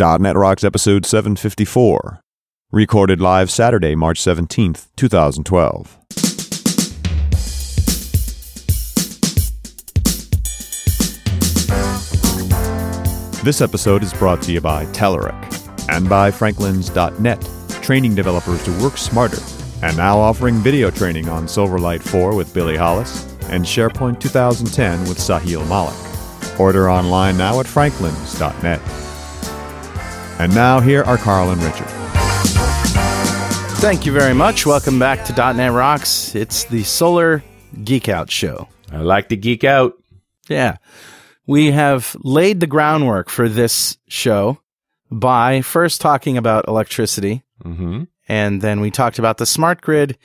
.NET 0.00 0.34
Rocks 0.34 0.64
episode 0.64 1.04
754. 1.04 2.22
Recorded 2.72 3.20
live 3.20 3.50
Saturday, 3.50 3.94
March 3.94 4.18
17th, 4.18 4.86
2012. 4.96 5.98
This 13.44 13.60
episode 13.60 14.02
is 14.02 14.14
brought 14.14 14.40
to 14.42 14.52
you 14.52 14.62
by 14.62 14.86
Telerik 14.86 15.90
and 15.90 16.08
by 16.08 16.30
Franklins.net, 16.30 17.50
training 17.82 18.14
developers 18.14 18.64
to 18.64 18.82
work 18.82 18.96
smarter, 18.96 19.42
and 19.82 19.94
now 19.98 20.18
offering 20.18 20.54
video 20.56 20.90
training 20.90 21.28
on 21.28 21.44
Silverlight 21.44 22.00
4 22.00 22.34
with 22.34 22.54
Billy 22.54 22.76
Hollis 22.76 23.30
and 23.50 23.66
SharePoint 23.66 24.18
2010 24.18 25.00
with 25.00 25.18
Sahil 25.18 25.68
Malik. 25.68 26.58
Order 26.58 26.90
online 26.90 27.36
now 27.36 27.60
at 27.60 27.66
franklins.net. 27.66 29.09
And 30.40 30.54
now 30.54 30.80
here 30.80 31.02
are 31.04 31.18
Carl 31.18 31.50
and 31.50 31.62
Richard. 31.62 31.86
Thank 33.80 34.06
you 34.06 34.12
very 34.12 34.32
much. 34.32 34.64
Welcome 34.64 34.98
back 34.98 35.24
to 35.26 35.34
.NET 35.34 35.70
Rocks. 35.72 36.34
It's 36.34 36.64
the 36.64 36.82
Solar 36.82 37.44
Geek 37.84 38.08
Out 38.08 38.30
Show. 38.30 38.66
I 38.90 39.02
like 39.02 39.28
to 39.28 39.36
geek 39.36 39.64
out. 39.64 39.94
Yeah. 40.48 40.78
We 41.46 41.72
have 41.72 42.16
laid 42.20 42.60
the 42.60 42.66
groundwork 42.66 43.28
for 43.28 43.50
this 43.50 43.98
show 44.08 44.58
by 45.10 45.60
first 45.60 46.00
talking 46.00 46.38
about 46.38 46.66
electricity, 46.68 47.42
Mm-hmm. 47.62 48.04
and 48.26 48.62
then 48.62 48.80
we 48.80 48.90
talked 48.90 49.18
about 49.18 49.36
the 49.36 49.44
smart 49.44 49.82
grid, 49.82 50.16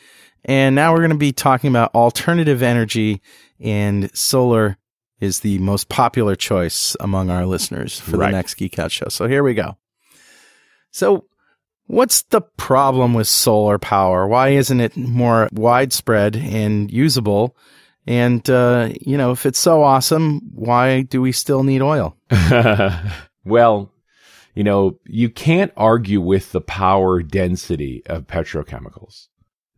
and 0.45 0.75
now 0.75 0.93
we're 0.93 0.99
going 0.99 1.09
to 1.09 1.17
be 1.17 1.33
talking 1.33 1.69
about 1.69 1.93
alternative 1.93 2.63
energy, 2.63 3.21
and 3.59 4.09
solar 4.17 4.77
is 5.19 5.41
the 5.41 5.57
most 5.59 5.89
popular 5.89 6.37
choice 6.37 6.95
among 7.01 7.29
our 7.29 7.45
listeners 7.45 7.99
for 7.99 8.15
Right. 8.17 8.27
the 8.31 8.37
next 8.37 8.53
Geek 8.53 8.79
Out 8.79 8.93
Show. 8.93 9.09
So 9.09 9.27
here 9.27 9.43
we 9.43 9.53
go. 9.53 9.75
So, 10.95 11.25
what's 11.87 12.21
the 12.21 12.39
problem 12.39 13.13
with 13.13 13.27
solar 13.27 13.77
power? 13.77 14.25
Why 14.29 14.51
isn't 14.51 14.79
it 14.79 14.95
more 14.95 15.49
widespread 15.51 16.37
and 16.37 16.89
usable? 16.89 17.57
And, 18.07 18.49
uh, 18.49 18.91
you 19.01 19.17
know, 19.17 19.31
if 19.31 19.45
it's 19.45 19.59
so 19.59 19.83
awesome, 19.83 20.39
why 20.53 21.01
do 21.01 21.21
we 21.21 21.33
still 21.33 21.63
need 21.63 21.81
oil? 21.81 22.15
well, 23.43 23.91
you 24.53 24.63
know, 24.63 24.97
you 25.05 25.29
can't 25.29 25.73
argue 25.75 26.21
with 26.21 26.53
the 26.53 26.61
power 26.61 27.21
density 27.21 28.01
of 28.05 28.25
petrochemicals. 28.25 29.27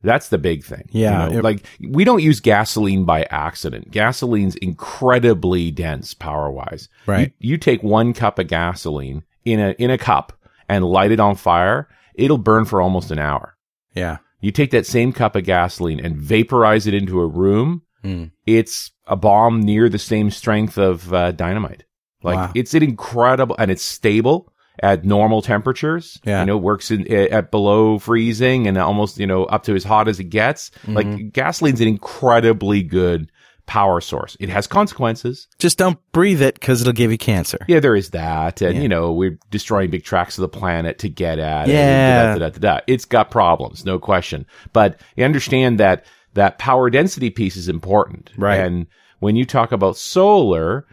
That's 0.03 0.29
the 0.29 0.37
big 0.37 0.63
thing. 0.63 0.87
you 0.91 1.01
Yeah, 1.01 1.29
know? 1.29 1.39
it- 1.39 1.43
like 1.43 1.65
we 1.81 2.03
don't 2.03 2.21
use 2.21 2.41
gasoline 2.41 3.05
by 3.05 3.23
accident. 3.31 3.89
Gasoline's 3.89 4.55
incredibly 4.57 5.71
dense 5.71 6.13
power 6.13 6.51
wise. 6.51 6.89
Right. 7.07 7.33
You, 7.39 7.53
you 7.53 7.57
take 7.57 7.81
one 7.81 8.13
cup 8.13 8.37
of 8.37 8.47
gasoline 8.47 9.23
in 9.45 9.59
a 9.59 9.71
in 9.79 9.89
a 9.89 9.97
cup 9.97 10.33
and 10.69 10.83
light 10.85 11.11
it 11.11 11.19
on 11.19 11.35
fire, 11.35 11.87
it'll 12.15 12.37
burn 12.37 12.65
for 12.65 12.81
almost 12.81 13.11
an 13.11 13.19
hour. 13.19 13.55
Yeah. 13.93 14.17
You 14.41 14.51
take 14.51 14.71
that 14.71 14.85
same 14.85 15.13
cup 15.13 15.35
of 15.35 15.43
gasoline 15.43 15.99
and 15.99 16.15
vaporize 16.15 16.87
it 16.87 16.93
into 16.93 17.19
a 17.19 17.27
room, 17.27 17.81
Mm. 18.03 18.29
it's 18.45 18.91
a 19.07 19.15
bomb 19.15 19.59
near 19.61 19.89
the 19.89 19.97
same 19.97 20.29
strength 20.29 20.77
of 20.77 21.11
uh, 21.13 21.31
dynamite. 21.31 21.83
Like 22.21 22.35
Wow. 22.37 22.51
it's 22.53 22.73
an 22.75 22.83
incredible 22.83 23.55
and 23.57 23.71
it's 23.71 23.81
stable 23.83 24.53
at 24.83 25.03
normal 25.03 25.41
temperatures. 25.41 26.19
Yeah. 26.23 26.41
You 26.41 26.45
know, 26.45 26.57
works 26.57 26.91
in 26.91 27.11
at 27.11 27.49
below 27.49 27.97
freezing 27.97 28.67
and 28.67 28.77
almost, 28.77 29.17
you 29.19 29.25
know, 29.25 29.45
up 29.45 29.63
to 29.63 29.73
as 29.73 29.83
hot 29.83 30.07
as 30.07 30.19
it 30.19 30.25
gets. 30.25 30.69
Mm-hmm. 30.83 30.93
Like 30.93 31.33
gasoline's 31.33 31.81
an 31.81 31.87
incredibly 31.87 32.83
good 32.83 33.31
power 33.67 34.01
source. 34.01 34.35
It 34.39 34.49
has 34.49 34.65
consequences. 34.65 35.47
Just 35.59 35.77
don't 35.77 35.99
breathe 36.13 36.41
it 36.41 36.55
because 36.55 36.81
it'll 36.81 36.93
give 36.93 37.11
you 37.11 37.17
cancer. 37.17 37.59
Yeah, 37.67 37.79
there 37.79 37.95
is 37.95 38.09
that. 38.11 38.61
And, 38.61 38.75
Yeah. 38.75 38.81
you 38.81 38.87
know, 38.89 39.11
we're 39.13 39.37
destroying 39.51 39.91
big 39.91 40.03
tracts 40.03 40.37
of 40.37 40.41
the 40.41 40.49
planet 40.49 40.99
to 40.99 41.09
get 41.09 41.37
at 41.37 41.67
it. 41.69 41.73
Yeah. 41.73 42.33
Da, 42.33 42.39
da, 42.39 42.49
da, 42.49 42.59
da. 42.59 42.79
It's 42.87 43.05
got 43.05 43.29
problems, 43.29 43.85
no 43.85 43.99
question. 43.99 44.45
But 44.73 44.99
you 45.15 45.23
understand 45.25 45.79
that 45.79 46.05
that 46.33 46.57
power 46.57 46.89
density 46.89 47.29
piece 47.29 47.55
is 47.57 47.67
important. 47.69 48.31
Right. 48.37 48.59
And 48.59 48.87
when 49.19 49.35
you 49.35 49.45
talk 49.45 49.71
about 49.71 49.97
solar, 49.97 50.85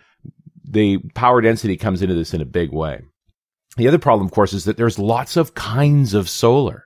the 0.65 0.99
power 1.15 1.41
density 1.41 1.77
comes 1.77 2.03
into 2.03 2.15
this 2.15 2.35
in 2.35 2.41
a 2.41 2.47
big 2.47 2.73
way. 2.73 3.03
The 3.77 3.89
other 3.89 3.99
problem, 3.99 4.27
of 4.27 4.33
course, 4.33 4.53
is 4.53 4.65
that 4.65 4.77
there's 4.77 4.99
lots 4.99 5.37
of 5.37 5.55
kinds 5.55 6.15
of 6.15 6.29
solar. 6.29 6.85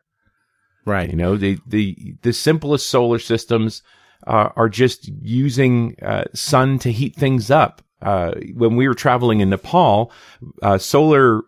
Right. 0.84 1.10
You 1.10 1.16
know, 1.16 1.36
the 1.36 1.58
the 1.66 2.16
the 2.22 2.32
simplest 2.32 2.88
solar 2.88 3.18
systems 3.18 3.82
uh, 4.28 4.50
are 4.54 4.68
just 4.68 5.08
using 5.22 5.96
uh, 6.02 6.24
sun 6.34 6.78
to 6.80 6.92
heat 6.92 7.16
things 7.16 7.50
up. 7.50 7.82
Uh, 8.00 8.32
when 8.54 8.76
we 8.76 8.86
were 8.86 8.94
traveling 8.94 9.40
in 9.40 9.50
Nepal, 9.50 10.12
uh, 10.62 10.78
solar 10.78 11.42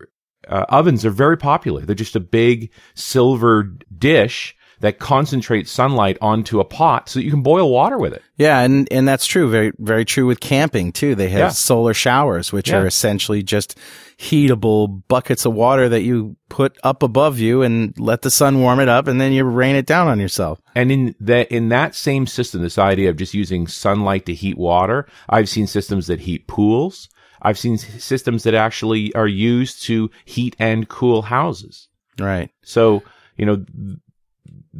uh, 0.48 0.64
ovens 0.70 1.04
are 1.04 1.10
very 1.10 1.36
popular. 1.36 1.82
They're 1.82 1.94
just 1.94 2.16
a 2.16 2.20
big 2.20 2.72
silver 2.94 3.64
dish 3.96 4.56
that 4.80 4.98
concentrates 4.98 5.70
sunlight 5.70 6.18
onto 6.20 6.58
a 6.60 6.64
pot 6.64 7.08
so 7.08 7.18
that 7.18 7.24
you 7.24 7.30
can 7.30 7.42
boil 7.42 7.70
water 7.70 7.98
with 7.98 8.12
it. 8.12 8.22
Yeah, 8.36 8.60
and 8.60 8.88
and 8.90 9.06
that's 9.06 9.26
true. 9.26 9.50
Very 9.50 9.72
very 9.78 10.04
true 10.04 10.26
with 10.26 10.40
camping 10.40 10.92
too. 10.92 11.14
They 11.14 11.28
have 11.28 11.38
Yeah. 11.38 11.48
solar 11.50 11.94
showers, 11.94 12.52
which 12.52 12.70
Yeah. 12.70 12.78
are 12.78 12.86
essentially 12.86 13.42
just 13.42 13.76
heatable 14.18 15.02
buckets 15.08 15.44
of 15.44 15.54
water 15.54 15.88
that 15.88 16.02
you 16.02 16.36
put 16.48 16.76
up 16.84 17.02
above 17.02 17.38
you 17.38 17.62
and 17.62 17.94
let 17.98 18.22
the 18.22 18.30
sun 18.30 18.60
warm 18.60 18.80
it 18.80 18.88
up, 18.88 19.06
and 19.08 19.20
then 19.20 19.32
you 19.32 19.44
rain 19.44 19.76
it 19.76 19.86
down 19.86 20.08
on 20.08 20.20
yourself. 20.20 20.60
And 20.74 20.90
in 20.92 21.14
that 21.20 21.50
in 21.50 21.68
that 21.70 21.94
same 21.94 22.26
system, 22.26 22.62
this 22.62 22.78
idea 22.78 23.10
of 23.10 23.16
just 23.16 23.34
using 23.34 23.66
sunlight 23.66 24.26
to 24.26 24.34
heat 24.34 24.58
water, 24.58 25.06
I've 25.28 25.48
seen 25.48 25.66
systems 25.66 26.06
that 26.08 26.20
heat 26.20 26.46
pools. 26.46 27.08
I've 27.42 27.58
seen 27.58 27.78
systems 27.78 28.42
that 28.42 28.54
actually 28.54 29.14
are 29.14 29.26
used 29.26 29.82
to 29.84 30.10
heat 30.26 30.54
and 30.58 30.88
cool 30.88 31.22
houses. 31.22 31.88
Right. 32.18 32.50
So, 32.62 33.02
you 33.38 33.46
know, 33.46 33.64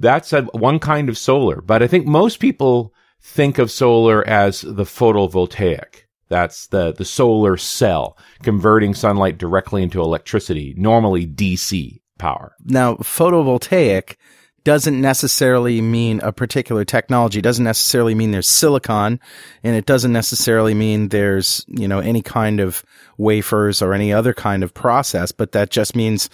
that's 0.01 0.33
a, 0.33 0.43
one 0.43 0.79
kind 0.79 1.09
of 1.09 1.19
solar, 1.19 1.61
but 1.61 1.83
I 1.83 1.87
think 1.87 2.07
most 2.07 2.41
people 2.41 2.95
think 3.21 3.59
of 3.59 3.71
solar 3.71 4.27
as 4.27 4.63
the 4.63 4.85
photovoltaic. 4.85 6.03
That's 6.29 6.69
the, 6.69 6.93
the 6.93 7.05
solar 7.05 7.57
cell 7.57 8.17
converting 8.43 8.95
sunlight 8.95 9.37
directly 9.37 9.83
into 9.83 10.01
electricity, 10.01 10.75
normally 10.77 11.27
DC 11.27 12.01
power. 12.19 12.55
Now, 12.65 12.95
photovoltaic 12.97 14.17
doesn't 14.63 15.01
necessarily 15.01 15.81
mean 15.81 16.21
a 16.21 16.33
particular 16.33 16.85
technology. 16.85 17.39
It 17.39 17.43
doesn't 17.43 17.65
necessarily 17.65 18.15
mean 18.15 18.31
there's 18.31 18.47
silicon, 18.47 19.19
and 19.63 19.77
it 19.77 19.87
doesn't 19.87 20.13
necessarily 20.13 20.75
mean 20.75 21.09
there's, 21.09 21.65
you 21.67 21.89
know, 21.89 21.99
any 21.99 22.23
kind 22.23 22.61
of 22.61 22.85
wafers 23.17 23.83
or 23.83 23.95
any 23.95 24.13
other 24.13 24.35
kind 24.35 24.63
of 24.63 24.75
process, 24.75 25.33
but 25.33 25.53
that 25.53 25.71
just 25.71 25.97
means 25.97 26.31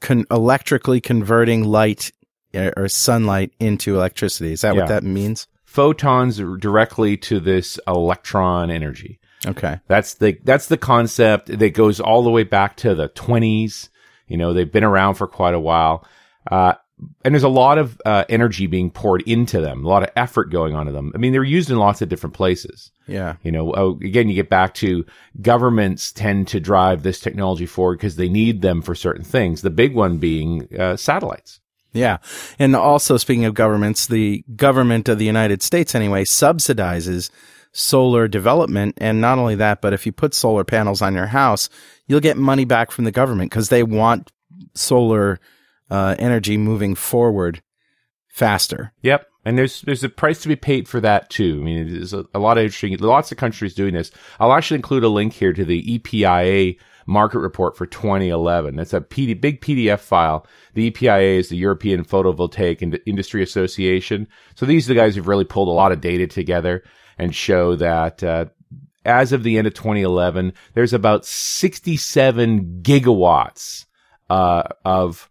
con- 0.00 0.24
electrically 0.30 1.00
converting 1.00 1.64
light 1.64 2.12
or 2.54 2.88
sunlight 2.88 3.52
into 3.60 3.96
electricity. 3.96 4.52
Is 4.52 4.60
that 4.62 4.74
Yeah. 4.74 4.82
what 4.82 4.88
that 4.88 5.02
means? 5.04 5.46
Photons 5.64 6.38
directly 6.60 7.16
to 7.18 7.40
this 7.40 7.78
electron 7.86 8.70
energy. 8.70 9.18
Okay. 9.46 9.80
That's 9.88 10.14
the 10.14 10.38
that's 10.44 10.68
the 10.68 10.76
concept 10.78 11.46
that 11.58 11.74
goes 11.74 12.00
all 12.00 12.22
the 12.22 12.30
way 12.30 12.44
back 12.44 12.76
to 12.78 12.94
the 12.94 13.08
20s. 13.08 13.88
You 14.26 14.36
know, 14.36 14.52
they've 14.52 14.70
been 14.70 14.84
around 14.84 15.14
for 15.14 15.26
quite 15.26 15.54
a 15.54 15.60
while. 15.60 16.06
Uh, 16.50 16.74
and 17.24 17.34
there's 17.34 17.42
a 17.42 17.48
lot 17.48 17.76
of 17.76 18.00
uh, 18.06 18.24
energy 18.28 18.66
being 18.68 18.88
poured 18.90 19.22
into 19.22 19.60
them, 19.60 19.84
a 19.84 19.88
lot 19.88 20.04
of 20.04 20.10
effort 20.14 20.44
going 20.50 20.74
on 20.76 20.86
to 20.86 20.92
them. 20.92 21.10
I 21.14 21.18
mean, 21.18 21.32
they're 21.32 21.42
used 21.42 21.68
in 21.70 21.76
lots 21.76 22.00
of 22.00 22.08
different 22.08 22.34
places. 22.34 22.92
Yeah. 23.08 23.34
You 23.42 23.50
know, 23.50 23.74
oh, 23.74 23.98
again, 24.02 24.28
you 24.28 24.34
get 24.34 24.48
back 24.48 24.74
to 24.74 25.04
governments 25.42 26.12
tend 26.12 26.48
to 26.48 26.60
drive 26.60 27.02
this 27.02 27.18
technology 27.20 27.66
forward 27.66 27.98
because 27.98 28.16
they 28.16 28.28
need 28.28 28.62
them 28.62 28.80
for 28.80 28.94
certain 28.94 29.24
things. 29.24 29.60
The 29.62 29.70
big 29.70 29.94
one 29.94 30.18
being 30.18 30.68
uh, 30.78 30.96
satellites. 30.96 31.58
Yeah. 31.94 32.18
And 32.58 32.76
also, 32.76 33.16
speaking 33.16 33.44
of 33.44 33.54
governments, 33.54 34.06
the 34.06 34.44
government 34.56 35.08
of 35.08 35.18
the 35.18 35.24
United 35.24 35.62
States, 35.62 35.94
anyway, 35.94 36.24
subsidizes 36.24 37.30
solar 37.72 38.28
development. 38.28 38.94
And 38.98 39.20
not 39.20 39.38
only 39.38 39.54
that, 39.56 39.80
but 39.80 39.92
if 39.92 40.04
you 40.04 40.12
put 40.12 40.34
solar 40.34 40.64
panels 40.64 41.00
on 41.00 41.14
your 41.14 41.26
house, 41.26 41.68
you'll 42.06 42.20
get 42.20 42.36
money 42.36 42.64
back 42.64 42.90
from 42.90 43.04
the 43.04 43.12
government 43.12 43.50
because 43.50 43.68
they 43.68 43.82
want 43.82 44.32
solar 44.74 45.38
uh, 45.90 46.16
energy 46.18 46.56
moving 46.56 46.94
forward 46.94 47.62
faster. 48.28 48.92
Yep. 49.02 49.26
And 49.44 49.58
there's 49.58 49.82
there's 49.82 50.04
a 50.04 50.08
price 50.08 50.40
to 50.42 50.48
be 50.48 50.56
paid 50.56 50.88
for 50.88 51.00
that 51.00 51.28
too. 51.28 51.58
I 51.60 51.64
mean, 51.64 51.92
there's 51.92 52.14
a, 52.14 52.24
a 52.34 52.38
lot 52.38 52.56
of 52.56 52.64
interesting, 52.64 52.96
lots 52.98 53.30
of 53.30 53.38
countries 53.38 53.74
doing 53.74 53.94
this. 53.94 54.10
I'll 54.40 54.52
actually 54.52 54.76
include 54.76 55.04
a 55.04 55.08
link 55.08 55.34
here 55.34 55.52
to 55.52 55.64
the 55.64 55.82
EPIA 55.94 56.76
market 57.06 57.40
report 57.40 57.76
for 57.76 57.86
2011. 57.86 58.76
That's 58.76 58.94
a 58.94 59.00
PD, 59.00 59.38
big 59.38 59.60
PDF 59.60 60.00
file. 60.00 60.46
The 60.74 60.90
EPIA 60.90 61.38
is 61.38 61.48
the 61.48 61.56
European 61.56 62.04
Photovoltaic 62.04 62.80
Ind- 62.80 63.00
Industry 63.06 63.42
Association. 63.42 64.26
So 64.54 64.66
these 64.66 64.88
are 64.88 64.94
the 64.94 65.00
guys 65.00 65.14
who've 65.14 65.28
really 65.28 65.44
pulled 65.44 65.68
a 65.68 65.72
lot 65.72 65.92
of 65.92 66.00
data 66.00 66.26
together 66.26 66.82
and 67.18 67.34
show 67.34 67.76
that 67.76 68.22
uh, 68.22 68.46
as 69.04 69.32
of 69.32 69.42
the 69.42 69.58
end 69.58 69.66
of 69.66 69.74
2011, 69.74 70.52
there's 70.72 70.92
about 70.92 71.26
67 71.26 72.80
gigawatts 72.82 73.86
uh, 74.30 74.62
of 74.84 75.28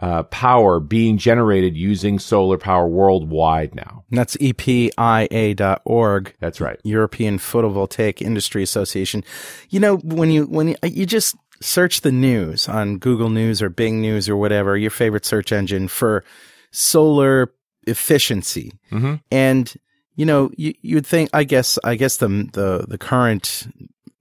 uh, 0.00 0.24
power 0.24 0.80
being 0.80 1.18
generated 1.18 1.76
using 1.76 2.18
solar 2.18 2.58
power 2.58 2.88
worldwide 2.88 3.74
now. 3.74 4.04
And 4.10 4.18
that's 4.18 4.36
EPIA.org. 4.36 6.34
That's 6.40 6.60
right. 6.60 6.80
European 6.82 7.38
Photovoltaic 7.38 8.20
Industry 8.20 8.62
Association. 8.62 9.22
You 9.68 9.80
know, 9.80 9.96
when 9.98 10.30
you, 10.30 10.46
when 10.46 10.68
you, 10.68 10.76
you 10.82 11.06
just, 11.06 11.36
search 11.62 12.00
the 12.00 12.10
news 12.12 12.68
on 12.68 12.96
Google 12.96 13.28
News 13.28 13.60
or 13.60 13.68
Bing 13.68 14.00
News 14.00 14.28
or 14.28 14.36
whatever, 14.36 14.76
your 14.76 14.90
favorite 14.90 15.26
search 15.26 15.52
engine 15.52 15.88
for 15.88 16.24
solar 16.70 17.52
efficiency. 17.86 18.72
Mm-hmm. 18.90 19.16
And, 19.30 19.74
you 20.14 20.24
know, 20.24 20.50
you, 20.56 20.74
you'd 20.80 21.06
think, 21.06 21.30
I 21.32 21.44
guess, 21.44 21.78
I 21.84 21.96
guess 21.96 22.16
the, 22.16 22.28
the, 22.28 22.86
the 22.88 22.98
current 22.98 23.68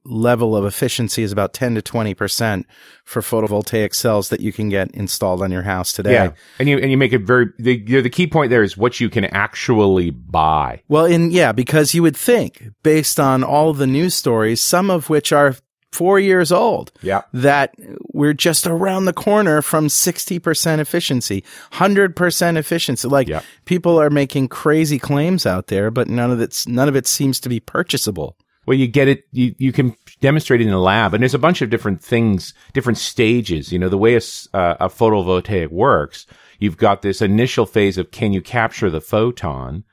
level 0.09 0.55
of 0.55 0.65
efficiency 0.65 1.23
is 1.23 1.31
about 1.31 1.53
10 1.53 1.75
to 1.75 1.81
20% 1.81 2.65
for 3.05 3.21
photovoltaic 3.21 3.93
cells 3.93 4.29
that 4.29 4.39
you 4.41 4.51
can 4.51 4.69
get 4.69 4.91
installed 4.91 5.41
on 5.41 5.51
your 5.51 5.63
house 5.63 5.93
today. 5.93 6.13
Yeah, 6.13 6.31
and 6.59 6.67
you 6.67 6.77
and 6.77 6.91
you 6.91 6.97
make 6.97 7.13
it 7.13 7.21
very. 7.21 7.47
The, 7.57 7.77
you 7.77 7.97
know, 7.97 8.01
the 8.01 8.09
key 8.09 8.27
point 8.27 8.49
there 8.49 8.63
is 8.63 8.77
what 8.77 8.99
you 8.99 9.09
can 9.09 9.25
actually 9.25 10.09
buy. 10.09 10.81
Well, 10.87 11.05
in 11.05 11.31
yeah, 11.31 11.51
because 11.51 11.93
you 11.93 12.01
would 12.03 12.17
think, 12.17 12.69
based 12.83 13.19
on 13.19 13.43
all 13.43 13.73
the 13.73 13.87
news 13.87 14.15
stories, 14.15 14.61
some 14.61 14.89
of 14.89 15.09
which 15.09 15.31
are 15.31 15.55
four 15.91 16.19
years 16.19 16.51
old, 16.51 16.91
Yeah, 17.01 17.21
that 17.33 17.73
we're 18.13 18.33
just 18.35 18.67
around 18.67 19.05
the 19.05 19.13
corner 19.13 19.63
from 19.63 19.87
60% 19.87 20.79
efficiency, 20.79 21.43
100% 21.73 22.57
efficiency. 22.57 23.07
Like 23.07 23.27
Yeah. 23.27 23.41
people 23.65 23.99
are 23.99 24.11
making 24.11 24.49
crazy 24.49 24.99
claims 24.99 25.45
out 25.47 25.65
there, 25.67 25.89
but 25.89 26.07
none 26.07 26.29
of 26.29 26.39
it's, 26.41 26.67
none 26.67 26.87
of 26.87 26.95
it 26.95 27.07
seems 27.07 27.39
to 27.39 27.49
be 27.49 27.59
purchasable. 27.59 28.37
Well, 28.69 28.77
you 28.77 28.85
get 28.85 29.07
it. 29.07 29.25
You 29.31 29.55
you 29.57 29.71
can 29.71 29.95
demonstrate 30.21 30.61
it 30.61 30.65
in 30.65 30.69
the 30.69 30.77
lab, 30.77 31.15
and 31.15 31.23
there's 31.23 31.33
a 31.33 31.39
bunch 31.39 31.63
of 31.63 31.71
different 31.71 32.03
things, 32.03 32.53
different 32.71 32.99
stages. 32.99 33.73
You 33.73 33.79
know, 33.79 33.89
the 33.89 33.97
way 33.97 34.13
a, 34.13 34.21
uh, 34.53 34.77
a 34.79 34.89
photovoltaic 34.89 35.69
works. 35.69 36.27
You've 36.59 36.77
got 36.77 37.01
this 37.01 37.19
initial 37.19 37.65
phase 37.65 37.97
of 37.97 38.11
can 38.11 38.31
you 38.31 38.43
capture 38.43 38.91
the 38.91 39.01
photon, 39.01 39.85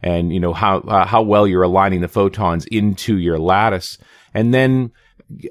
and 0.00 0.32
you 0.32 0.40
know 0.40 0.54
how 0.54 0.78
uh, 0.78 1.04
how 1.04 1.20
well 1.20 1.46
you're 1.46 1.62
aligning 1.62 2.00
the 2.00 2.08
photons 2.08 2.64
into 2.68 3.18
your 3.18 3.38
lattice, 3.38 3.98
and 4.32 4.54
then 4.54 4.92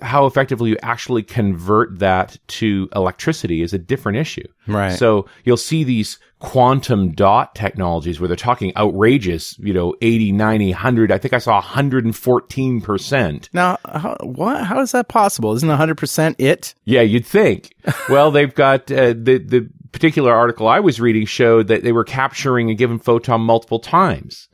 how 0.01 0.25
effectively 0.25 0.69
you 0.71 0.77
actually 0.81 1.23
convert 1.23 1.99
that 1.99 2.37
to 2.47 2.89
electricity 2.95 3.61
is 3.61 3.73
a 3.73 3.77
different 3.79 4.17
issue. 4.17 4.47
Right. 4.67 4.93
So 4.93 5.27
you'll 5.43 5.57
see 5.57 5.83
these 5.83 6.19
quantum 6.39 7.11
dot 7.11 7.53
technologies 7.55 8.19
where 8.19 8.27
they're 8.27 8.35
talking 8.35 8.73
outrageous, 8.75 9.57
you 9.59 9.73
know, 9.73 9.95
80, 10.01 10.31
90, 10.31 10.69
100. 10.71 11.11
I 11.11 11.17
think 11.17 11.33
I 11.33 11.37
saw 11.37 11.61
114%. 11.61 13.49
Now, 13.53 13.77
how, 13.85 14.17
what, 14.21 14.63
how 14.63 14.81
is 14.81 14.91
that 14.91 15.07
possible? 15.07 15.53
Isn't 15.53 15.69
100% 15.69 16.35
it? 16.39 16.73
Yeah, 16.85 17.01
you'd 17.01 17.25
think. 17.25 17.75
well, 18.09 18.31
they've 18.31 18.53
got 18.53 18.91
uh, 18.91 19.13
the 19.17 19.37
the 19.37 19.69
particular 19.91 20.33
article 20.33 20.67
I 20.67 20.79
was 20.79 21.01
reading 21.01 21.25
showed 21.25 21.67
that 21.67 21.83
they 21.83 21.91
were 21.91 22.03
capturing 22.03 22.69
a 22.69 22.75
given 22.75 22.97
photon 22.97 23.41
multiple 23.41 23.79
times. 23.79 24.47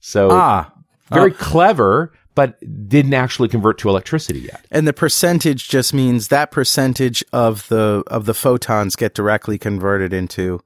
So 0.00 0.28
Ah, 0.30 0.72
very 1.10 1.30
clever, 1.30 2.12
but 2.34 2.58
didn't 2.88 3.14
actually 3.14 3.48
convert 3.48 3.78
to 3.78 3.88
electricity 3.88 4.40
yet. 4.40 4.64
and 4.70 4.86
the 4.88 4.92
percentage 4.92 5.68
just 5.68 5.94
means 5.94 6.28
that 6.28 6.50
percentage 6.50 7.24
of 7.32 7.68
the, 7.68 8.02
of 8.08 8.26
the 8.26 8.34
photons 8.34 8.96
get 8.96 9.14
directly 9.14 9.58
converted 9.58 10.12
into 10.12 10.60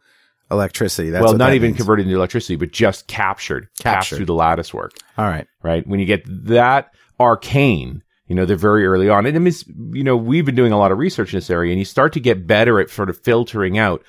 electricity. 0.50 1.10
That's 1.10 1.22
well, 1.22 1.32
not 1.34 1.48
that 1.48 1.54
even 1.54 1.68
means. 1.70 1.76
converted 1.76 2.06
into 2.06 2.16
electricity, 2.16 2.56
but 2.56 2.72
just 2.72 3.06
captured, 3.06 3.68
passed 3.82 3.82
Captured. 3.82 4.16
through 4.16 4.26
the 4.26 4.34
lattice 4.34 4.72
work. 4.72 4.92
All 5.18 5.26
right. 5.26 5.46
right? 5.62 5.86
When 5.86 6.00
you 6.00 6.06
get 6.06 6.22
that 6.46 6.94
arcane, 7.20 8.02
you 8.26 8.34
know, 8.34 8.44
they're 8.44 8.56
very 8.56 8.86
early 8.86 9.08
on. 9.08 9.26
And 9.26 9.36
it 9.36 9.40
means, 9.40 9.64
you 9.92 10.04
know, 10.04 10.16
we've 10.16 10.44
been 10.44 10.54
doing 10.54 10.72
a 10.72 10.78
lot 10.78 10.92
of 10.92 10.98
research 10.98 11.32
in 11.32 11.36
this 11.38 11.50
area 11.50 11.72
and 11.72 11.78
you 11.78 11.84
start 11.84 12.12
to 12.14 12.20
get 12.20 12.46
better 12.46 12.80
at 12.80 12.90
sort 12.90 13.10
of 13.10 13.18
filtering 13.20 13.78
out, 13.78 14.02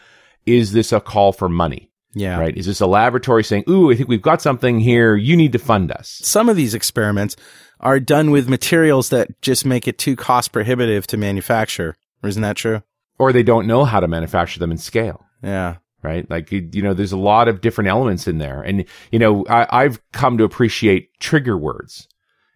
is 0.45 0.71
this 0.71 0.91
a 0.91 0.99
call 0.99 1.31
for 1.31 1.49
money? 1.49 1.88
Yeah. 2.13 2.39
Right? 2.39 2.55
Is 2.57 2.65
this 2.65 2.81
a 2.81 2.87
laboratory 2.87 3.43
saying, 3.43 3.65
ooh, 3.69 3.91
I 3.91 3.95
think 3.95 4.09
we've 4.09 4.21
got 4.21 4.41
something 4.41 4.79
here. 4.79 5.15
You 5.15 5.37
need 5.37 5.51
to 5.53 5.59
fund 5.59 5.91
us. 5.91 6.19
some 6.23 6.49
of 6.49 6.55
these 6.55 6.73
experiments 6.73 7.35
are 7.79 7.99
done 7.99 8.31
with 8.31 8.49
materials 8.49 9.09
that 9.09 9.41
just 9.41 9.65
make 9.65 9.87
it 9.87 9.97
too 9.97 10.15
cost 10.15 10.51
prohibitive 10.51 11.07
to 11.07 11.17
manufacture. 11.17 11.95
Isn't 12.23 12.41
that 12.41 12.57
true? 12.57 12.81
Or 13.17 13.31
they 13.31 13.43
don't 13.43 13.67
know 13.67 13.85
how 13.85 13.99
to 13.99 14.07
manufacture 14.07 14.59
them 14.59 14.71
in 14.71 14.77
scale. 14.77 15.25
Yeah. 15.43 15.77
Right? 16.01 16.29
Like, 16.29 16.51
you 16.51 16.81
know, 16.81 16.93
there's 16.93 17.11
a 17.11 17.17
lot 17.17 17.47
of 17.47 17.61
different 17.61 17.89
elements 17.89 18.27
in 18.27 18.37
there. 18.37 18.61
And, 18.61 18.85
you 19.11 19.19
know, 19.19 19.45
I, 19.47 19.67
I've 19.83 19.99
come 20.11 20.37
to 20.37 20.45
appreciate 20.45 21.09
trigger 21.19 21.57
words. 21.57 22.07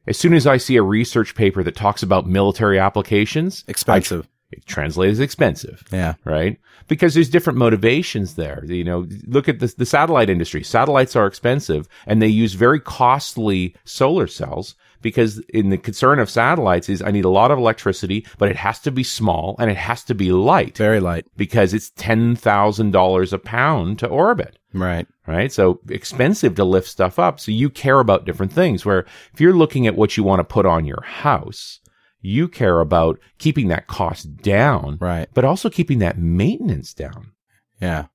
As 0.08 0.18
soon 0.18 0.34
as 0.34 0.48
I 0.48 0.58
see 0.58 0.76
a 0.76 0.84
research 0.84 1.36
paper 1.36 1.64
that 1.64 1.76
talks 1.76 2.04
about 2.04 2.28
military 2.28 2.80
applications, 2.80 3.64
Expensive. 3.68 4.28
It 4.54 5.10
is 5.10 5.20
expensive. 5.20 5.84
yeah. 5.92 6.14
right? 6.26 6.60
Because 6.88 7.14
there's 7.14 7.30
different 7.30 7.60
motivations 7.60 8.36
there. 8.36 8.64
You 8.66 8.84
know, 8.84 9.08
look 9.28 9.48
at 9.48 9.60
the, 9.60 9.74
the 9.78 9.86
satellite 9.86 10.30
industry. 10.30 10.64
Satellites 10.64 11.16
are 11.16 11.26
expensive 11.28 11.88
and 12.06 12.22
they 12.22 12.28
use 12.28 12.54
very 12.54 12.80
costly 12.80 13.76
solar 13.86 14.28
cells 14.28 14.76
because 15.02 15.40
in 15.50 15.70
the 15.70 15.78
concern 15.78 16.20
of 16.20 16.30
satellites 16.30 16.90
is 16.90 17.02
I 17.02 17.12
need 17.12 17.26
a 17.26 17.30
lot 17.30 17.52
of 17.52 17.58
electricity, 17.60 18.26
but 18.38 18.50
it 18.50 18.56
has 18.56 18.80
to 18.80 18.92
be 18.92 19.04
small 19.04 19.56
and 19.60 19.70
it 19.70 19.78
has 19.78 20.04
to 20.06 20.16
be 20.16 20.32
light 20.32 20.78
Very 20.78 21.00
light. 21.00 21.26
because 21.38 21.74
it's 21.74 21.92
$10,000 21.92 23.34
a 23.34 23.38
pound 23.40 24.00
to 24.00 24.08
orbit. 24.08 24.58
Right. 24.74 25.08
Right. 25.28 25.52
So 25.52 25.80
expensive 25.90 26.56
to 26.56 26.64
lift 26.66 26.88
stuff 26.88 27.20
up. 27.20 27.40
So 27.40 27.52
you 27.52 27.70
care 27.70 28.00
about 28.00 28.26
different 28.26 28.52
things 28.52 28.86
where 28.86 29.06
if 29.34 29.40
you're 29.40 29.54
looking 29.54 29.88
at 29.88 29.96
what 29.96 30.18
you 30.18 30.24
want 30.24 30.40
to 30.40 30.44
put 30.44 30.66
on 30.66 30.86
your 30.86 31.02
house, 31.04 31.80
you 32.24 32.48
care 32.48 32.80
about 32.80 33.20
keeping 33.38 33.68
that 33.68 33.86
cost 33.86 34.38
down 34.38 34.98
Right. 35.00 35.28
but 35.36 35.46
also 35.46 35.70
keeping 35.70 36.00
that 36.00 36.18
maintenance 36.18 36.94
down. 36.94 37.34
Yeah. 37.80 38.06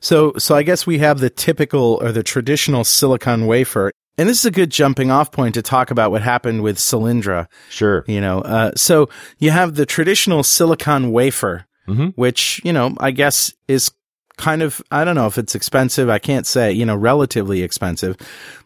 So, 0.00 0.32
so 0.38 0.56
I 0.56 0.64
guess 0.64 0.86
we 0.86 0.98
have 0.98 1.20
the 1.20 1.30
typical 1.30 2.00
or 2.02 2.10
the 2.10 2.24
traditional 2.24 2.82
silicon 2.82 3.46
wafer. 3.46 3.92
And 4.18 4.28
this 4.28 4.40
is 4.40 4.44
a 4.46 4.50
good 4.50 4.70
jumping 4.70 5.10
off 5.10 5.30
point 5.30 5.54
to 5.54 5.62
talk 5.62 5.90
about 5.90 6.10
what 6.10 6.22
happened 6.22 6.62
with 6.62 6.76
Solyndra. 6.78 7.46
Sure. 7.68 8.04
You 8.08 8.20
know, 8.20 8.40
uh, 8.40 8.72
so 8.76 9.08
you 9.38 9.50
have 9.50 9.76
the 9.76 9.86
traditional 9.86 10.42
silicon 10.42 11.12
wafer, 11.12 11.66
Mhm. 11.88 12.12
which, 12.16 12.60
you 12.64 12.72
know, 12.72 12.94
I 12.98 13.12
guess 13.12 13.52
is 13.68 13.90
kind 14.36 14.62
of, 14.62 14.82
I 14.90 15.04
don't 15.04 15.14
know 15.14 15.26
if 15.26 15.36
it's 15.38 15.54
expensive. 15.54 16.08
I 16.08 16.18
can't 16.18 16.46
say, 16.46 16.72
you 16.72 16.84
know, 16.86 16.96
relatively 16.96 17.62
expensive. 17.62 18.16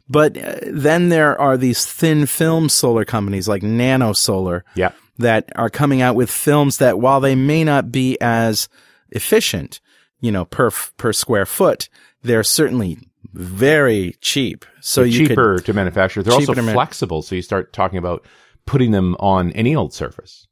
But 0.09 0.37
uh, 0.37 0.57
then 0.67 1.09
there 1.09 1.39
are 1.41 1.57
these 1.57 1.85
thin 1.87 2.27
film 2.27 2.69
solar 2.69 3.05
companies 3.05 3.49
like 3.49 3.63
Nanosolar 3.63 4.63
Yeah. 4.75 4.93
that 5.19 5.51
are 5.57 5.71
coming 5.71 6.03
out 6.03 6.15
with 6.15 6.31
films 6.31 6.79
that 6.79 6.99
while 6.99 7.21
they 7.21 7.35
may 7.35 7.65
not 7.65 7.91
be 7.91 8.19
as 8.21 8.69
efficient, 9.11 9.81
you 10.21 10.31
know, 10.31 10.45
per, 10.45 10.71
per 10.99 11.13
square 11.13 11.47
foot, 11.47 11.89
they're 12.23 12.45
certainly 12.45 12.99
very 13.33 14.15
cheap. 14.21 14.65
So 14.81 15.01
They're 15.01 15.09
you 15.09 15.29
cheaper 15.29 15.59
to 15.61 15.73
manufacture. 15.73 16.23
They're 16.23 16.35
also 16.35 16.55
flexible. 16.55 17.23
So 17.23 17.35
you 17.35 17.43
start 17.43 17.73
talking 17.73 17.99
about 17.99 18.25
putting 18.67 18.91
them 18.91 19.17
on 19.19 19.53
any 19.53 19.75
old 19.75 19.93
surface. 19.93 20.47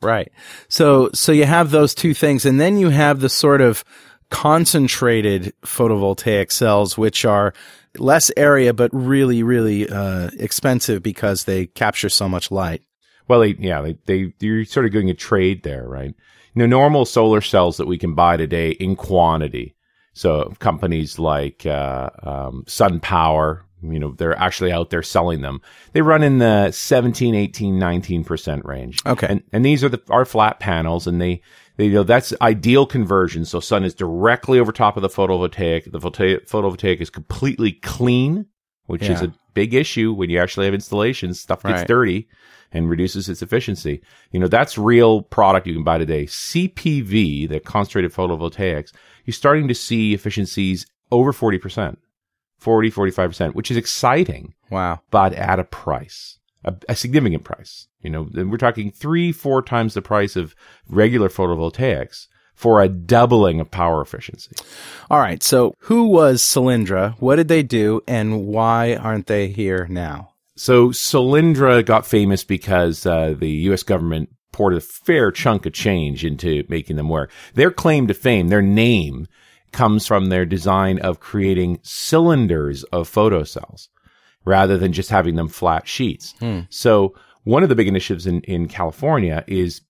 Right. 0.00 0.32
So 0.68 1.10
so 1.14 1.30
you 1.32 1.44
have 1.44 1.70
those 1.70 1.94
two 1.94 2.14
things 2.14 2.44
and 2.44 2.60
then 2.60 2.76
you 2.76 2.88
have 2.88 3.20
the 3.20 3.28
sort 3.28 3.60
of 3.60 3.84
concentrated 4.30 5.52
photovoltaic 5.64 6.50
cells 6.50 6.96
which 6.98 7.24
are 7.24 7.54
less 7.98 8.30
area 8.36 8.72
but 8.72 8.90
really 8.92 9.42
really 9.42 9.88
uh, 9.88 10.30
expensive 10.38 11.02
because 11.02 11.44
they 11.44 11.66
capture 11.66 12.08
so 12.08 12.28
much 12.28 12.50
light. 12.50 12.82
Well, 13.28 13.40
they, 13.40 13.54
yeah, 13.58 13.80
they, 13.80 13.98
they, 14.06 14.34
you're 14.40 14.64
sort 14.64 14.86
of 14.86 14.92
doing 14.92 15.10
a 15.10 15.14
trade 15.14 15.62
there, 15.62 15.86
right? 15.88 16.14
You 16.54 16.58
know, 16.60 16.66
normal 16.66 17.04
solar 17.04 17.40
cells 17.40 17.76
that 17.76 17.86
we 17.86 17.98
can 17.98 18.14
buy 18.14 18.36
today 18.36 18.70
in 18.72 18.96
quantity. 18.96 19.74
So 20.12 20.52
companies 20.58 21.18
like, 21.18 21.64
uh, 21.64 22.10
um, 22.22 22.64
SunPower, 22.66 23.62
you 23.82 23.98
know, 23.98 24.14
they're 24.18 24.38
actually 24.38 24.70
out 24.70 24.90
there 24.90 25.02
selling 25.02 25.40
them. 25.40 25.62
They 25.92 26.02
run 26.02 26.22
in 26.22 26.38
the 26.38 26.70
17, 26.70 27.34
18, 27.34 27.80
19% 27.80 28.64
range. 28.64 28.98
Okay. 29.06 29.26
And, 29.28 29.42
and 29.52 29.64
these 29.64 29.82
are 29.82 29.88
the, 29.88 30.02
are 30.10 30.24
flat 30.24 30.60
panels 30.60 31.06
and 31.06 31.20
they, 31.20 31.40
you 31.78 31.90
know, 31.90 32.02
that's 32.02 32.32
ideal 32.40 32.86
conversion. 32.86 33.44
So 33.44 33.60
sun 33.60 33.84
is 33.84 33.94
directly 33.94 34.58
over 34.58 34.72
top 34.72 34.96
of 34.96 35.02
the 35.02 35.08
photovoltaic. 35.08 35.90
The 35.90 35.98
photovoltaic, 35.98 37.00
is 37.00 37.10
completely 37.10 37.72
clean, 37.72 38.46
which 38.86 39.02
is 39.02 39.22
a 39.22 39.32
big 39.54 39.74
issue 39.74 40.12
when 40.12 40.30
you 40.30 40.38
actually 40.38 40.66
have 40.66 40.74
installations. 40.74 41.40
Stuff 41.40 41.62
gets 41.62 41.80
Right. 41.80 41.88
dirty 41.88 42.28
and 42.72 42.88
reduces 42.88 43.28
its 43.28 43.42
efficiency. 43.42 44.00
You 44.30 44.40
know, 44.40 44.48
that's 44.48 44.78
real 44.78 45.22
product 45.22 45.66
you 45.66 45.74
can 45.74 45.84
buy 45.84 45.98
today. 45.98 46.26
CPV, 46.26 47.46
the 47.48 47.60
concentrated 47.60 48.12
photovoltaics, 48.12 48.92
you're 49.24 49.34
starting 49.34 49.68
to 49.68 49.74
see 49.74 50.14
efficiencies 50.14 50.86
over 51.10 51.32
40%, 51.32 51.98
40, 52.58 52.90
45%, 52.90 53.54
which 53.54 53.70
is 53.70 53.76
exciting, 53.76 54.54
Wow. 54.70 55.00
but 55.10 55.32
at 55.34 55.58
a 55.58 55.64
price, 55.64 56.38
a, 56.64 56.74
a 56.88 56.96
significant 56.96 57.44
price. 57.44 57.88
You 58.00 58.10
know, 58.10 58.28
we're 58.32 58.56
talking 58.56 58.90
three, 58.90 59.32
four 59.32 59.62
times 59.62 59.94
the 59.94 60.02
price 60.02 60.36
of 60.36 60.54
regular 60.88 61.28
photovoltaics 61.28 62.26
for 62.54 62.80
a 62.80 62.88
doubling 62.88 63.60
of 63.60 63.70
power 63.70 64.00
efficiency. 64.00 64.54
All 65.10 65.18
right. 65.18 65.42
So 65.42 65.74
who 65.80 66.06
was 66.06 66.42
Solyndra? 66.42 67.14
What 67.18 67.36
did 67.36 67.48
they 67.48 67.62
do 67.62 68.02
and 68.06 68.46
why 68.46 68.94
aren't 68.96 69.26
they 69.26 69.48
here 69.48 69.86
now? 69.88 70.34
So 70.54 70.90
Solyndra 70.90 71.84
got 71.84 72.06
famous 72.06 72.44
because 72.44 73.06
uh, 73.06 73.34
the 73.38 73.50
U.S. 73.50 73.82
government 73.82 74.28
poured 74.52 74.74
a 74.74 74.80
fair 74.80 75.30
chunk 75.30 75.64
of 75.64 75.72
change 75.72 76.24
into 76.24 76.64
making 76.68 76.96
them 76.96 77.08
work. 77.08 77.30
Their 77.54 77.70
claim 77.70 78.06
to 78.06 78.14
fame, 78.14 78.48
their 78.48 78.62
name, 78.62 79.26
comes 79.72 80.06
from 80.06 80.26
their 80.26 80.44
design 80.44 80.98
of 80.98 81.18
creating 81.18 81.80
cylinders 81.82 82.84
of 82.84 83.10
photocells 83.10 83.88
rather 84.44 84.76
than 84.78 84.92
just 84.92 85.10
having 85.10 85.36
them 85.36 85.48
flat 85.48 85.86
sheets. 85.88 86.34
Hmm. 86.40 86.60
So 86.70 87.14
one 87.44 87.62
of 87.62 87.68
the 87.68 87.74
big 87.74 87.88
initiatives 87.88 88.26
in, 88.26 88.40
in 88.42 88.68
California 88.68 89.44
is 89.46 89.82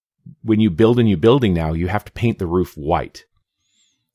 when 0.43 0.61
you 0.61 0.71
build 0.71 0.99
a 0.99 1.03
new 1.03 1.17
building 1.17 1.53
now, 1.55 1.73
you 1.73 1.89
have 1.89 2.05
to 2.05 2.13
paint 2.13 2.39
the 2.39 2.47
roof 2.47 2.77
white. 2.77 3.25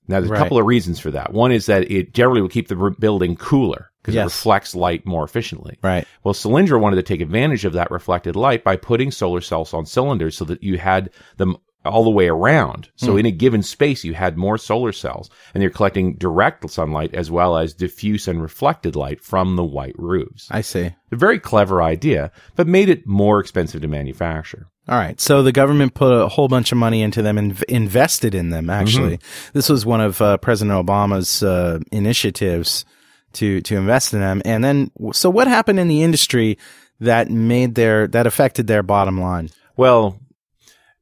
Now, 0.07 0.19
there's 0.21 0.29
Right. 0.31 0.39
a 0.39 0.41
couple 0.43 0.57
of 0.57 0.65
reasons 0.65 0.99
for 0.99 1.11
that. 1.11 1.33
One 1.33 1.51
is 1.51 1.65
that 1.65 1.91
it 1.91 2.13
generally 2.13 2.41
will 2.41 2.47
keep 2.49 2.69
the 2.69 2.95
building 2.97 3.35
cooler 3.35 3.91
because 4.01 4.15
it 4.15 4.23
reflects 4.23 4.73
light 4.73 5.05
more 5.05 5.25
efficiently. 5.25 5.77
Right. 5.83 6.07
Well, 6.23 6.33
Solyndra 6.33 6.79
wanted 6.79 6.95
to 6.95 7.03
take 7.03 7.19
advantage 7.19 7.65
of 7.65 7.73
that 7.73 7.91
reflected 7.91 8.37
light 8.37 8.63
by 8.63 8.77
putting 8.77 9.11
solar 9.11 9.41
cells 9.41 9.73
on 9.73 9.85
cylinders 9.85 10.37
so 10.37 10.45
that 10.45 10.63
you 10.63 10.77
had 10.77 11.09
them 11.35 11.57
all 11.87 12.03
the 12.03 12.09
way 12.09 12.27
around. 12.27 12.89
So 12.95 13.13
Hmm. 13.13 13.19
in 13.19 13.25
a 13.25 13.31
given 13.31 13.63
space, 13.63 14.03
you 14.03 14.13
had 14.13 14.37
more 14.37 14.57
solar 14.57 14.91
cells 14.91 15.29
and 15.53 15.61
you're 15.63 15.71
collecting 15.71 16.15
direct 16.15 16.69
sunlight 16.69 17.13
as 17.15 17.31
well 17.31 17.57
as 17.57 17.73
diffuse 17.73 18.27
and 18.27 18.41
reflected 18.41 18.95
light 18.95 19.21
from 19.21 19.55
the 19.55 19.63
white 19.63 19.95
roofs. 19.97 20.47
I 20.51 20.61
see. 20.61 20.91
A 21.11 21.15
very 21.15 21.39
clever 21.39 21.81
idea, 21.81 22.31
but 22.55 22.67
made 22.67 22.89
it 22.89 23.07
more 23.07 23.39
expensive 23.39 23.81
to 23.81 23.87
manufacture. 23.87 24.67
All 24.89 24.97
right. 24.97 25.19
So 25.19 25.43
the 25.43 25.51
government 25.51 25.93
put 25.95 26.13
a 26.13 26.27
whole 26.29 26.47
bunch 26.47 26.71
of 26.71 26.77
money 26.77 27.01
into 27.01 27.21
them 27.21 27.37
and 27.37 27.61
invested 27.67 28.33
in 28.33 28.49
them, 28.51 28.69
actually. 28.69 29.19
This 29.53 29.67
was 29.69 29.85
one 29.85 29.99
of 30.01 30.21
uh, 30.21 30.37
President 30.37 30.85
Obama's 30.85 31.43
uh, 31.43 31.79
initiatives 31.91 32.85
to, 33.33 33.61
to 33.61 33.75
invest 33.75 34.13
in 34.13 34.21
them. 34.21 34.41
And 34.45 34.63
then, 34.63 34.91
so 35.11 35.29
what 35.29 35.47
happened 35.47 35.79
in 35.79 35.87
the 35.89 36.03
industry 36.03 36.57
that 37.01 37.29
made 37.29 37.75
their, 37.75 38.07
that 38.07 38.25
affected 38.27 38.67
their 38.67 38.81
bottom 38.81 39.19
line? 39.19 39.49
Well, 39.75 40.19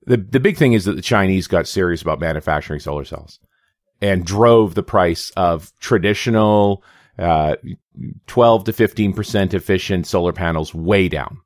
the 0.06 0.18
the 0.18 0.40
big 0.40 0.58
thing 0.58 0.74
is 0.74 0.86
that 0.86 0.96
the 0.96 1.02
Chinese 1.02 1.48
got 1.48 1.68
serious 1.68 2.02
about 2.02 2.20
manufacturing 2.20 2.80
solar 2.80 3.06
cells 3.06 3.40
and 4.02 4.26
drove 4.26 4.76
the 4.76 4.84
price 4.84 5.32
of 5.32 5.72
traditional 5.80 6.84
uh, 7.18 7.56
12 8.28 8.66
to 8.66 8.74
15 8.74 9.14
percent 9.14 9.54
efficient 9.54 10.06
solar 10.08 10.34
panels 10.34 10.74
way 10.74 11.08
down. 11.08 11.40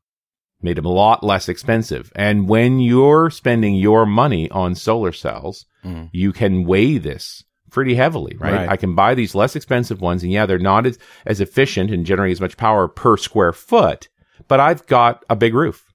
Made 0.61 0.75
them 0.77 0.85
a 0.85 0.89
lot 0.91 1.23
less 1.23 1.47
expensive. 1.47 2.11
And 2.15 2.49
when 2.49 2.79
you're 2.81 3.29
spending 3.29 3.75
your 3.75 4.05
money 4.05 4.49
on 4.51 4.75
solar 4.75 5.11
cells, 5.11 5.65
Mm. 5.85 6.09
you 6.11 6.33
can 6.33 6.65
weigh 6.65 6.97
this 6.97 7.45
pretty 7.71 7.95
heavily, 7.95 8.35
right? 8.37 8.53
Right. 8.53 8.67
I 8.69 8.75
can 8.75 8.95
buy 8.95 9.15
these 9.15 9.33
less 9.33 9.55
expensive 9.55 10.01
ones, 10.01 10.23
and 10.23 10.31
yeah, 10.33 10.45
they're 10.45 10.59
not 10.59 10.85
as, 10.85 10.99
as 11.25 11.39
efficient 11.39 11.89
and 11.89 12.05
generate 12.05 12.33
as 12.33 12.41
much 12.41 12.57
power 12.57 12.89
per 12.89 13.15
square 13.15 13.53
foot, 13.53 14.09
but 14.49 14.59
I've 14.59 14.85
got 14.87 15.23
a 15.29 15.37
big 15.37 15.53
roof. 15.53 15.88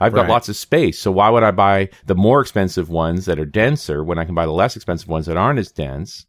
I've 0.00 0.12
got 0.12 0.22
Right. 0.22 0.30
lots 0.30 0.48
of 0.48 0.56
space. 0.56 0.98
So 0.98 1.10
why 1.10 1.28
would 1.30 1.42
I 1.42 1.50
buy 1.50 1.88
the 2.06 2.14
more 2.14 2.40
expensive 2.40 2.88
ones 2.90 3.26
that 3.26 3.38
are 3.38 3.44
denser 3.46 4.02
when 4.04 4.18
I 4.18 4.24
can 4.24 4.34
buy 4.34 4.46
the 4.46 4.52
less 4.52 4.76
expensive 4.76 5.08
ones 5.08 5.26
that 5.26 5.36
aren't 5.36 5.58
as 5.58 5.70
dense? 5.72 6.26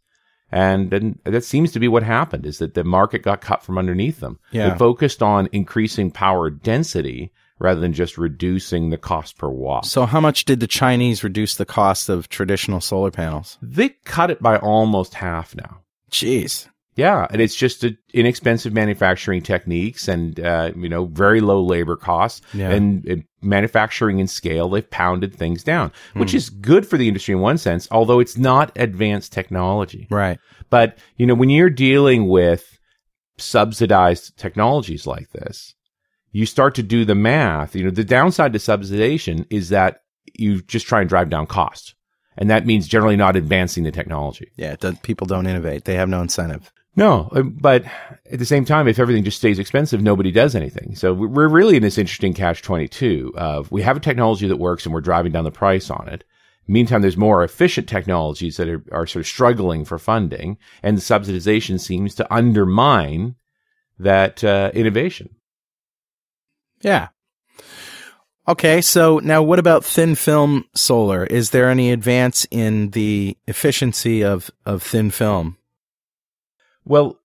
And, 0.52 0.94
and 0.94 1.20
that 1.26 1.44
seems 1.44 1.74
to 1.74 1.80
be 1.80 1.90
what 1.90 2.04
happened 2.04 2.46
is 2.46 2.60
that 2.60 2.74
the 2.74 2.84
market 2.86 3.22
got 3.22 3.42
cut 3.42 3.64
from 3.64 3.78
underneath 3.78 4.22
them. 4.22 4.40
Yeah. 4.52 4.70
They 4.70 4.78
focused 4.78 5.22
on 5.22 5.50
increasing 5.52 6.10
power 6.10 6.50
density 6.50 7.32
rather 7.60 7.82
than 7.82 7.92
just 7.92 8.18
reducing 8.18 8.90
the 8.90 8.98
cost 8.98 9.38
per 9.38 9.50
watt. 9.50 9.86
So 9.86 10.06
how 10.06 10.22
much 10.22 10.46
did 10.46 10.60
the 10.62 10.68
Chinese 10.68 11.24
reduce 11.24 11.56
the 11.56 11.66
cost 11.66 12.08
of 12.08 12.30
traditional 12.30 12.80
solar 12.80 13.12
panels? 13.12 13.58
They 13.62 13.90
cut 14.06 14.32
it 14.32 14.42
by 14.42 14.58
almost 14.58 15.16
half 15.16 15.56
now. 15.56 15.80
Jeez. 16.12 16.70
Yeah, 16.98 17.28
and 17.30 17.42
it's 17.42 17.56
just 17.56 17.84
a, 17.86 17.96
inexpensive 18.14 18.74
manufacturing 18.74 19.42
techniques 19.42 20.08
and 20.10 20.38
uh, 20.40 20.72
you 20.76 20.90
know 20.90 21.06
very 21.06 21.40
low 21.40 21.64
labor 21.64 21.96
costs 21.96 22.42
Yeah. 22.54 22.72
and, 22.72 23.06
and 23.06 23.24
manufacturing 23.42 24.20
in 24.20 24.28
scale. 24.28 24.68
They've 24.70 24.90
pounded 24.90 25.34
things 25.36 25.64
down, 25.64 25.92
which 26.16 26.32
Hmm. 26.32 26.38
is 26.38 26.50
good 26.50 26.86
for 26.88 26.98
the 26.98 27.08
industry 27.08 27.34
in 27.34 27.40
one 27.40 27.58
sense, 27.60 27.88
although 27.92 28.20
it's 28.20 28.36
not 28.38 28.72
advanced 28.76 29.32
technology. 29.32 30.08
Right. 30.10 30.40
But 30.70 30.98
you 31.18 31.26
know 31.26 31.36
when 31.36 31.50
you're 31.50 31.70
dealing 31.70 32.28
with 32.28 32.78
subsidized 33.38 34.36
technologies 34.38 35.06
like 35.08 35.30
this, 35.32 35.76
you 36.32 36.46
start 36.46 36.76
to 36.76 36.84
do 36.84 37.06
the 37.06 37.16
math. 37.16 37.76
You 37.76 37.84
know 37.86 37.92
the 37.92 38.04
downside 38.04 38.54
to 38.54 38.60
subsidization 38.60 39.46
is 39.50 39.70
that 39.70 40.02
you 40.38 40.62
just 40.64 40.88
try 40.88 41.00
and 41.02 41.10
drive 41.10 41.30
down 41.30 41.46
costs 41.48 41.96
and 42.38 42.50
that 42.50 42.66
means 42.66 42.88
generally 42.88 43.16
not 43.16 43.36
advancing 43.36 43.84
the 43.84 43.92
technology. 43.92 44.52
Yeah. 44.58 44.76
Does, 44.80 45.00
people 45.00 45.26
don't 45.26 45.48
innovate. 45.48 45.86
They 45.86 45.96
have 45.96 46.10
no 46.10 46.22
incentive. 46.22 46.72
No, 46.98 47.30
uh, 47.32 47.44
but 47.44 47.86
at 48.32 48.40
the 48.40 48.46
same 48.46 48.66
time, 48.66 48.88
if 48.88 48.98
everything 48.98 49.24
just 49.24 49.38
stays 49.38 49.60
expensive, 49.60 50.02
nobody 50.02 50.32
does 50.32 50.56
anything. 50.56 50.96
So 50.96 51.14
we- 51.14 51.28
we're 51.28 51.48
really 51.48 51.78
in 51.78 51.84
this 51.84 52.00
interesting 52.00 52.34
catch 52.34 52.64
22 52.64 53.34
of 53.38 53.72
we 53.72 53.84
have 53.84 53.98
a 53.98 54.02
technology 54.02 54.48
that 54.48 54.58
works 54.58 54.84
and 54.86 54.94
we're 54.94 55.02
driving 55.02 55.32
down 55.32 55.44
the 55.44 55.52
price 55.52 55.92
on 55.92 56.10
it. 56.10 56.24
Meantime, 56.68 57.02
there's 57.02 57.16
more 57.16 57.44
efficient 57.46 57.88
technologies 57.88 58.58
that 58.58 58.68
are, 58.68 58.84
are 58.92 59.08
sort 59.08 59.22
of 59.22 59.28
struggling 59.28 59.86
for 59.86 59.98
funding 59.98 60.58
and 60.84 60.98
the 60.98 61.02
subsidization 61.02 61.80
seems 61.80 62.14
to 62.16 62.34
undermine 62.34 63.36
that 64.00 64.44
uh, 64.44 64.72
innovation. 64.74 65.30
Yeah. 66.82 67.10
Okay, 68.48 68.82
so 68.82 69.20
now 69.20 69.44
what 69.44 69.60
about 69.60 69.86
thin 69.86 70.16
film 70.16 70.66
solar? 70.74 71.26
Is 71.26 71.52
there 71.52 71.70
any 71.70 71.92
advance 71.92 72.48
in 72.50 72.90
the 72.92 73.38
efficiency 73.46 74.24
of, 74.24 74.50
of 74.66 74.82
thin 74.82 75.12
film? 75.12 75.58
Well, 76.88 77.20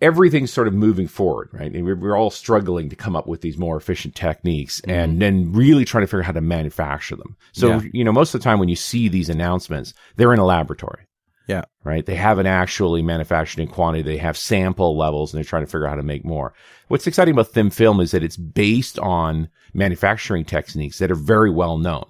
everything's 0.00 0.52
sort 0.52 0.68
of 0.68 0.74
moving 0.74 1.08
forward, 1.08 1.48
right? 1.52 1.72
And 1.72 1.84
we're, 1.84 1.96
we're 1.96 2.16
all 2.16 2.30
struggling 2.30 2.90
to 2.90 2.96
come 2.96 3.16
up 3.16 3.26
with 3.26 3.40
these 3.40 3.56
more 3.56 3.76
efficient 3.76 4.14
techniques 4.14 4.80
mm-hmm. 4.80 4.90
and 4.90 5.22
then 5.22 5.52
really 5.52 5.84
trying 5.84 6.02
to 6.02 6.06
figure 6.06 6.20
out 6.20 6.26
how 6.26 6.32
to 6.32 6.40
manufacture 6.40 7.16
them. 7.16 7.36
So, 7.52 7.68
Yeah. 7.68 7.80
you 7.92 8.04
know, 8.04 8.12
most 8.12 8.34
of 8.34 8.40
the 8.40 8.44
time 8.44 8.58
when 8.58 8.68
you 8.68 8.76
see 8.76 9.08
these 9.08 9.28
announcements, 9.30 9.94
they're 10.16 10.34
in 10.34 10.38
a 10.38 10.44
laboratory, 10.44 11.06
Yeah. 11.48 11.64
right? 11.84 12.04
They 12.04 12.16
haven't 12.16 12.46
actually 12.46 13.02
manufactured 13.02 13.62
in 13.62 13.68
quantity. 13.68 14.02
They 14.02 14.18
have 14.18 14.36
sample 14.36 14.98
levels 14.98 15.32
and 15.32 15.38
they're 15.38 15.48
trying 15.48 15.64
to 15.64 15.70
figure 15.70 15.86
out 15.86 15.90
how 15.90 15.96
to 15.96 16.02
make 16.02 16.24
more. 16.24 16.52
What's 16.88 17.06
exciting 17.06 17.32
about 17.32 17.48
thin 17.48 17.70
film 17.70 18.00
is 18.00 18.10
that 18.10 18.22
it's 18.22 18.36
based 18.36 18.98
on 18.98 19.48
manufacturing 19.72 20.44
techniques 20.44 20.98
that 20.98 21.10
are 21.10 21.16
very 21.16 21.50
well 21.50 21.78
known. 21.78 22.04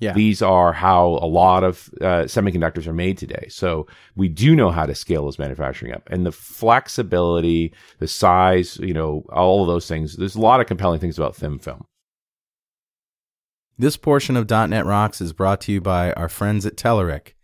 Yeah. 0.00 0.14
These 0.14 0.40
are 0.40 0.72
how 0.72 1.18
a 1.20 1.28
lot 1.28 1.62
of 1.62 1.90
uh, 2.00 2.24
semiconductors 2.24 2.86
are 2.86 2.92
made 2.92 3.18
today. 3.18 3.46
So 3.50 3.86
we 4.16 4.28
do 4.28 4.56
know 4.56 4.70
how 4.70 4.86
to 4.86 4.94
scale 4.94 5.24
those 5.24 5.38
manufacturing 5.38 5.92
up 5.92 6.08
and 6.10 6.24
the 6.24 6.32
flexibility, 6.32 7.74
the 7.98 8.08
size, 8.08 8.78
you 8.78 8.94
know, 8.94 9.26
all 9.30 9.60
of 9.60 9.68
those 9.68 9.86
things. 9.86 10.16
There's 10.16 10.36
a 10.36 10.40
lot 10.40 10.60
of 10.60 10.66
compelling 10.66 11.00
things 11.00 11.18
about 11.18 11.36
thin 11.36 11.58
film. 11.58 11.84
This 13.76 13.98
portion 13.98 14.36
of 14.36 14.48
.NET 14.48 14.86
Rocks 14.86 15.20
is 15.20 15.34
brought 15.34 15.60
to 15.62 15.72
you 15.72 15.80
by 15.82 16.12
our 16.14 16.28
friends 16.28 16.64
at 16.64 16.76
Telerik. 16.76 17.34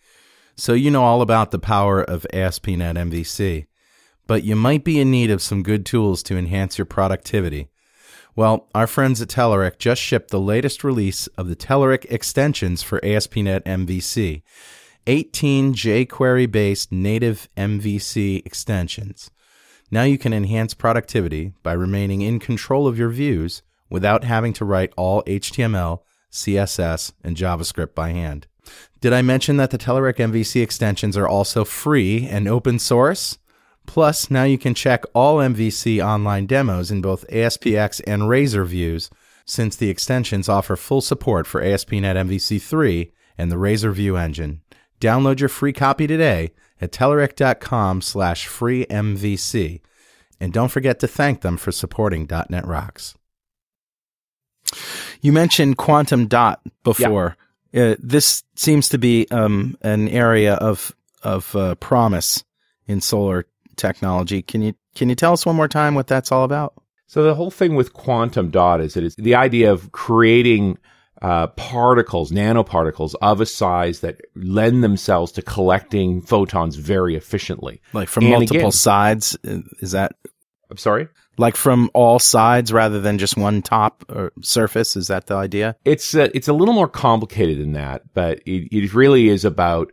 So 0.56 0.72
you 0.72 0.90
know 0.90 1.02
all 1.02 1.20
about 1.20 1.50
the 1.50 1.58
power 1.58 2.02
of 2.02 2.26
ASP.NET 2.32 2.96
MVC, 2.96 3.66
but 4.26 4.44
you 4.44 4.56
might 4.56 4.82
be 4.82 4.98
in 4.98 5.10
need 5.10 5.30
of 5.30 5.42
some 5.42 5.62
good 5.62 5.84
tools 5.84 6.22
to 6.24 6.38
enhance 6.38 6.78
your 6.78 6.86
productivity. 6.86 7.68
Well, 8.36 8.68
our 8.74 8.86
friends 8.86 9.22
at 9.22 9.28
Telerik 9.28 9.78
just 9.78 10.02
shipped 10.02 10.30
the 10.30 10.38
latest 10.38 10.84
release 10.84 11.26
of 11.38 11.48
the 11.48 11.56
Telerik 11.56 12.04
extensions 12.10 12.82
for 12.82 13.02
ASP.NET 13.02 13.64
MVC, 13.64 14.42
18 15.06 15.72
jQuery 15.72 16.50
based 16.50 16.92
native 16.92 17.48
MVC 17.56 18.44
extensions. 18.44 19.30
Now 19.90 20.02
you 20.02 20.18
can 20.18 20.34
enhance 20.34 20.74
productivity 20.74 21.54
by 21.62 21.72
remaining 21.72 22.20
in 22.20 22.38
control 22.38 22.86
of 22.86 22.98
your 22.98 23.08
views 23.08 23.62
without 23.88 24.24
having 24.24 24.52
to 24.54 24.66
write 24.66 24.92
all 24.98 25.22
HTML, 25.22 26.00
CSS, 26.30 27.12
and 27.24 27.38
JavaScript 27.38 27.94
by 27.94 28.10
hand. 28.10 28.48
Did 29.00 29.14
I 29.14 29.22
mention 29.22 29.56
that 29.56 29.70
the 29.70 29.78
Telerik 29.78 30.16
MVC 30.16 30.62
extensions 30.62 31.16
are 31.16 31.28
also 31.28 31.64
free 31.64 32.26
and 32.26 32.46
open 32.46 32.78
source? 32.78 33.38
Plus, 33.86 34.30
now 34.30 34.44
you 34.44 34.58
can 34.58 34.74
check 34.74 35.04
all 35.14 35.36
MVC 35.36 36.04
online 36.04 36.46
demos 36.46 36.90
in 36.90 37.00
both 37.00 37.26
ASPX 37.28 38.00
and 38.06 38.28
Razor 38.28 38.64
views, 38.64 39.10
since 39.44 39.76
the 39.76 39.88
extensions 39.88 40.48
offer 40.48 40.76
full 40.76 41.00
support 41.00 41.46
for 41.46 41.62
ASP.NET 41.62 42.16
MVC 42.16 42.60
3 42.60 43.12
and 43.38 43.50
the 43.50 43.58
Razor 43.58 43.92
View 43.92 44.16
engine. 44.16 44.62
Download 45.00 45.38
your 45.38 45.48
free 45.48 45.72
copy 45.72 46.06
today 46.06 46.52
at 46.80 46.92
telerik.com 46.92 48.00
slash 48.02 48.46
free 48.46 48.84
MVC. 48.86 49.80
And 50.40 50.52
don't 50.52 50.70
forget 50.70 50.98
to 51.00 51.08
thank 51.08 51.40
them 51.40 51.56
for 51.56 51.72
supporting 51.72 52.28
.NET 52.50 52.66
Rocks. 52.66 53.14
You 55.20 55.32
mentioned 55.32 55.76
quantum 55.76 56.26
dot 56.26 56.60
before. 56.82 57.36
Uh, 57.74 57.94
this 57.98 58.42
seems 58.54 58.88
to 58.90 58.98
be 58.98 59.26
um, 59.30 59.76
an 59.82 60.08
area 60.08 60.54
of 60.54 60.94
of 61.22 61.54
uh, 61.56 61.74
promise 61.76 62.44
in 62.86 63.00
solar 63.00 63.46
technology. 63.76 64.42
Can 64.42 64.62
you 64.62 64.74
can 64.94 65.08
you 65.08 65.14
tell 65.14 65.32
us 65.32 65.44
one 65.46 65.56
more 65.56 65.68
time 65.68 65.94
what 65.94 66.06
that's 66.06 66.32
all 66.32 66.44
about? 66.44 66.74
So 67.06 67.22
the 67.22 67.34
whole 67.34 67.50
thing 67.50 67.74
with 67.76 67.92
quantum 67.92 68.50
dot 68.50 68.80
is 68.80 68.94
that 68.94 69.04
it's 69.04 69.14
the 69.16 69.34
idea 69.36 69.70
of 69.72 69.92
creating 69.92 70.78
uh, 71.22 71.46
particles, 71.48 72.30
nanoparticles 72.32 73.14
of 73.22 73.40
a 73.40 73.46
size 73.46 74.00
that 74.00 74.20
lend 74.34 74.82
themselves 74.84 75.32
to 75.32 75.42
collecting 75.42 76.20
photons 76.20 76.76
very 76.76 77.14
efficiently. 77.14 77.80
Like 77.92 78.08
from 78.08 78.24
And 78.24 78.32
multiple 78.32 78.56
again- 78.58 78.72
sides? 78.72 79.36
Uh, 79.46 79.58
Is 79.80 79.92
that 79.92 80.12
I'm 80.70 80.76
sorry. 80.78 81.08
like 81.38 81.54
from 81.56 81.90
all 81.94 82.18
sides 82.18 82.72
rather 82.72 83.00
than 83.00 83.18
just 83.18 83.36
one 83.36 83.62
top 83.62 84.04
or 84.08 84.32
surface? 84.42 84.96
Is 84.96 85.06
that 85.06 85.26
the 85.26 85.36
idea? 85.36 85.76
It's 85.84 86.12
a, 86.14 86.34
it's 86.36 86.48
a 86.48 86.52
little 86.52 86.74
more 86.74 86.88
complicated 86.88 87.60
than 87.60 87.72
that, 87.72 88.02
but 88.14 88.40
it, 88.46 88.68
it 88.76 88.92
really 88.92 89.28
is 89.28 89.44
about 89.44 89.92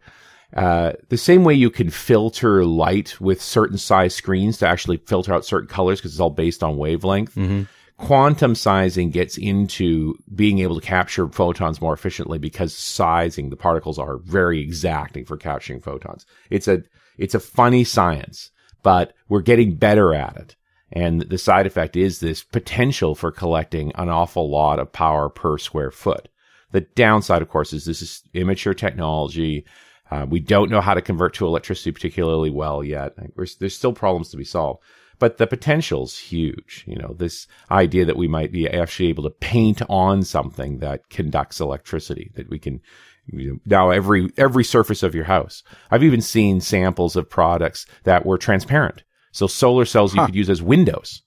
uh, 0.55 0.93
the 1.09 1.17
same 1.17 1.43
way 1.43 1.53
you 1.53 1.69
can 1.69 1.89
filter 1.89 2.63
light 2.63 3.19
with 3.19 3.41
certain 3.41 3.77
size 3.77 4.15
screens 4.15 4.57
to 4.59 4.67
actually 4.67 4.97
filter 4.97 5.33
out 5.33 5.45
certain 5.45 5.67
colors 5.67 5.99
because 5.99 6.11
it's 6.11 6.19
all 6.19 6.29
based 6.29 6.63
on 6.63 6.77
wavelength. 6.77 7.35
Mm-hmm. 7.35 7.63
quantum 7.97 8.53
sizing 8.55 9.09
gets 9.09 9.37
into 9.37 10.15
being 10.35 10.59
able 10.59 10.79
to 10.79 10.85
capture 10.85 11.27
photons 11.29 11.81
more 11.81 11.93
efficiently 11.93 12.37
because 12.37 12.75
sizing 12.75 13.49
the 13.49 13.55
particles 13.55 13.97
are 13.97 14.17
very 14.17 14.59
exacting 14.61 15.25
for 15.25 15.37
capturing 15.37 15.79
photons. 15.79 16.25
It's 16.49 16.67
a 16.67 16.83
it's 17.17 17.35
a 17.35 17.39
funny 17.39 17.83
science, 17.83 18.51
but 18.81 19.13
we're 19.29 19.41
getting 19.41 19.75
better 19.75 20.13
at 20.13 20.37
it. 20.37 20.55
And 20.91 21.21
the 21.21 21.37
side 21.39 21.65
effect 21.65 21.95
is 21.95 22.19
this 22.19 22.43
potential 22.43 23.15
for 23.15 23.31
collecting 23.31 23.91
an 23.95 24.09
awful 24.09 24.49
lot 24.49 24.79
of 24.79 24.91
power 24.91 25.29
per 25.29 25.57
square 25.57 25.89
foot. 25.89 26.29
The 26.71 26.81
downside, 26.81 27.41
of 27.41 27.49
course, 27.49 27.73
is 27.73 27.85
this 27.85 28.01
is 28.01 28.21
immature 28.33 28.73
technology. 28.73 29.65
Uh, 30.11 30.25
we 30.29 30.39
don't 30.39 30.69
know 30.69 30.81
how 30.81 30.93
to 30.93 31.01
convert 31.01 31.33
to 31.33 31.45
electricity 31.45 31.91
particularly 31.91 32.49
well 32.49 32.83
yet. 32.83 33.13
There's, 33.35 33.55
there's 33.55 33.75
still 33.75 33.93
problems 33.93 34.29
to 34.29 34.37
be 34.37 34.43
solved, 34.43 34.83
but 35.17 35.37
the 35.37 35.47
potential's 35.47 36.17
huge. 36.17 36.83
You 36.87 36.97
know, 36.97 37.15
this 37.17 37.47
idea 37.71 38.05
that 38.05 38.17
we 38.17 38.27
might 38.27 38.51
be 38.51 38.69
actually 38.69 39.09
able 39.09 39.23
to 39.23 39.29
paint 39.29 39.81
on 39.89 40.23
something 40.23 40.79
that 40.79 41.09
conducts 41.09 41.59
electricity, 41.59 42.31
that 42.35 42.49
we 42.49 42.59
can 42.59 42.81
you 43.27 43.53
know, 43.53 43.59
now 43.65 43.89
every 43.89 44.29
every 44.37 44.63
surface 44.63 45.01
of 45.01 45.15
your 45.15 45.23
house. 45.23 45.63
I've 45.89 46.03
even 46.03 46.21
seen 46.21 46.59
samples 46.59 47.15
of 47.15 47.29
products 47.29 47.85
that 48.03 48.25
were 48.25 48.37
transparent, 48.37 49.03
so 49.31 49.47
solar 49.47 49.85
cells 49.85 50.13
you 50.13 50.25
could 50.25 50.35
use 50.35 50.49
as 50.49 50.61
windows. 50.61 51.21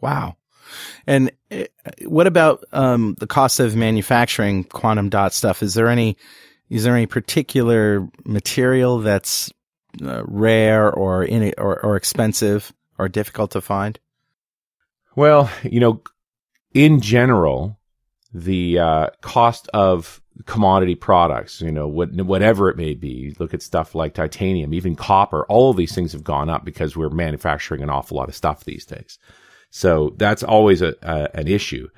Wow. 0.00 0.36
And 1.06 1.32
uh, 1.50 1.64
what 2.04 2.26
about 2.26 2.64
um, 2.72 3.16
the 3.18 3.26
cost 3.26 3.60
of 3.60 3.74
manufacturing 3.74 4.64
quantum 4.64 5.08
dot 5.08 5.32
stuff? 5.32 5.62
Is 5.62 5.72
there 5.74 5.88
any 5.88 6.18
is 6.70 6.84
there 6.84 6.94
any 6.94 7.06
particular 7.06 8.08
material 8.24 8.98
that's 8.98 9.50
uh, 10.02 10.22
rare 10.26 10.92
or 10.92 11.24
in 11.24 11.54
or, 11.58 11.80
or 11.84 11.96
expensive 11.96 12.72
or 12.98 13.08
difficult 13.08 13.52
to 13.52 13.60
find? 13.60 13.98
Well, 15.16 15.50
you 15.62 15.80
know, 15.80 16.02
in 16.74 17.00
general, 17.00 17.78
the 18.32 18.78
uh, 18.78 19.06
cost 19.20 19.68
of 19.72 20.20
commodity 20.46 20.94
products, 20.94 21.60
you 21.60 21.72
know, 21.72 21.88
what, 21.88 22.12
whatever 22.12 22.68
it 22.68 22.76
may 22.76 22.94
be, 22.94 23.34
look 23.38 23.54
at 23.54 23.62
stuff 23.62 23.94
like 23.94 24.14
titanium, 24.14 24.72
even 24.72 24.94
copper, 24.94 25.44
all 25.46 25.70
of 25.70 25.76
these 25.76 25.94
things 25.94 26.12
have 26.12 26.22
gone 26.22 26.48
up 26.48 26.64
because 26.64 26.96
we're 26.96 27.08
manufacturing 27.08 27.82
an 27.82 27.90
awful 27.90 28.16
lot 28.16 28.28
of 28.28 28.36
stuff 28.36 28.64
these 28.64 28.84
days. 28.84 29.18
So 29.70 30.14
that's 30.16 30.42
always 30.42 30.82
a, 30.82 30.94
a 31.02 31.28
an 31.34 31.48
issue. 31.48 31.88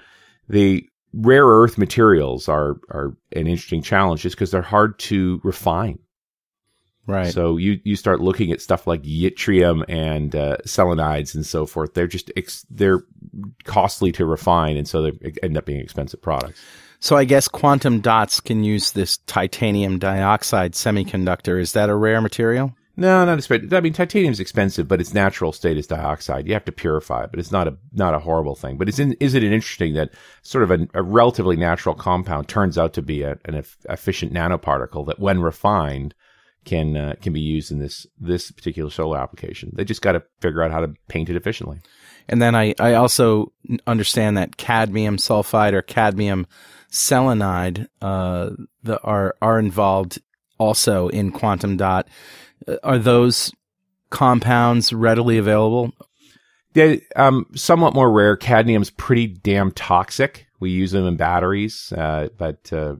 The 0.48 0.88
rare 1.12 1.44
earth 1.46 1.78
materials 1.78 2.48
are 2.48 2.80
are 2.90 3.16
an 3.32 3.46
interesting 3.46 3.82
challenge 3.82 4.22
just 4.22 4.36
because 4.36 4.50
they're 4.50 4.62
hard 4.62 4.98
to 5.00 5.40
refine. 5.42 5.98
Right. 7.06 7.32
So 7.32 7.56
you 7.56 7.80
you 7.84 7.96
start 7.96 8.20
looking 8.20 8.52
at 8.52 8.60
stuff 8.60 8.86
like 8.86 9.02
yttrium 9.02 9.84
and 9.88 10.34
uh, 10.34 10.58
selenides 10.64 11.34
and 11.34 11.44
so 11.44 11.66
forth. 11.66 11.94
They're 11.94 12.06
just 12.06 12.30
ex- 12.36 12.66
they're 12.70 13.02
costly 13.64 14.12
to 14.12 14.24
refine, 14.24 14.76
and 14.76 14.86
so 14.86 15.02
they 15.02 15.32
end 15.42 15.56
up 15.56 15.64
being 15.64 15.80
expensive 15.80 16.22
products. 16.22 16.60
So 17.00 17.16
I 17.16 17.24
guess 17.24 17.48
quantum 17.48 18.00
dots 18.00 18.40
can 18.40 18.62
use 18.62 18.92
this 18.92 19.16
titanium 19.26 19.98
dioxide 19.98 20.74
semiconductor. 20.74 21.58
Is 21.58 21.72
that 21.72 21.88
a 21.88 21.94
rare 21.94 22.20
material? 22.20 22.76
No, 23.00 23.24
not 23.24 23.38
especially. 23.38 23.74
I 23.74 23.80
mean, 23.80 23.94
titanium 23.94 24.32
is 24.32 24.40
expensive, 24.40 24.86
but 24.86 25.00
its 25.00 25.14
natural 25.14 25.52
state 25.52 25.78
is 25.78 25.86
dioxide. 25.86 26.46
You 26.46 26.52
have 26.52 26.66
to 26.66 26.72
purify 26.72 27.24
it, 27.24 27.30
but 27.30 27.40
it's 27.40 27.50
not 27.50 27.66
a 27.66 27.78
not 27.92 28.12
a 28.12 28.18
horrible 28.18 28.54
thing. 28.54 28.76
But 28.76 28.98
in, 28.98 29.14
is 29.14 29.32
it 29.34 29.42
interesting 29.42 29.94
that 29.94 30.10
sort 30.42 30.64
of 30.64 30.70
a, 30.70 30.86
a 30.92 31.02
relatively 31.02 31.56
natural 31.56 31.94
compound 31.94 32.48
turns 32.48 32.76
out 32.76 32.92
to 32.92 33.02
be 33.02 33.22
a, 33.22 33.38
an 33.46 33.54
eff- 33.54 33.78
efficient 33.88 34.34
nanoparticle 34.34 35.06
that, 35.06 35.18
when 35.18 35.40
refined, 35.40 36.14
can 36.66 36.94
uh, 36.94 37.14
can 37.22 37.32
be 37.32 37.40
used 37.40 37.72
in 37.72 37.78
this 37.78 38.06
this 38.18 38.50
particular 38.50 38.90
solar 38.90 39.16
application. 39.16 39.72
They 39.74 39.86
just 39.86 40.02
got 40.02 40.12
to 40.12 40.22
figure 40.42 40.62
out 40.62 40.70
how 40.70 40.80
to 40.80 40.92
paint 41.08 41.30
it 41.30 41.36
efficiently. 41.36 41.80
And 42.28 42.42
then 42.42 42.54
I, 42.54 42.74
I 42.78 42.92
also 42.94 43.50
understand 43.86 44.36
that 44.36 44.58
cadmium 44.58 45.16
sulfide 45.16 45.72
or 45.72 45.80
cadmium 45.80 46.46
selenide 46.92 47.88
uh, 48.02 48.50
the, 48.82 49.00
are 49.00 49.36
are 49.40 49.58
involved 49.58 50.20
also 50.58 51.08
in 51.08 51.32
quantum 51.32 51.78
dot. 51.78 52.06
Are 52.82 52.98
those 52.98 53.52
compounds 54.10 54.92
readily 54.92 55.38
available? 55.38 55.92
They 56.72 57.02
um 57.16 57.46
somewhat 57.54 57.94
more 57.94 58.10
rare. 58.10 58.36
Cadmium's 58.36 58.90
pretty 58.90 59.26
damn 59.26 59.72
toxic. 59.72 60.46
We 60.60 60.70
use 60.70 60.92
them 60.92 61.06
in 61.06 61.16
batteries, 61.16 61.92
uh, 61.92 62.28
but 62.36 62.72
uh, 62.72 62.96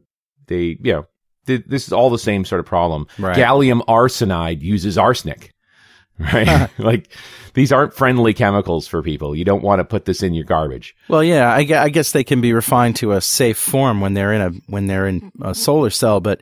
they 0.47 0.77
you 0.81 0.93
know 0.93 1.05
th- 1.47 1.65
this 1.67 1.87
is 1.87 1.93
all 1.93 2.09
the 2.09 2.17
same 2.19 2.43
sort 2.45 2.59
of 2.59 2.65
problem. 2.65 3.07
Right. 3.17 3.37
Gallium 3.37 3.81
arsenide 3.85 4.61
uses 4.61 4.97
arsenic. 4.97 5.53
Right, 6.19 6.69
like 6.77 7.07
these 7.55 7.71
aren't 7.71 7.95
friendly 7.95 8.35
chemicals 8.35 8.85
for 8.87 9.01
people. 9.01 9.35
You 9.35 9.43
don't 9.43 9.63
want 9.63 9.79
to 9.79 9.85
put 9.85 10.05
this 10.05 10.21
in 10.21 10.35
your 10.35 10.43
garbage. 10.43 10.95
Well, 11.07 11.23
yeah, 11.23 11.51
I, 11.51 11.59
I 11.59 11.89
guess 11.89 12.11
they 12.11 12.23
can 12.23 12.41
be 12.41 12.53
refined 12.53 12.97
to 12.97 13.13
a 13.13 13.21
safe 13.21 13.57
form 13.57 14.01
when 14.01 14.13
they're 14.13 14.31
in 14.33 14.41
a 14.41 14.49
when 14.67 14.85
they're 14.85 15.07
in 15.07 15.31
a 15.41 15.55
solar 15.55 15.89
cell, 15.89 16.19
but 16.19 16.39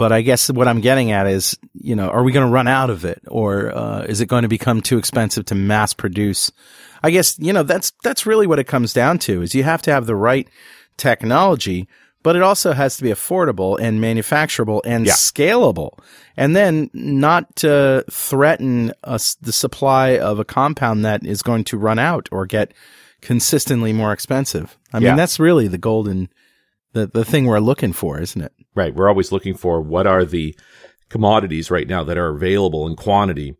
but 0.00 0.12
I 0.12 0.22
guess 0.22 0.48
what 0.50 0.66
I'm 0.66 0.80
getting 0.80 1.12
at 1.12 1.26
is, 1.26 1.58
you 1.74 1.94
know, 1.94 2.08
are 2.08 2.22
we 2.24 2.32
going 2.32 2.46
to 2.46 2.52
run 2.52 2.66
out 2.66 2.88
of 2.88 3.04
it, 3.04 3.20
or 3.28 3.70
uh, 3.76 4.00
is 4.08 4.22
it 4.22 4.26
going 4.30 4.44
to 4.44 4.48
become 4.48 4.80
too 4.80 4.96
expensive 4.96 5.44
to 5.46 5.54
mass 5.54 5.92
produce? 5.92 6.50
I 7.02 7.10
guess 7.10 7.38
you 7.38 7.52
know 7.52 7.62
that's 7.62 7.92
that's 8.02 8.24
really 8.24 8.46
what 8.46 8.58
it 8.58 8.64
comes 8.64 8.94
down 8.94 9.18
to 9.26 9.42
is 9.42 9.54
you 9.54 9.62
have 9.64 9.82
to 9.82 9.92
have 9.92 10.06
the 10.06 10.16
right 10.16 10.48
technology, 10.96 11.86
but 12.22 12.34
it 12.36 12.42
also 12.42 12.72
has 12.72 12.96
to 12.96 13.02
be 13.02 13.10
affordable 13.10 13.78
and 13.80 14.00
manufacturable 14.00 14.80
and 14.84 15.06
Yeah. 15.06 15.12
scalable, 15.12 15.98
and 16.36 16.56
then 16.56 16.88
not 16.94 17.62
uh, 17.64 18.02
threaten 18.10 18.92
us 19.04 19.36
the 19.42 19.52
supply 19.52 20.18
of 20.18 20.38
a 20.38 20.44
compound 20.44 21.04
that 21.04 21.24
is 21.26 21.42
going 21.42 21.64
to 21.64 21.76
run 21.78 21.98
out 21.98 22.28
or 22.32 22.46
get 22.46 22.72
consistently 23.20 23.92
more 23.92 24.12
expensive. 24.12 24.78
I 24.92 24.98
Yeah. 24.98 25.08
mean, 25.10 25.16
that's 25.16 25.38
really 25.38 25.68
the 25.68 25.78
golden, 25.78 26.28
the 26.92 27.06
the 27.06 27.24
thing 27.24 27.46
we're 27.46 27.60
looking 27.60 27.92
for, 27.92 28.20
isn't 28.20 28.40
it? 28.40 28.52
Right. 28.74 28.94
We're 28.94 29.08
always 29.08 29.32
looking 29.32 29.54
for 29.54 29.80
what 29.80 30.06
are 30.06 30.24
the 30.24 30.56
commodities 31.08 31.70
right 31.70 31.88
now 31.88 32.04
that 32.04 32.18
are 32.18 32.28
available 32.28 32.86
in 32.86 32.96
quantity 32.96 33.56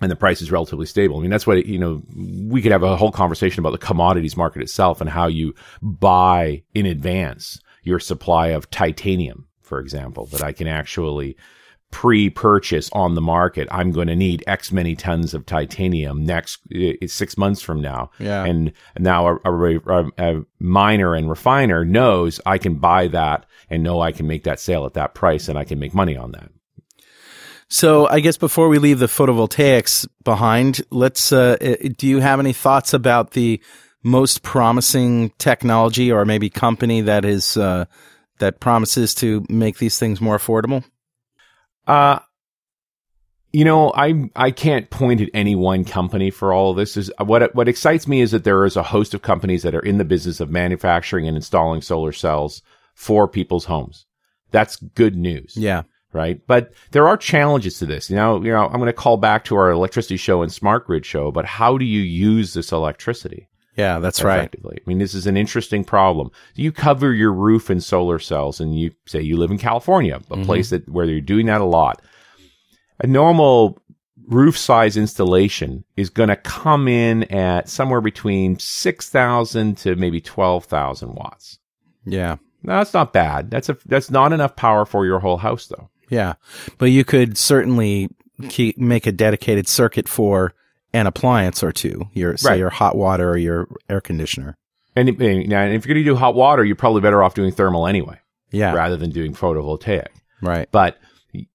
and 0.00 0.10
the 0.10 0.16
price 0.16 0.42
is 0.42 0.52
relatively 0.52 0.86
stable. 0.86 1.18
I 1.18 1.22
mean, 1.22 1.30
that's 1.30 1.46
what, 1.46 1.64
you 1.64 1.78
know, 1.78 2.02
we 2.14 2.60
could 2.60 2.72
have 2.72 2.82
a 2.82 2.96
whole 2.96 3.12
conversation 3.12 3.60
about 3.60 3.70
the 3.70 3.86
commodities 3.86 4.36
market 4.36 4.60
itself 4.60 5.00
and 5.00 5.08
how 5.08 5.26
you 5.26 5.54
buy 5.80 6.62
in 6.74 6.84
advance 6.86 7.60
your 7.82 7.98
supply 7.98 8.48
of 8.48 8.68
titanium, 8.68 9.48
for 9.62 9.78
example, 9.80 10.26
that 10.26 10.42
I 10.42 10.52
can 10.52 10.66
actually 10.66 11.36
pre-purchase 11.90 12.90
on 12.92 13.14
the 13.14 13.20
market. 13.20 13.68
I'm 13.70 13.92
going 13.92 14.08
to 14.08 14.16
need 14.16 14.44
X 14.46 14.72
many 14.72 14.96
tons 14.96 15.34
of 15.34 15.46
titanium 15.46 16.24
next 16.24 16.60
uh, 16.74 17.06
six 17.06 17.38
months 17.38 17.62
from 17.62 17.80
now. 17.80 18.10
Yeah. 18.18 18.44
And 18.44 18.72
now 18.98 19.26
a, 19.28 19.36
a, 19.44 19.76
a, 19.78 20.10
a 20.18 20.42
miner 20.58 21.14
and 21.14 21.28
refiner 21.28 21.84
knows 21.84 22.40
I 22.44 22.58
can 22.58 22.76
buy 22.76 23.08
that 23.08 23.46
and 23.70 23.82
know 23.82 24.00
I 24.00 24.12
can 24.12 24.26
make 24.26 24.44
that 24.44 24.60
sale 24.60 24.84
at 24.84 24.94
that 24.94 25.14
price 25.14 25.48
and 25.48 25.58
I 25.58 25.64
can 25.64 25.78
make 25.78 25.94
money 25.94 26.16
on 26.16 26.32
that. 26.32 26.50
So 27.68 28.06
I 28.06 28.20
guess 28.20 28.36
before 28.36 28.68
we 28.68 28.78
leave 28.78 29.00
the 29.00 29.06
photovoltaics 29.06 30.06
behind, 30.22 30.82
let's. 30.90 31.32
Uh, 31.32 31.56
uh, 31.60 31.88
do 31.96 32.06
you 32.06 32.20
have 32.20 32.38
any 32.38 32.52
thoughts 32.52 32.94
about 32.94 33.32
the 33.32 33.60
most 34.04 34.42
promising 34.42 35.30
technology 35.38 36.12
or 36.12 36.24
maybe 36.24 36.48
company 36.48 37.00
that 37.00 37.24
is 37.24 37.56
uh, 37.56 37.86
that 38.38 38.60
promises 38.60 39.14
to 39.16 39.44
make 39.48 39.78
these 39.78 39.98
things 39.98 40.20
more 40.20 40.38
affordable? 40.38 40.84
Uh, 41.86 42.18
you 43.52 43.64
know, 43.64 43.92
I 43.94 44.28
I 44.36 44.50
can't 44.50 44.90
point 44.90 45.20
at 45.20 45.30
any 45.32 45.54
one 45.54 45.84
company 45.84 46.30
for 46.30 46.52
all 46.52 46.70
of 46.72 46.76
this. 46.76 46.96
Is 46.96 47.10
what 47.18 47.54
what 47.54 47.68
excites 47.68 48.06
me 48.06 48.20
is 48.20 48.32
that 48.32 48.44
there 48.44 48.64
is 48.64 48.76
a 48.76 48.82
host 48.82 49.14
of 49.14 49.22
companies 49.22 49.62
that 49.62 49.74
are 49.74 49.80
in 49.80 49.98
the 49.98 50.04
business 50.04 50.40
of 50.40 50.50
manufacturing 50.50 51.26
and 51.26 51.36
installing 51.36 51.80
solar 51.80 52.12
cells 52.12 52.60
for 52.94 53.26
people's 53.28 53.64
homes. 53.64 54.06
That's 54.50 54.76
good 54.76 55.16
news. 55.16 55.54
Yeah. 55.56 55.82
right? 56.12 56.40
But 56.46 56.72
there 56.92 57.08
are 57.08 57.16
challenges 57.16 57.78
to 57.78 57.86
this. 57.86 58.10
You 58.10 58.16
know, 58.16 58.42
you 58.42 58.52
know, 58.52 58.66
I'm 58.66 58.76
going 58.80 58.86
to 58.86 58.92
call 58.92 59.16
back 59.16 59.44
to 59.46 59.56
our 59.56 59.70
electricity 59.70 60.16
show 60.16 60.42
and 60.42 60.52
smart 60.52 60.86
grid 60.86 61.04
show, 61.06 61.30
but 61.30 61.44
how 61.44 61.78
do 61.78 61.84
you 61.84 62.00
use 62.00 62.54
this 62.54 62.72
electricity 62.72 63.48
Yeah, 63.76 63.98
that's 63.98 64.22
right. 64.22 64.54
I 64.64 64.78
mean, 64.86 64.98
this 64.98 65.14
is 65.14 65.26
an 65.26 65.36
interesting 65.36 65.84
problem. 65.84 66.30
You 66.54 66.72
cover 66.72 67.12
your 67.12 67.32
roof 67.32 67.70
in 67.70 67.80
solar 67.80 68.18
cells 68.18 68.58
and 68.58 68.78
you 68.78 68.92
say 69.06 69.20
you 69.20 69.36
live 69.36 69.50
in 69.50 69.58
California, 69.58 70.16
a 70.16 70.20
mm-hmm. 70.20 70.44
place 70.44 70.70
that 70.70 70.88
where 70.88 71.04
you're 71.04 71.20
doing 71.20 71.46
that 71.46 71.60
a 71.60 71.64
lot. 71.64 72.00
A 73.00 73.06
normal 73.06 73.78
roof 74.28 74.56
size 74.56 74.96
installation 74.96 75.84
is 75.96 76.08
going 76.10 76.30
to 76.30 76.36
come 76.36 76.88
in 76.88 77.24
at 77.24 77.68
somewhere 77.68 78.00
between 78.00 78.58
6,000 78.58 79.76
to 79.78 79.94
maybe 79.96 80.20
12,000 80.20 81.14
watts. 81.14 81.58
Yeah. 82.06 82.36
No, 82.62 82.78
that's 82.78 82.94
not 82.94 83.12
bad. 83.12 83.50
That's 83.50 83.68
a 83.68 83.76
that's 83.86 84.10
not 84.10 84.32
enough 84.32 84.56
power 84.56 84.84
for 84.86 85.04
your 85.04 85.20
whole 85.20 85.36
house 85.36 85.66
though. 85.66 85.88
Yeah. 86.08 86.34
But 86.78 86.86
you 86.86 87.04
could 87.04 87.36
certainly 87.38 88.08
keep, 88.48 88.78
make 88.78 89.06
a 89.06 89.12
dedicated 89.12 89.68
circuit 89.68 90.08
for 90.08 90.54
an 90.96 91.06
appliance 91.06 91.62
or 91.62 91.72
two, 91.72 92.08
your 92.14 92.36
say 92.36 92.50
Right. 92.50 92.58
your 92.58 92.70
hot 92.70 92.96
water 92.96 93.30
or 93.30 93.36
your 93.36 93.68
air 93.88 94.00
conditioner. 94.00 94.56
And, 94.94 95.08
and 95.10 95.18
if 95.74 95.84
you're 95.86 95.94
going 95.94 96.04
to 96.04 96.10
do 96.10 96.16
hot 96.16 96.34
water, 96.34 96.64
you're 96.64 96.74
probably 96.76 97.02
better 97.02 97.22
off 97.22 97.34
doing 97.34 97.52
thermal 97.52 97.86
anyway, 97.86 98.18
Yeah. 98.50 98.72
rather 98.72 98.96
than 98.96 99.10
doing 99.10 99.34
photovoltaic. 99.34 100.06
Right. 100.40 100.68
But 100.72 100.96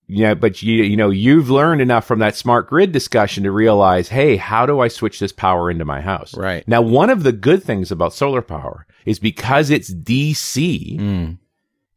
yeah, 0.07 0.35
but 0.35 0.61
you 0.61 0.83
you 0.83 0.95
know 0.95 1.09
you've 1.09 1.49
learned 1.49 1.81
enough 1.81 2.05
from 2.05 2.19
that 2.19 2.35
smart 2.35 2.67
grid 2.69 2.91
discussion 2.91 3.43
to 3.45 3.51
realize, 3.51 4.09
hey, 4.09 4.37
how 4.37 4.65
do 4.67 4.79
I 4.79 4.89
switch 4.89 5.19
this 5.19 5.31
power 5.31 5.71
into 5.71 5.85
my 5.85 6.01
house? 6.01 6.35
Right. 6.37 6.67
Now, 6.67 6.81
one 6.83 7.09
of 7.09 7.23
the 7.23 7.31
good 7.31 7.63
things 7.63 7.91
about 7.91 8.13
solar 8.13 8.41
power 8.43 8.85
is 9.05 9.17
because 9.17 9.69
it's 9.71 9.91
DC, 9.91 10.99
Mm. 10.99 11.37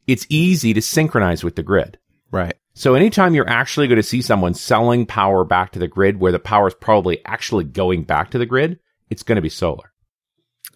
it's 0.07 0.25
easy 0.29 0.73
to 0.73 0.81
synchronize 0.81 1.43
with 1.43 1.55
the 1.55 1.63
grid. 1.63 1.99
Right. 2.31 2.55
So 2.77 2.93
anytime 2.93 3.33
you're 3.33 3.49
actually 3.49 3.87
going 3.87 3.95
to 3.95 4.03
see 4.03 4.21
someone 4.21 4.53
selling 4.53 5.05
power 5.05 5.45
back 5.45 5.71
to 5.71 5.79
the 5.79 5.87
grid 5.87 6.19
where 6.19 6.33
the 6.33 6.39
power 6.39 6.67
is 6.67 6.73
probably 6.73 7.23
actually 7.25 7.63
going 7.63 8.03
back 8.03 8.31
to 8.31 8.37
the 8.37 8.45
grid, 8.45 8.79
it's 9.09 9.23
going 9.23 9.37
to 9.37 9.41
be 9.41 9.49
solar. 9.49 9.93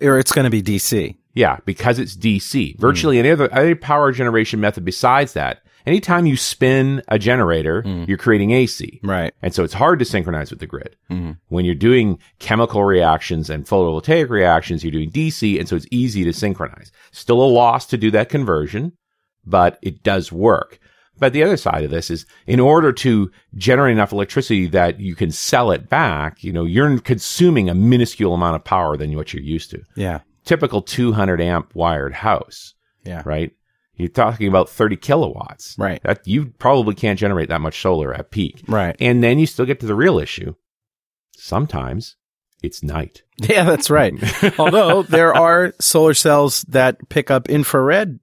Or 0.01 0.17
it's 0.17 0.31
going 0.31 0.45
to 0.45 0.49
be 0.49 0.63
DC. 0.63 1.17
Yeah, 1.33 1.57
because 1.65 1.99
it's 1.99 2.15
DC. 2.15 2.79
Virtually 2.79 3.19
any 3.19 3.29
other, 3.29 3.53
other 3.53 3.75
power 3.75 4.13
generation 4.13 4.62
method 4.62 4.85
besides 4.85 5.33
that, 5.33 5.59
anytime 5.85 6.25
you 6.25 6.38
spin 6.38 7.01
a 7.09 7.19
generator, 7.19 7.83
you're 8.07 8.17
creating 8.17 8.51
AC. 8.51 9.01
Right. 9.03 9.33
And 9.41 9.53
so 9.53 9.65
it's 9.65 9.73
hard 9.73 9.99
to 9.99 10.05
synchronize 10.05 10.51
with 10.51 10.62
the 10.62 10.67
grid. 10.67 10.95
Mhm. 11.12 11.38
When 11.49 11.65
you're 11.65 11.75
doing 11.75 12.17
chemical 12.39 12.85
reactions 12.85 13.49
and 13.49 13.65
photovoltaic 13.65 14.29
reactions, 14.29 14.85
you're 14.85 14.91
doing 14.91 15.12
DC, 15.12 15.59
and 15.59 15.67
so 15.67 15.75
it's 15.75 15.88
easy 15.91 16.23
to 16.23 16.31
synchronize. 16.31 16.93
Still 17.12 17.41
a 17.41 17.45
loss 17.45 17.85
to 17.88 17.97
do 17.97 18.09
that 18.12 18.29
conversion, 18.29 18.93
but 19.45 19.77
it 19.81 20.01
does 20.01 20.31
work. 20.31 20.79
But 21.19 21.34
the 21.34 21.43
other 21.43 21.58
side 21.58 21.84
of 21.84 21.91
this 21.91 22.10
is 22.10 22.25
in 22.47 22.60
order 22.60 22.91
to 22.93 23.32
generate 23.55 23.91
enough 23.93 24.12
electricity 24.13 24.67
that 24.67 24.99
you 24.99 25.15
can 25.15 25.32
sell 25.32 25.71
it 25.71 25.89
back, 25.89 26.43
you 26.43 26.51
know, 26.53 26.65
you're 26.65 26.99
consuming 26.99 27.69
a 27.69 27.75
minuscule 27.75 28.34
amount 28.34 28.55
of 28.55 28.63
power 28.63 28.95
than 28.97 29.15
what 29.15 29.34
you're 29.34 29.43
used 29.43 29.71
to. 29.71 29.82
Yeah. 29.95 30.19
Typical 30.45 30.82
200 30.82 31.41
amp 31.41 31.75
wired 31.75 32.13
house, 32.13 32.73
Yeah. 33.05 33.21
right? 33.25 33.51
You're 33.95 34.08
talking 34.08 34.47
about 34.47 34.69
30 34.69 34.95
kilowatts. 34.95 35.75
Right. 35.77 36.01
That 36.03 36.25
you 36.25 36.47
probably 36.58 36.95
can't 36.95 37.19
generate 37.19 37.49
that 37.49 37.60
much 37.60 37.82
solar 37.82 38.13
at 38.13 38.32
peak. 38.32 38.62
Right. 38.67 38.95
And 38.99 39.21
then 39.21 39.39
you 39.39 39.45
still 39.45 39.65
get 39.65 39.82
to 39.82 39.86
the 39.86 39.93
real 39.95 40.17
issue. 40.19 40.55
Sometimes 41.38 42.15
it's 42.63 42.84
night. 42.84 43.23
Yeah, 43.41 43.63
that's 43.63 43.89
right. 43.89 44.13
Although 44.60 45.03
there 45.03 45.34
are 45.34 45.73
solar 45.79 46.13
cells 46.13 46.63
that 46.67 47.08
pick 47.08 47.32
up 47.32 47.47
infrared 47.47 48.19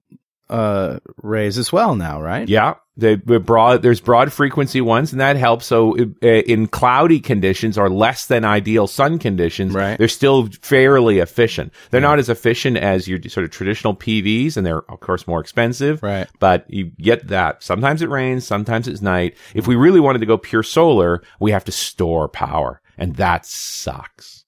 uh, 0.49 0.99
rays 1.21 1.57
as 1.57 1.71
well 1.71 1.95
now, 1.95 2.21
right? 2.21 2.47
Yeah, 2.47 2.75
they 2.95 3.15
they're 3.15 3.39
broad. 3.39 3.81
There's 3.81 3.99
broad 3.99 4.31
frequency 4.31 4.79
ones, 4.81 5.11
and 5.11 5.19
that 5.19 5.35
helps. 5.35 5.65
So 5.65 5.97
uh, 5.97 6.25
in 6.27 6.67
cloudy 6.67 7.19
conditions 7.19 7.77
or 7.77 7.89
less 7.89 8.27
than 8.27 8.45
ideal 8.45 8.87
sun 8.87 9.19
conditions, 9.19 9.73
Right. 9.73 9.97
they're 9.97 10.07
still 10.07 10.47
fairly 10.61 11.19
efficient. 11.19 11.73
They're 11.91 11.99
not 12.01 12.17
as 12.19 12.29
efficient 12.29 12.77
as 12.77 13.07
your 13.07 13.21
sort 13.27 13.43
of 13.43 13.51
traditional 13.51 13.95
PVs, 13.95 14.55
and 14.57 14.65
they're 14.65 14.89
of 14.89 14.99
course 14.99 15.27
more 15.27 15.41
expensive. 15.41 16.01
Right. 16.01 16.27
But 16.39 16.65
you 16.69 16.85
get 16.85 17.27
that. 17.27 17.61
Sometimes 17.61 18.01
it 18.01 18.09
rains, 18.09 18.45
sometimes 18.47 18.87
it's 18.87 19.01
night. 19.01 19.35
If 19.53 19.67
we 19.67 19.75
really 19.75 19.99
wanted 19.99 20.19
to 20.19 20.25
go 20.25 20.37
pure 20.37 20.63
solar, 20.63 21.21
we 21.39 21.51
have 21.51 21.65
to 21.65 21.71
store 21.71 22.27
power, 22.29 22.81
and 22.97 23.15
that 23.17 23.45
sucks. 23.45 24.45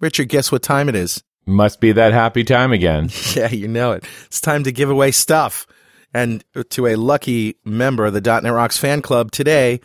Richard, 0.00 0.28
guess 0.28 0.50
what 0.50 0.62
time 0.62 0.88
it 0.88 0.94
is? 0.96 1.22
Must 1.46 1.80
be 1.80 1.92
that 1.92 2.12
happy 2.12 2.44
time 2.44 2.72
again. 2.72 3.10
Yeah, 3.36 3.50
you 3.50 3.68
know 3.68 3.92
it. 3.92 4.04
It's 4.26 4.40
time 4.40 4.64
to 4.64 4.72
give 4.72 4.88
away 4.90 5.10
stuff. 5.10 5.66
And 6.12 6.44
to 6.70 6.86
a 6.86 6.96
lucky 6.96 7.56
member 7.64 8.06
of 8.06 8.12
the 8.14 8.20
.NET 8.20 8.52
Rocks 8.52 8.78
fan 8.78 9.02
club 9.02 9.30
today, 9.32 9.80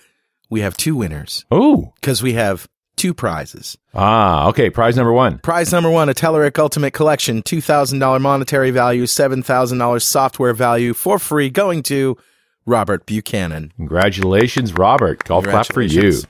we 0.50 0.62
have 0.62 0.78
two 0.78 0.95
winners 0.95 1.45
Oh, 1.52 1.91
because 1.95 2.22
we 2.22 2.34
have 2.34 2.67
two 2.95 3.13
prizes. 3.13 3.78
ah, 3.93 4.48
okay. 4.50 4.69
Prize 4.69 4.95
number 4.95 5.12
one. 5.13 5.39
Prize 5.39 5.72
number 5.72 5.89
one, 5.89 6.10
a 6.10 6.13
Telerik 6.13 6.60
Ultimate 6.60 6.91
Collection, 6.91 7.41
$2,000 7.41 8.22
monetary 8.22 8.69
value, 8.72 9.04
$7,000 9.06 10.02
software 10.02 10.54
value 10.54 10.93
for 10.93 11.17
free 11.17 11.50
going 11.50 11.82
to 11.84 12.17
Robert 12.65 13.06
Buchanan. 13.08 13.72
Congratulations, 13.78 14.74
Robert. 14.74 15.24
Golf 15.24 15.45
clap 15.45 15.65
for 15.67 15.82
you. 15.82 16.22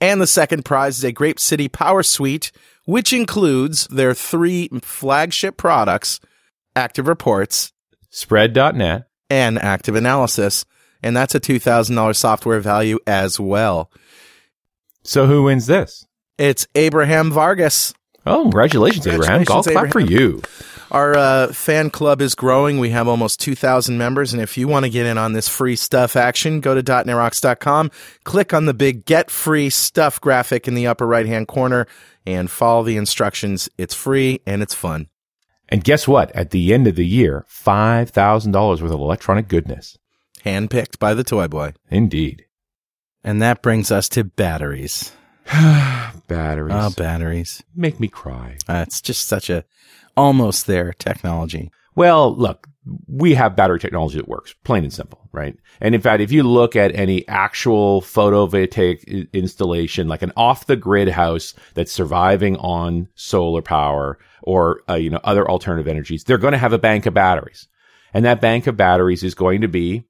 And 0.00 0.20
the 0.20 0.26
second 0.26 0.64
prize 0.64 0.98
is 0.98 1.04
a 1.04 1.12
GrapeCity 1.12 1.72
Power 1.72 2.02
Suite, 2.02 2.52
which 2.84 3.12
includes 3.12 3.86
their 3.88 4.14
three 4.14 4.68
flagship 4.82 5.56
products, 5.56 6.20
ActiveReports 6.76 7.72
Spread.net. 8.10 9.08
and 9.30 9.58
ActiveAnalysis. 9.58 10.64
And 11.02 11.16
that's 11.16 11.34
a 11.34 11.40
$2,000 11.40 12.16
software 12.16 12.60
value 12.60 12.98
as 13.06 13.38
well. 13.38 13.90
So 15.02 15.26
who 15.26 15.44
wins 15.44 15.66
this? 15.66 16.06
It's 16.38 16.66
Abraham 16.74 17.30
Vargas. 17.30 17.92
Oh, 18.26 18.42
congratulations, 18.42 19.06
Abraham. 19.06 19.44
Golf 19.44 19.66
Congratulations, 19.66 19.92
clap 19.92 19.92
for 19.92 20.00
you. 20.00 20.42
Our 20.90 21.16
uh, 21.16 21.52
fan 21.52 21.90
club 21.90 22.20
is 22.22 22.34
growing. 22.34 22.78
We 22.78 22.90
have 22.90 23.08
almost 23.08 23.40
2,000 23.40 23.98
members. 23.98 24.32
And 24.32 24.40
if 24.40 24.56
you 24.56 24.68
want 24.68 24.84
to 24.84 24.90
get 24.90 25.06
in 25.06 25.18
on 25.18 25.32
this 25.32 25.48
free 25.48 25.76
stuff 25.76 26.14
action, 26.14 26.60
go 26.60 26.74
to 26.74 26.82
.netrocks.com, 26.82 27.90
click 28.22 28.54
on 28.54 28.66
the 28.66 28.74
big 28.74 29.04
Get 29.04 29.30
Free 29.30 29.70
Stuff 29.70 30.20
graphic 30.20 30.68
in 30.68 30.74
the 30.74 30.86
upper 30.86 31.06
right 31.06 31.26
hand 31.26 31.48
corner, 31.48 31.86
and 32.24 32.50
follow 32.50 32.84
the 32.84 32.96
instructions. 32.96 33.68
It's 33.76 33.94
free 33.94 34.40
and 34.46 34.62
it's 34.62 34.74
fun. 34.74 35.08
And 35.68 35.82
guess 35.82 36.06
what? 36.06 36.30
At 36.32 36.50
the 36.50 36.72
end 36.72 36.86
of 36.86 36.94
the 36.94 37.06
year, 37.06 37.44
$5,000 37.50 38.54
worth 38.54 38.82
of 38.82 39.00
electronic 39.00 39.48
goodness. 39.48 39.98
Handpicked 40.44 40.98
by 40.98 41.14
the 41.14 41.24
Toy 41.24 41.48
Boy. 41.48 41.72
Indeed. 41.90 42.44
And 43.24 43.40
that 43.40 43.62
brings 43.62 43.90
us 43.90 44.08
to 44.10 44.24
batteries. 44.24 45.12
Batteries. 46.26 46.74
Oh, 46.74 46.90
batteries. 46.96 47.62
Make 47.74 48.00
me 48.00 48.08
cry. 48.08 48.56
Uh, 48.68 48.84
it's 48.86 49.00
just 49.00 49.26
such 49.26 49.50
a 49.50 49.64
almost 50.16 50.66
there 50.66 50.92
technology. 50.92 51.70
Well, 51.94 52.34
look, 52.34 52.68
we 53.06 53.34
have 53.34 53.56
battery 53.56 53.78
technology 53.78 54.16
that 54.16 54.28
works, 54.28 54.54
plain 54.64 54.84
and 54.84 54.92
simple, 54.92 55.28
right? 55.32 55.56
And 55.80 55.94
in 55.94 56.00
fact, 56.00 56.20
if 56.20 56.32
you 56.32 56.42
look 56.42 56.76
at 56.76 56.94
any 56.94 57.26
actual 57.28 58.02
photovoltaic 58.02 59.32
installation, 59.32 60.08
like 60.08 60.22
an 60.22 60.32
off 60.36 60.66
the 60.66 60.76
grid 60.76 61.08
house 61.08 61.54
that's 61.74 61.92
surviving 61.92 62.56
on 62.56 63.08
solar 63.14 63.62
power 63.62 64.18
or, 64.42 64.82
uh, 64.88 64.94
you 64.94 65.08
know, 65.10 65.20
other 65.24 65.48
alternative 65.48 65.88
energies, 65.88 66.24
they're 66.24 66.38
going 66.38 66.52
to 66.52 66.58
have 66.58 66.72
a 66.72 66.78
bank 66.78 67.06
of 67.06 67.14
batteries. 67.14 67.68
And 68.12 68.24
that 68.24 68.40
bank 68.40 68.66
of 68.66 68.76
batteries 68.76 69.22
is 69.22 69.34
going 69.34 69.60
to 69.62 69.68
be 69.68 70.04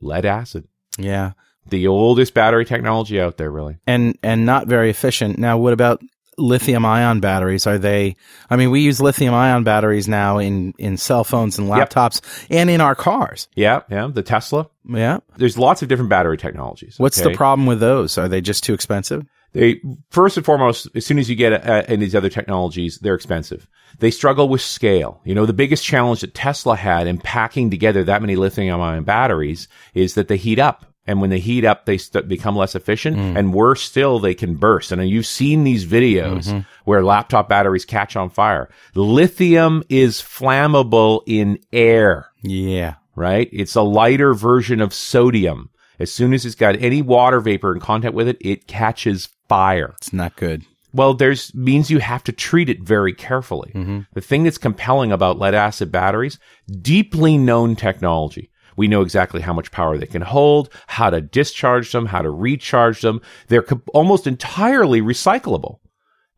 lead 0.00 0.24
acid, 0.24 0.68
Yeah. 0.98 1.32
The 1.68 1.86
oldest 1.88 2.34
battery 2.34 2.64
technology 2.64 3.20
out 3.20 3.36
there, 3.36 3.50
really. 3.50 3.78
And 3.86 4.18
and 4.22 4.46
not 4.46 4.66
very 4.66 4.90
efficient. 4.90 5.38
Now 5.38 5.58
what 5.58 5.72
about 5.72 6.00
lithium 6.38 6.84
ion 6.84 7.20
batteries? 7.20 7.66
Are 7.66 7.78
they 7.78 8.16
I 8.50 8.56
mean, 8.56 8.70
we 8.70 8.80
use 8.80 9.00
lithium 9.00 9.34
ion 9.34 9.64
batteries 9.64 10.06
now 10.08 10.38
in 10.38 10.74
in 10.78 10.96
cell 10.96 11.24
phones 11.24 11.58
and 11.58 11.68
Yep. 11.68 11.90
laptops 11.90 12.20
and 12.50 12.68
in 12.70 12.80
our 12.80 12.94
cars. 12.94 13.48
Yeah. 13.54 13.80
Yeah. 13.90 14.08
The 14.12 14.22
Tesla. 14.22 14.68
Yeah. 14.84 15.18
There's 15.36 15.58
lots 15.58 15.82
of 15.82 15.88
different 15.88 16.10
battery 16.10 16.36
technologies. 16.36 16.94
What's 16.98 17.20
okay? 17.20 17.30
the 17.30 17.36
problem 17.36 17.66
with 17.66 17.80
those? 17.80 18.18
Are 18.18 18.28
they 18.28 18.40
just 18.40 18.64
too 18.64 18.74
expensive? 18.74 19.24
They 19.52 19.80
first 20.10 20.36
and 20.36 20.44
foremost, 20.44 20.86
as 20.94 21.06
soon 21.06 21.18
as 21.18 21.30
you 21.30 21.36
get 21.36 21.66
uh, 21.66 21.84
in 21.88 21.98
these 21.98 22.14
other 22.14 22.28
technologies, 22.28 22.98
they're 23.00 23.14
expensive. 23.14 23.66
They 24.00 24.10
struggle 24.10 24.50
with 24.50 24.60
scale. 24.60 25.22
You 25.24 25.34
know, 25.34 25.46
the 25.46 25.54
biggest 25.54 25.82
challenge 25.82 26.20
that 26.20 26.34
Tesla 26.34 26.76
had 26.76 27.06
in 27.06 27.16
packing 27.16 27.70
together 27.70 28.04
that 28.04 28.20
many 28.20 28.36
lithium-ion 28.36 29.04
batteries 29.04 29.66
is 29.94 30.12
that 30.14 30.28
they 30.28 30.36
heat 30.36 30.58
up. 30.58 30.84
And 31.06 31.20
when 31.20 31.30
they 31.30 31.38
heat 31.38 31.64
up, 31.64 31.86
they 31.86 31.98
st- 31.98 32.28
become 32.28 32.56
less 32.56 32.74
efficient. 32.74 33.16
Mm. 33.16 33.38
And 33.38 33.54
worse 33.54 33.82
still, 33.82 34.18
they 34.18 34.34
can 34.34 34.56
burst. 34.56 34.90
And 34.92 35.08
you've 35.08 35.26
seen 35.26 35.64
these 35.64 35.86
videos 35.86 36.48
mm-hmm. 36.48 36.60
where 36.84 37.04
laptop 37.04 37.48
batteries 37.48 37.84
catch 37.84 38.16
on 38.16 38.28
fire. 38.30 38.68
Lithium 38.94 39.82
is 39.88 40.20
flammable 40.20 41.22
in 41.26 41.58
air 41.72 42.30
Yeah. 42.42 42.94
right? 43.14 43.48
It's 43.52 43.74
a 43.76 43.82
lighter 43.82 44.34
version 44.34 44.80
of 44.80 44.92
sodium. 44.92 45.70
As 45.98 46.12
soon 46.12 46.34
as 46.34 46.44
it's 46.44 46.54
got 46.54 46.76
any 46.82 47.00
water 47.02 47.40
vapor 47.40 47.72
in 47.72 47.80
contact 47.80 48.14
with 48.14 48.28
it, 48.28 48.36
it 48.40 48.66
catches 48.66 49.28
fire. 49.48 49.94
It's 49.96 50.12
not 50.12 50.36
good. 50.36 50.64
Well, 50.92 51.14
there's 51.14 51.54
means 51.54 51.90
you 51.90 51.98
have 52.00 52.24
to 52.24 52.32
treat 52.32 52.68
it 52.68 52.80
very 52.82 53.12
carefully. 53.12 53.72
Mm-hmm. 53.74 54.00
The 54.14 54.20
thing 54.20 54.44
that's 54.44 54.58
compelling 54.58 55.12
about 55.12 55.38
lead 55.38 55.54
acid 55.54 55.92
batteries, 55.92 56.38
deeply 56.80 57.36
known 57.38 57.76
technology. 57.76 58.50
We 58.76 58.88
know 58.88 59.02
exactly 59.02 59.40
how 59.40 59.52
much 59.52 59.70
power 59.70 59.98
they 59.98 60.06
can 60.06 60.22
hold, 60.22 60.70
how 60.86 61.10
to 61.10 61.20
discharge 61.20 61.90
them, 61.92 62.06
how 62.06 62.22
to 62.22 62.30
recharge 62.30 63.00
them. 63.00 63.20
They're 63.48 63.62
co- 63.62 63.82
almost 63.92 64.26
entirely 64.26 65.00
recyclable. 65.00 65.78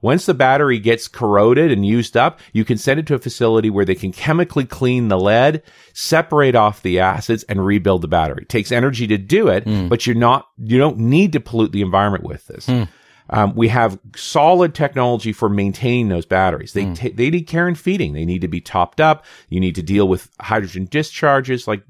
Once 0.01 0.27
the 0.27 0.35
battery 0.35 0.79
gets 0.79 1.09
corroded 1.09 1.73
and 1.73 1.85
used 1.85 2.17
up, 2.17 2.39
you 2.53 2.65
can 2.65 2.79
send 2.79 3.01
it 3.01 3.07
to 3.09 3.15
a 3.15 3.19
facility 3.19 3.69
where 3.69 3.85
they 3.85 3.97
can 3.97 4.13
chemically 4.13 4.65
clean 4.65 5.09
the 5.09 5.19
lead, 5.19 5.61
separate 5.93 6.55
off 6.55 6.83
the 6.83 7.01
acids, 7.01 7.43
and 7.45 7.67
rebuild 7.67 8.03
the 8.03 8.09
battery. 8.09 8.43
It 8.43 8.49
takes 8.49 8.71
energy 8.71 9.09
to 9.09 9.19
do 9.19 9.49
it, 9.49 9.65
hmm. 9.65 9.89
but 9.89 10.07
you're 10.07 10.15
not, 10.15 10.47
you 10.57 10.79
don't 10.79 10.99
need 10.99 11.33
to 11.33 11.41
pollute 11.41 11.73
the 11.73 11.83
environment 11.83 12.23
with 12.23 12.47
this. 12.47 12.67
Hmm. 12.67 12.85
Um, 13.31 13.55
we 13.55 13.69
have 13.69 13.99
solid 14.17 14.75
technology 14.75 15.33
for 15.33 15.49
maintaining 15.49 16.09
those 16.09 16.27
batteries. 16.27 16.73
They 16.73 16.85
hmm. 16.85 16.95
ta- 16.95 17.09
they 17.15 17.31
need 17.31 17.47
care 17.47 17.69
and 17.69 17.79
feeding. 17.79 18.13
They 18.13 18.25
need 18.25 18.41
to 18.41 18.49
be 18.49 18.61
topped 18.61 19.01
up. 19.01 19.25
You 19.49 19.61
need 19.61 19.75
to 19.75 19.83
deal 19.83 20.09
with 20.09 20.31
hydrogen 20.41 20.87
discharges. 20.91 21.69
Like 21.69 21.83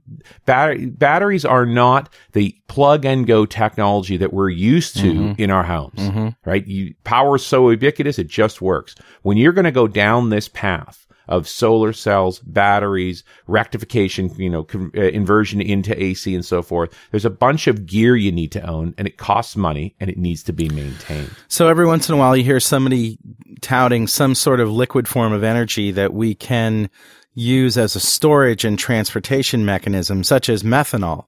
battery 0.45 0.87
batteries 0.87 1.45
are 1.45 1.67
not 1.67 2.13
the 2.33 2.57
plug 2.69 3.05
and 3.05 3.27
go 3.27 3.47
technology 3.47 4.17
that 4.17 4.33
we're 4.33 4.51
used 4.51 4.97
to 4.99 5.13
mm-hmm. 5.13 5.43
in 5.43 5.51
our 5.51 5.65
homes. 5.65 5.99
Mm-hmm. 5.99 6.29
Right? 6.45 6.67
You 6.67 6.95
power 7.05 7.37
is 7.37 7.47
so 7.47 7.71
ubiquitous, 7.71 8.19
it 8.19 8.29
just 8.29 8.61
works. 8.61 8.95
When 9.23 9.37
you're 9.37 9.53
going 9.53 9.65
to 9.65 9.73
go 9.73 9.89
down 9.89 10.31
this 10.31 10.49
path 10.49 11.08
of 11.29 11.49
solar 11.49 11.93
cells, 11.93 12.41
batteries, 12.41 13.25
rectification, 13.47 14.35
you 14.37 14.51
know, 14.51 14.65
con- 14.65 14.91
uh, 14.97 15.03
inversion 15.03 15.61
into 15.61 16.01
AC 16.03 16.35
and 16.35 16.45
so 16.45 16.63
forth. 16.63 16.95
There's 17.11 17.25
a 17.25 17.31
bunch 17.31 17.67
of 17.67 17.87
gear 17.87 18.17
you 18.17 18.33
need 18.33 18.53
to 18.53 18.67
own 18.67 18.95
and 18.99 19.07
it 19.07 19.19
costs 19.19 19.57
money 19.57 19.95
and 20.01 20.11
it 20.11 20.19
needs 20.19 20.43
to 20.45 20.53
be 20.53 20.69
maintained. 20.69 21.31
So 21.49 21.69
every 21.69 21.87
once 21.87 22.09
in 22.09 22.15
a 22.15 22.19
while 22.19 22.37
you 22.37 22.45
hear 22.45 22.61
somebody 22.61 23.19
touting 23.61 24.07
some 24.07 24.35
sort 24.35 24.61
of 24.61 24.71
liquid 24.71 25.07
form 25.07 25.33
of 25.33 25.45
energy 25.45 25.91
that 25.93 26.15
we 26.15 26.35
can 26.35 26.91
use 27.35 27.79
as 27.79 27.95
a 27.95 28.01
storage 28.01 28.65
and 28.65 28.79
transportation 28.79 29.65
mechanism, 29.65 30.25
such 30.25 30.49
as 30.49 30.63
methanol. 30.63 31.27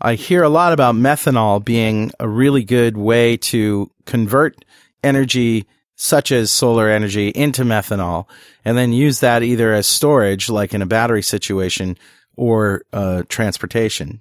I 0.00 0.14
hear 0.14 0.44
a 0.44 0.48
lot 0.48 0.72
about 0.72 0.94
methanol 0.94 1.64
being 1.64 2.12
a 2.20 2.28
really 2.28 2.62
good 2.62 2.96
way 2.96 3.36
to 3.38 3.90
convert 4.04 4.64
energy 5.02 5.66
such 6.00 6.30
as 6.30 6.52
solar 6.52 6.88
energy 6.88 7.28
into 7.30 7.64
methanol 7.64 8.26
and 8.64 8.78
then 8.78 8.92
use 8.92 9.18
that 9.18 9.42
either 9.42 9.74
as 9.74 9.84
storage, 9.84 10.48
like 10.48 10.72
in 10.72 10.80
a 10.80 10.86
battery 10.86 11.22
situation, 11.22 11.98
or 12.36 12.84
uh, 12.92 13.24
transportation. 13.28 14.20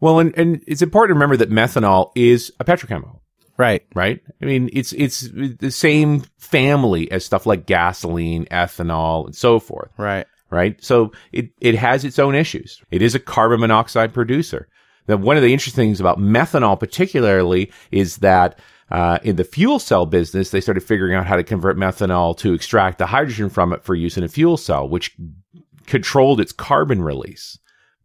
Well, 0.00 0.18
and, 0.18 0.36
and 0.36 0.64
it's 0.66 0.82
important 0.82 1.10
to 1.10 1.14
remember 1.14 1.36
that 1.36 1.50
methanol 1.50 2.10
is 2.16 2.52
a 2.58 2.64
petrochemical. 2.64 3.20
Right. 3.56 3.86
Right. 3.94 4.20
I 4.42 4.44
mean, 4.44 4.68
it's, 4.72 4.92
it's 4.94 5.28
the 5.32 5.70
same 5.70 6.24
family 6.38 7.10
as 7.12 7.24
stuff 7.24 7.46
like 7.46 7.66
gasoline, 7.66 8.46
ethanol, 8.46 9.26
and 9.26 9.36
so 9.36 9.60
forth. 9.60 9.92
Right. 9.96 10.26
Right. 10.50 10.82
So 10.82 11.12
it, 11.30 11.50
it 11.60 11.76
has 11.76 12.04
its 12.04 12.18
own 12.18 12.34
issues. 12.34 12.82
It 12.90 13.00
is 13.00 13.14
a 13.14 13.20
carbon 13.20 13.60
monoxide 13.60 14.12
producer. 14.12 14.68
Now, 15.06 15.16
one 15.16 15.36
of 15.36 15.42
the 15.44 15.52
interesting 15.52 15.84
things 15.84 16.00
about 16.00 16.18
methanol 16.18 16.80
particularly 16.80 17.70
is 17.92 18.16
that 18.18 18.58
uh, 18.90 19.18
in 19.22 19.36
the 19.36 19.44
fuel 19.44 19.78
cell 19.78 20.06
business, 20.06 20.50
they 20.50 20.60
started 20.60 20.82
figuring 20.82 21.14
out 21.14 21.26
how 21.26 21.36
to 21.36 21.44
convert 21.44 21.76
methanol 21.76 22.36
to 22.38 22.52
extract 22.52 22.98
the 22.98 23.06
hydrogen 23.06 23.48
from 23.48 23.72
it 23.72 23.82
for 23.84 23.94
use 23.94 24.16
in 24.16 24.24
a 24.24 24.28
fuel 24.28 24.56
cell, 24.56 24.88
which 24.88 25.16
controlled 25.86 26.40
its 26.40 26.52
carbon 26.52 27.02
release. 27.02 27.58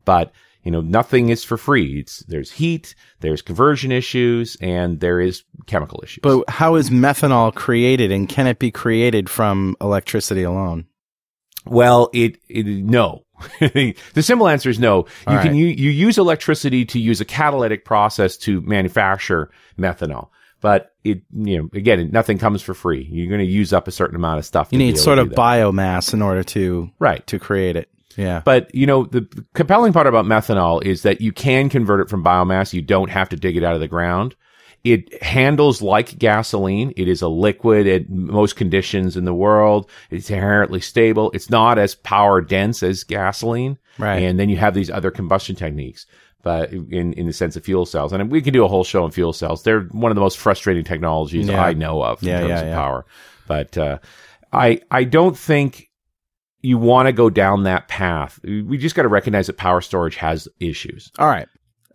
But 0.05 0.31
you 0.63 0.71
know, 0.71 0.81
nothing 0.81 1.29
is 1.29 1.43
for 1.43 1.57
free. 1.57 1.99
It's, 1.99 2.19
there's 2.27 2.51
heat, 2.51 2.93
there's 3.21 3.41
conversion 3.41 3.91
issues, 3.91 4.57
and 4.61 4.99
there 4.99 5.19
is 5.19 5.43
chemical 5.67 6.01
issues. 6.03 6.19
But 6.21 6.49
how 6.49 6.75
is 6.75 6.89
methanol 6.89 7.53
created, 7.55 8.11
and 8.11 8.27
can 8.27 8.47
it 8.47 8.59
be 8.59 8.71
created 8.71 9.29
from 9.29 9.75
electricity 9.79 10.43
alone? 10.43 10.85
Well, 11.65 12.09
it, 12.13 12.37
it 12.49 12.65
no. 12.65 13.25
the 13.59 13.95
simple 14.21 14.47
answer 14.47 14.69
is 14.69 14.79
no. 14.79 15.05
All 15.27 15.33
you 15.33 15.39
can 15.39 15.51
right. 15.51 15.55
you, 15.55 15.67
you 15.67 15.91
use 15.91 16.17
electricity 16.17 16.83
to 16.85 16.99
use 16.99 17.21
a 17.21 17.25
catalytic 17.25 17.85
process 17.85 18.35
to 18.37 18.61
manufacture 18.61 19.49
methanol. 19.77 20.29
But 20.61 20.93
it, 21.03 21.21
you 21.33 21.57
know, 21.57 21.69
again, 21.73 22.09
nothing 22.11 22.37
comes 22.37 22.61
for 22.61 22.73
free. 22.73 23.07
You're 23.09 23.29
going 23.29 23.39
to 23.39 23.51
use 23.51 23.71
up 23.71 23.87
a 23.87 23.91
certain 23.91 24.15
amount 24.15 24.39
of 24.39 24.45
stuff. 24.45 24.69
You 24.71 24.77
need 24.77 24.97
sort 24.97 25.19
of 25.19 25.29
biomass 25.29 26.13
in 26.13 26.21
order 26.21 26.43
to 26.43 26.89
right. 26.99 27.25
to 27.27 27.39
create 27.39 27.75
it. 27.75 27.89
Yeah. 28.17 28.41
But 28.43 28.73
you 28.75 28.85
know, 28.85 29.05
the 29.05 29.27
compelling 29.53 29.93
part 29.93 30.07
about 30.07 30.25
methanol 30.25 30.83
is 30.83 31.03
that 31.03 31.21
you 31.21 31.31
can 31.31 31.69
convert 31.69 32.01
it 32.01 32.09
from 32.09 32.23
biomass. 32.23 32.73
You 32.73 32.81
don't 32.81 33.09
have 33.09 33.29
to 33.29 33.37
dig 33.37 33.55
it 33.55 33.63
out 33.63 33.75
of 33.75 33.79
the 33.79 33.87
ground. 33.87 34.35
It 34.83 35.21
handles 35.21 35.81
like 35.81 36.17
gasoline. 36.17 36.93
It 36.95 37.09
is 37.09 37.21
a 37.21 37.27
liquid 37.27 37.85
at 37.85 38.09
most 38.09 38.55
conditions 38.55 39.17
in 39.17 39.25
the 39.25 39.33
world. 39.33 39.89
It's 40.09 40.29
inherently 40.29 40.79
stable. 40.79 41.31
It's 41.33 41.49
not 41.49 41.77
as 41.77 41.95
power 41.95 42.39
dense 42.39 42.81
as 42.81 43.03
gasoline. 43.03 43.77
Right. 43.97 44.23
And 44.23 44.39
then 44.39 44.47
you 44.47 44.55
have 44.55 44.73
these 44.73 44.89
other 44.89 45.11
combustion 45.11 45.57
techniques, 45.57 46.05
but 46.41 46.71
in, 46.71 47.13
in 47.13 47.27
the 47.27 47.33
sense 47.33 47.55
of 47.55 47.63
fuel 47.63 47.85
cells. 47.85 48.13
And 48.13 48.31
we 48.31 48.41
can 48.41 48.53
do 48.53 48.63
a 48.63 48.67
whole 48.67 48.83
show 48.83 49.03
on 49.03 49.11
fuel 49.11 49.33
cells. 49.33 49.63
They're 49.63 49.81
one 49.81 50.11
of 50.11 50.15
the 50.15 50.21
most 50.21 50.37
frustrating 50.37 50.83
technologies 50.83 51.47
Yeah. 51.47 51.63
I 51.63 51.73
know 51.73 52.01
of 52.01 52.21
in 52.23 52.29
Yeah, 52.29 52.39
terms 52.39 52.49
yeah, 52.49 52.61
of 52.61 52.73
power. 52.73 53.05
But, 53.47 53.77
uh, 53.77 53.99
I, 54.51 54.81
I 54.89 55.03
don't 55.03 55.37
think 55.37 55.89
you 56.61 56.77
want 56.77 57.07
to 57.07 57.11
go 57.13 57.29
down 57.29 57.63
that 57.63 57.87
path. 57.87 58.39
We 58.43 58.77
just 58.77 58.95
got 58.95 59.03
to 59.03 59.07
recognize 59.07 59.47
that 59.47 59.57
power 59.57 59.81
storage 59.81 60.15
has 60.17 60.47
issues. 60.59 61.11
All 61.19 61.27
right. 61.27 61.47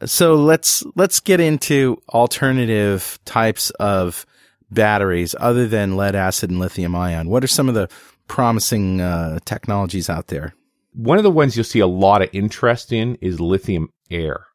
So 0.06 0.34
let's 0.34 0.84
let's 0.96 1.20
get 1.20 1.40
into 1.40 2.00
alternative 2.10 3.18
types 3.24 3.70
of 3.70 4.26
batteries 4.70 5.34
other 5.38 5.66
than 5.66 5.96
lead 5.96 6.14
acid 6.14 6.50
and 6.50 6.58
lithium 6.58 6.94
ion. 6.94 7.28
What 7.28 7.44
are 7.44 7.48
some 7.48 7.68
of 7.68 7.74
the 7.74 7.88
promising 8.28 9.00
uh, 9.00 9.38
technologies 9.44 10.10
out 10.10 10.28
there? 10.28 10.54
One 10.94 11.18
of 11.18 11.24
the 11.24 11.30
ones 11.30 11.56
you'll 11.56 11.64
see 11.64 11.80
a 11.80 11.86
lot 11.86 12.22
of 12.22 12.30
interest 12.32 12.92
in 12.92 13.16
is 13.16 13.40
lithium 13.40 13.90
air. 14.10 14.46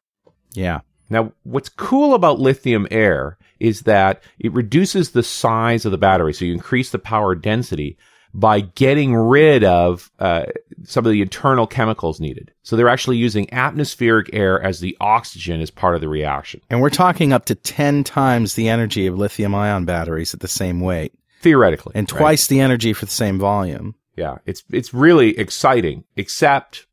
Yeah. 0.54 0.80
Now, 1.10 1.32
what's 1.42 1.68
cool 1.68 2.14
about 2.14 2.38
lithium 2.38 2.86
air 2.90 3.36
is 3.58 3.82
that 3.82 4.22
it 4.38 4.52
reduces 4.52 5.10
the 5.10 5.22
size 5.22 5.84
of 5.84 5.92
the 5.92 5.98
battery, 5.98 6.32
so 6.32 6.44
you 6.44 6.52
increase 6.52 6.90
the 6.90 6.98
power 6.98 7.34
density 7.34 7.98
by 8.32 8.60
getting 8.60 9.14
rid 9.14 9.64
of 9.64 10.10
uh, 10.18 10.44
some 10.84 11.04
of 11.04 11.12
the 11.12 11.20
internal 11.20 11.66
chemicals 11.66 12.20
needed. 12.20 12.52
So 12.62 12.76
they're 12.76 12.88
actually 12.88 13.16
using 13.16 13.52
atmospheric 13.52 14.30
air 14.32 14.62
as 14.62 14.80
the 14.80 14.96
oxygen 15.00 15.60
as 15.60 15.70
part 15.70 15.96
of 15.96 16.00
the 16.00 16.08
reaction. 16.08 16.60
And 16.70 16.80
we're 16.80 16.90
talking 16.90 17.32
up 17.32 17.46
to 17.46 17.54
10 17.54 18.04
times 18.04 18.54
the 18.54 18.68
energy 18.68 19.06
of 19.06 19.18
lithium 19.18 19.54
ion 19.54 19.84
batteries 19.84 20.32
at 20.32 20.40
the 20.40 20.48
same 20.48 20.80
weight 20.80 21.12
Theoretically. 21.40 21.92
and 21.96 22.10
right? 22.12 22.18
twice 22.18 22.46
the 22.46 22.60
energy 22.60 22.92
for 22.92 23.04
the 23.04 23.10
same 23.10 23.38
volume. 23.38 23.96
Yeah, 24.20 24.36
it's 24.44 24.62
it's 24.70 24.92
really 24.92 25.38
exciting, 25.38 26.04
except 26.14 26.86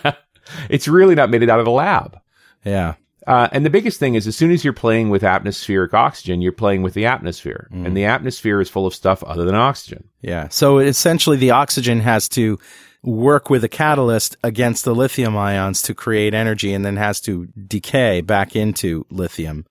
it's 0.68 0.86
really 0.86 1.14
not 1.14 1.30
made 1.30 1.42
it 1.42 1.48
out 1.48 1.58
of 1.58 1.64
the 1.64 1.70
lab. 1.70 2.20
Yeah. 2.64 2.94
Uh, 3.26 3.48
and 3.52 3.64
the 3.64 3.70
biggest 3.70 3.98
thing 3.98 4.14
is, 4.14 4.26
as 4.26 4.36
soon 4.36 4.50
as 4.50 4.62
you're 4.62 4.72
playing 4.74 5.08
with 5.08 5.22
atmospheric 5.24 5.94
oxygen, 5.94 6.42
you're 6.42 6.52
playing 6.52 6.82
with 6.82 6.92
the 6.92 7.06
atmosphere, 7.06 7.68
and 7.70 7.96
the 7.96 8.04
atmosphere 8.04 8.60
is 8.60 8.68
full 8.68 8.86
of 8.86 8.94
stuff 8.94 9.22
other 9.22 9.44
than 9.44 9.54
oxygen. 9.54 10.08
Yeah. 10.20 10.48
So 10.48 10.78
essentially 10.78 11.38
the 11.38 11.52
oxygen 11.52 12.00
has 12.00 12.28
to 12.30 12.58
work 13.02 13.48
with 13.48 13.64
a 13.64 13.68
catalyst 13.68 14.36
against 14.44 14.84
the 14.84 14.94
lithium 14.94 15.36
ions 15.36 15.80
to 15.82 15.94
create 15.94 16.34
energy 16.34 16.74
and 16.74 16.84
then 16.84 16.96
has 16.96 17.20
to 17.22 17.46
decay 17.46 18.20
back 18.20 18.54
into 18.54 19.06
lithium. 19.10 19.64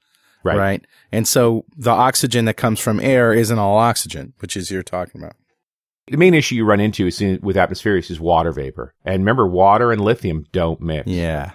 Right. 0.44 0.58
Right. 0.58 0.86
And 1.12 1.28
so 1.28 1.66
the 1.76 1.92
oxygen 1.92 2.46
that 2.46 2.56
comes 2.56 2.80
from 2.80 3.00
air 3.00 3.34
isn't 3.34 3.60
all 3.60 3.78
oxygen, 3.78 4.34
which 4.40 4.58
is 4.58 4.72
you're 4.72 4.84
talking 4.84 5.22
about. 5.22 5.36
The 6.10 6.18
main 6.18 6.34
issue 6.34 6.56
you 6.56 6.66
run 6.66 6.80
into 6.80 7.08
is 7.08 7.22
in, 7.22 7.40
with 7.42 7.56
atmospherics 7.56 8.10
is 8.10 8.20
water 8.20 8.52
vapor, 8.52 8.94
and 9.06 9.22
remember, 9.22 9.48
water 9.48 9.92
and 9.92 10.02
lithium 10.02 10.46
don't 10.52 10.82
mix. 10.82 11.08
Yeah. 11.08 11.52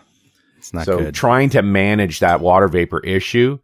It's 0.58 0.72
not 0.72 0.86
so 0.86 0.98
good. 0.98 1.14
trying 1.14 1.50
to 1.50 1.62
manage 1.62 2.20
that 2.20 2.40
water 2.40 2.68
vapor 2.68 3.00
issue 3.00 3.58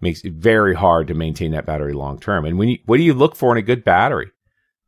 makes 0.00 0.24
it 0.24 0.32
very 0.32 0.74
hard 0.74 1.08
to 1.08 1.14
maintain 1.14 1.52
that 1.52 1.66
battery 1.66 1.92
long 1.92 2.18
term. 2.18 2.44
And 2.44 2.58
when 2.58 2.68
you, 2.68 2.78
what 2.86 2.96
do 2.96 3.02
you 3.02 3.14
look 3.14 3.36
for 3.36 3.52
in 3.52 3.58
a 3.58 3.62
good 3.62 3.84
battery? 3.84 4.30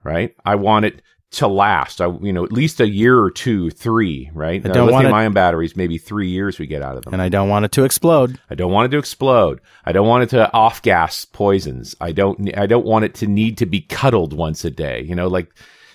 Right? 0.02 0.34
I 0.44 0.56
want 0.56 0.86
it 0.86 1.02
to 1.32 1.48
last. 1.48 2.00
I, 2.00 2.06
you 2.20 2.32
know, 2.32 2.44
at 2.44 2.52
least 2.52 2.80
a 2.80 2.88
year 2.88 3.18
or 3.18 3.30
two, 3.30 3.70
three. 3.70 4.30
Right? 4.34 4.64
I 4.64 4.68
don't 4.68 4.90
want 4.90 5.04
lithium 5.04 5.14
it- 5.14 5.18
ion 5.18 5.32
batteries, 5.32 5.76
maybe 5.76 5.98
three 5.98 6.28
years 6.28 6.58
we 6.58 6.66
get 6.66 6.82
out 6.82 6.96
of 6.96 7.04
them. 7.04 7.14
and 7.14 7.22
I 7.22 7.28
don't 7.28 7.48
want 7.48 7.64
it 7.64 7.72
to 7.72 7.84
explode. 7.84 8.38
I 8.50 8.54
don't 8.54 8.72
want 8.72 8.86
it 8.86 8.96
to 8.96 8.98
explode. 8.98 9.60
I 9.84 9.92
don't 9.92 10.06
want 10.06 10.24
it 10.24 10.30
to 10.30 10.52
off 10.52 10.82
gas 10.82 11.24
poisons. 11.24 11.96
I 12.00 12.12
don't. 12.12 12.56
I 12.56 12.66
don't 12.66 12.86
want 12.86 13.04
it 13.04 13.14
to 13.16 13.26
need 13.26 13.58
to 13.58 13.66
be 13.66 13.80
cuddled 13.80 14.32
once 14.32 14.64
a 14.64 14.70
day. 14.70 15.02
You 15.02 15.14
know, 15.14 15.28
like 15.28 15.52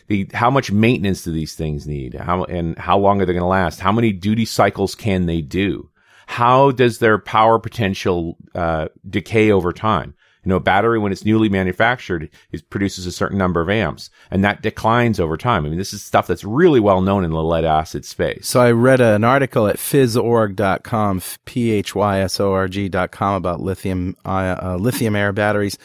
the 0.08 0.28
how 0.34 0.50
much 0.50 0.72
maintenance 0.72 1.24
do 1.24 1.32
these 1.32 1.54
things 1.56 1.86
need? 1.88 2.16
How 2.16 2.44
and 2.46 2.78
how 2.78 2.98
long 2.98 3.22
are 3.22 3.26
they 3.26 3.34
going 3.34 3.42
to 3.42 3.48
last? 3.48 3.80
How 3.80 3.92
many 3.92 4.12
duty 4.12 4.46
cycles 4.46 4.96
can 4.96 5.26
they 5.26 5.42
do? 5.42 5.90
How 6.26 6.72
does 6.72 7.00
their 7.00 7.18
power 7.20 7.58
potential 7.58 8.38
uh, 8.54 8.88
decay 9.10 9.52
over 9.52 9.72
time? 9.72 10.14
You 10.48 10.52
know, 10.52 10.56
a 10.56 10.62
battery 10.62 10.98
when 10.98 11.12
it's 11.12 11.26
newly 11.26 11.50
manufactured, 11.50 12.30
it 12.54 12.70
produces 12.70 13.06
a 13.06 13.12
certain 13.12 13.38
number 13.38 13.60
of 13.60 13.70
amps, 13.70 14.10
and 14.32 14.46
that 14.46 14.62
declines 14.62 15.20
over 15.20 15.36
time. 15.36 15.66
I 15.66 15.68
mean, 15.68 15.78
this 15.78 15.92
is 15.92 16.02
stuff 16.02 16.26
that's 16.26 16.46
really 16.46 16.80
well 16.80 17.02
known 17.02 17.26
in 17.26 17.32
the 17.32 17.44
lead 17.44 17.66
acid 17.66 18.06
space. 18.06 18.48
So 18.48 18.62
I 18.62 18.72
read 18.72 19.02
an 19.02 19.26
article 19.26 19.68
at 19.68 19.76
phys.org.com, 19.76 21.22
P-H-Y-S-O-R-G.com 21.44 23.36
about 23.36 23.60
lithium, 23.60 24.16
uh, 24.24 24.56
uh, 24.64 24.78
lithium 24.80 25.18
air 25.18 25.34
batteries. 25.34 25.78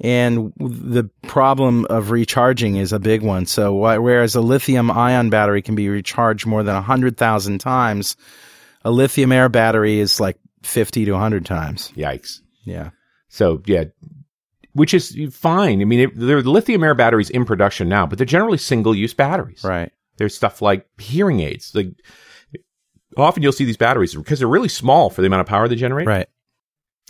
And 0.00 0.52
the 0.58 1.08
problem 1.22 1.86
of 1.88 2.10
recharging 2.10 2.76
is 2.76 2.92
a 2.92 2.98
big 2.98 3.22
one. 3.22 3.46
So 3.46 3.74
whereas 3.74 4.34
a 4.34 4.42
lithium 4.42 4.90
ion 4.90 5.30
battery 5.30 5.62
can 5.62 5.76
be 5.76 5.88
recharged 5.88 6.44
more 6.44 6.62
than 6.62 6.74
100,000 6.74 7.58
times, 7.58 8.18
a 8.84 8.90
lithium 8.90 9.32
air 9.32 9.48
battery 9.48 9.98
is 9.98 10.20
like 10.20 10.36
50 10.62 11.06
to 11.06 11.12
100 11.12 11.46
times. 11.46 11.90
Yikes. 11.96 12.42
Yeah. 12.64 12.90
So 13.30 13.62
yeah, 13.64 13.84
which 14.74 14.92
is 14.92 15.16
fine. 15.32 15.80
I 15.80 15.84
mean, 15.84 16.00
it, 16.00 16.10
there 16.14 16.36
are 16.36 16.42
lithium 16.42 16.84
air 16.84 16.94
batteries 16.94 17.30
in 17.30 17.44
production 17.46 17.88
now, 17.88 18.06
but 18.06 18.18
they're 18.18 18.26
generally 18.26 18.58
single 18.58 18.94
use 18.94 19.14
batteries. 19.14 19.64
Right. 19.64 19.90
There's 20.18 20.34
stuff 20.34 20.60
like 20.60 20.86
hearing 20.98 21.40
aids. 21.40 21.74
Like 21.74 21.88
often 23.16 23.42
you'll 23.42 23.52
see 23.52 23.64
these 23.64 23.76
batteries 23.76 24.14
because 24.14 24.38
they're 24.38 24.48
really 24.48 24.68
small 24.68 25.10
for 25.10 25.20
the 25.22 25.26
amount 25.26 25.40
of 25.40 25.46
power 25.46 25.66
they 25.68 25.76
generate. 25.76 26.06
Right. 26.06 26.28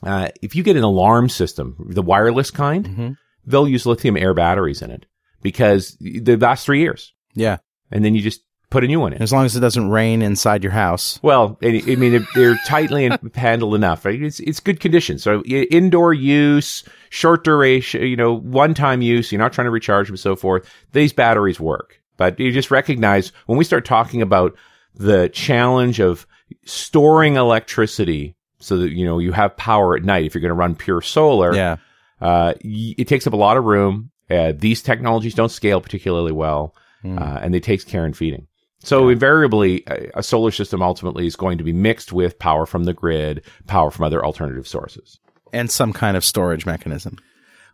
Uh, 0.02 0.28
if 0.40 0.54
you 0.56 0.62
get 0.62 0.76
an 0.76 0.82
alarm 0.82 1.28
system, 1.28 1.76
the 1.90 2.02
wireless 2.02 2.50
kind, 2.50 2.86
Mhm. 2.86 3.16
they'll 3.44 3.68
use 3.68 3.84
lithium 3.84 4.16
air 4.16 4.32
batteries 4.32 4.80
in 4.80 4.90
it 4.90 5.04
because 5.42 5.96
they 6.00 6.36
last 6.36 6.64
three 6.64 6.80
years, 6.80 7.12
Yeah. 7.34 7.58
and 7.90 8.02
then 8.04 8.14
you 8.14 8.22
just 8.22 8.40
put 8.70 8.84
a 8.84 8.86
new 8.86 9.00
one 9.00 9.12
in. 9.12 9.20
As 9.20 9.32
long 9.32 9.44
as 9.44 9.56
it 9.56 9.60
doesn't 9.60 9.90
rain 9.90 10.22
inside 10.22 10.62
your 10.62 10.72
house. 10.72 11.18
Well, 11.22 11.58
I 11.62 11.82
I 11.86 11.96
mean, 11.96 12.12
they're- 12.12 12.26
they're 12.34 12.58
tightly 12.66 13.10
handled 13.34 13.74
enough. 13.74 14.06
It's 14.06 14.40
it's 14.40 14.60
good 14.60 14.80
condition. 14.80 15.18
So 15.18 15.42
indoor 15.44 16.14
use, 16.14 16.84
short 17.10 17.44
duration, 17.44 18.02
you 18.02 18.16
know, 18.16 18.32
one 18.36 18.74
time 18.74 19.02
use. 19.02 19.30
You're 19.32 19.40
not 19.40 19.52
trying 19.52 19.66
to 19.66 19.70
recharge 19.70 20.06
them, 20.06 20.14
and 20.14 20.20
so 20.20 20.36
forth. 20.36 20.68
These 20.92 21.12
batteries 21.12 21.58
work, 21.60 22.00
But 22.16 22.38
you 22.40 22.52
just 22.52 22.70
recognize 22.70 23.32
when 23.46 23.58
we 23.58 23.64
start 23.64 23.84
talking 23.84 24.22
about 24.22 24.56
the 24.94 25.28
challenge 25.30 26.00
of 26.00 26.26
storing 26.64 27.36
electricity 27.36 28.34
so 28.58 28.76
that, 28.78 28.90
you 28.92 29.04
know, 29.06 29.18
you 29.18 29.32
have 29.32 29.56
power 29.56 29.96
at 29.96 30.04
night 30.04 30.26
if 30.26 30.34
you're 30.34 30.40
going 30.42 30.50
to 30.50 30.54
run 30.54 30.74
pure 30.74 31.00
solar. 31.00 31.54
Yeah. 31.54 31.76
Uh, 32.20 32.54
y- 32.64 32.94
it 32.98 33.08
takes 33.08 33.26
up 33.26 33.32
a 33.32 33.36
lot 33.36 33.56
of 33.56 33.64
room. 33.64 34.10
Uh, 34.28 34.52
these 34.54 34.82
technologies 34.82 35.34
don't 35.34 35.48
scale 35.50 35.80
particularly 35.80 36.32
well, 36.32 36.74
Hmm. 37.02 37.18
uh, 37.18 37.38
and 37.40 37.54
they 37.54 37.60
take 37.60 37.84
care 37.86 38.04
in 38.04 38.12
feeding. 38.12 38.46
So 38.82 39.08
invariably, 39.08 39.84
a, 39.86 40.10
a 40.16 40.22
solar 40.22 40.50
system 40.50 40.82
ultimately 40.82 41.26
is 41.26 41.36
going 41.36 41.58
to 41.58 41.64
be 41.64 41.72
mixed 41.72 42.12
with 42.12 42.38
power 42.38 42.66
from 42.66 42.84
the 42.84 42.94
grid, 42.94 43.44
power 43.66 43.90
from 43.90 44.04
other 44.06 44.24
alternative 44.24 44.66
sources. 44.66 45.18
And 45.52 45.70
some 45.70 45.92
kind 45.92 46.16
of 46.16 46.24
storage 46.24 46.64
mechanism. 46.64 47.18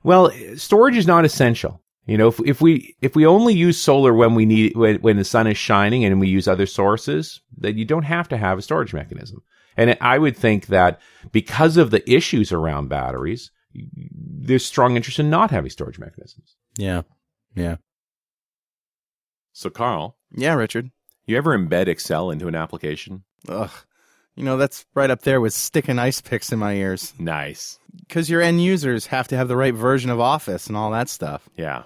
Well, 0.03 0.31
storage 0.57 0.97
is 0.97 1.07
not 1.07 1.25
essential. 1.25 1.83
You 2.07 2.16
know, 2.16 2.29
if, 2.29 2.40
if 2.40 2.61
we 2.61 2.97
if 3.01 3.16
we 3.16 3.27
only 3.27 3.55
use 3.55 3.81
solar 3.81 4.14
when 4.14 4.35
we 4.35 4.47
need 4.47 4.77
when, 4.77 4.97
when 4.97 5.16
the 5.16 5.25
sun 5.25 5.49
is 5.49 5.59
shining 5.59 6.05
and 6.05 6.21
we 6.21 6.29
use 6.29 6.47
other 6.47 6.66
sources, 6.66 7.40
then 7.57 7.77
you 7.77 7.85
don't 7.85 8.05
have 8.05 8.29
to 8.29 8.37
have 8.37 8.59
a 8.59 8.62
storage 8.62 8.95
mechanism. 8.95 9.42
And 9.77 9.97
I 10.01 10.19
would 10.19 10.37
think 10.37 10.66
that 10.66 11.01
because 11.33 11.77
of 11.77 11.90
the 11.90 12.09
issues 12.11 12.53
around 12.53 12.88
batteries, 12.88 13.51
there's 13.75 14.64
strong 14.64 14.97
interest 14.97 15.19
in 15.19 15.29
not 15.31 15.51
having 15.51 15.71
storage 15.71 15.99
mechanisms. 15.99 16.57
Yeah. 16.79 17.03
Yeah. 17.55 17.77
So, 19.53 19.71
Carl, 19.71 20.15
Yeah, 20.37 20.55
Richard. 20.55 20.90
you 21.27 21.37
ever 21.37 21.57
embed 21.57 21.88
Excel 21.88 22.31
into 22.31 22.46
an 22.46 22.55
application? 22.55 23.25
Ugh. 23.49 23.70
You 24.37 24.44
know, 24.44 24.59
that's 24.59 24.85
right 24.94 25.11
up 25.11 25.22
there 25.22 25.40
with 25.40 25.55
sticking 25.55 25.99
ice 25.99 26.20
picks 26.20 26.53
in 26.53 26.59
my 26.59 26.75
ears. 26.75 27.14
Nice. 27.18 27.79
Because 28.07 28.29
your 28.29 28.42
end 28.42 28.62
users 28.62 29.07
have 29.07 29.27
to 29.29 29.37
have 29.37 29.49
the 29.49 29.57
right 29.57 29.75
version 29.75 30.11
of 30.11 30.20
Office 30.20 30.66
and 30.66 30.77
all 30.77 30.90
that 30.90 31.09
stuff. 31.09 31.49
Yeah. 31.57 31.85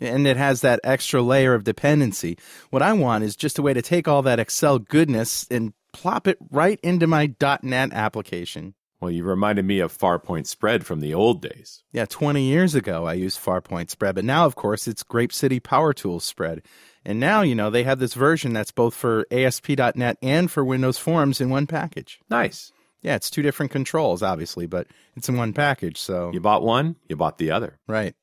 And 0.00 0.26
it 0.26 0.36
has 0.36 0.60
that 0.60 0.80
extra 0.84 1.22
layer 1.22 1.54
of 1.54 1.64
dependency. 1.64 2.38
What 2.70 2.82
I 2.82 2.92
want 2.92 3.24
is 3.24 3.34
just 3.34 3.58
a 3.58 3.62
way 3.62 3.72
to 3.72 3.82
take 3.82 4.06
all 4.06 4.22
that 4.22 4.38
Excel 4.38 4.78
goodness 4.78 5.46
and 5.50 5.72
plop 5.92 6.28
it 6.28 6.36
right 6.50 6.78
into 6.82 7.06
my 7.06 7.34
.NET 7.62 7.92
application. 7.92 8.74
Well, 9.00 9.10
you 9.10 9.24
reminded 9.24 9.64
me 9.64 9.78
of 9.80 9.96
Farpoint 9.96 10.46
Spread 10.46 10.84
from 10.84 11.00
the 11.00 11.14
old 11.14 11.40
days. 11.40 11.84
Yeah, 11.92 12.04
20 12.04 12.42
years 12.42 12.74
ago 12.74 13.06
I 13.06 13.14
used 13.14 13.40
Farpoint 13.40 13.90
Spread, 13.90 14.16
but 14.16 14.24
now, 14.24 14.44
of 14.44 14.56
course, 14.56 14.86
it's 14.88 15.04
GrapeCity 15.04 15.62
Power 15.62 15.92
Tools 15.92 16.24
Spread. 16.24 16.62
And 17.08 17.18
now, 17.18 17.40
you 17.40 17.54
know, 17.54 17.70
they 17.70 17.84
have 17.84 18.00
this 18.00 18.12
version 18.12 18.52
that's 18.52 18.70
both 18.70 18.92
for 18.92 19.26
ASP.NET 19.30 20.18
and 20.20 20.50
for 20.50 20.62
Windows 20.62 20.98
Forms 20.98 21.40
in 21.40 21.48
one 21.48 21.66
package. 21.66 22.20
Nice. 22.28 22.70
Yeah, 23.00 23.14
it's 23.14 23.30
two 23.30 23.40
different 23.40 23.72
controls, 23.72 24.22
obviously, 24.22 24.66
but 24.66 24.88
it's 25.16 25.26
in 25.26 25.38
one 25.38 25.54
package, 25.54 25.96
so. 25.96 26.30
You 26.34 26.40
bought 26.40 26.62
one, 26.62 26.96
you 27.08 27.16
bought 27.16 27.38
the 27.38 27.50
other. 27.50 27.78
Right. 27.86 28.14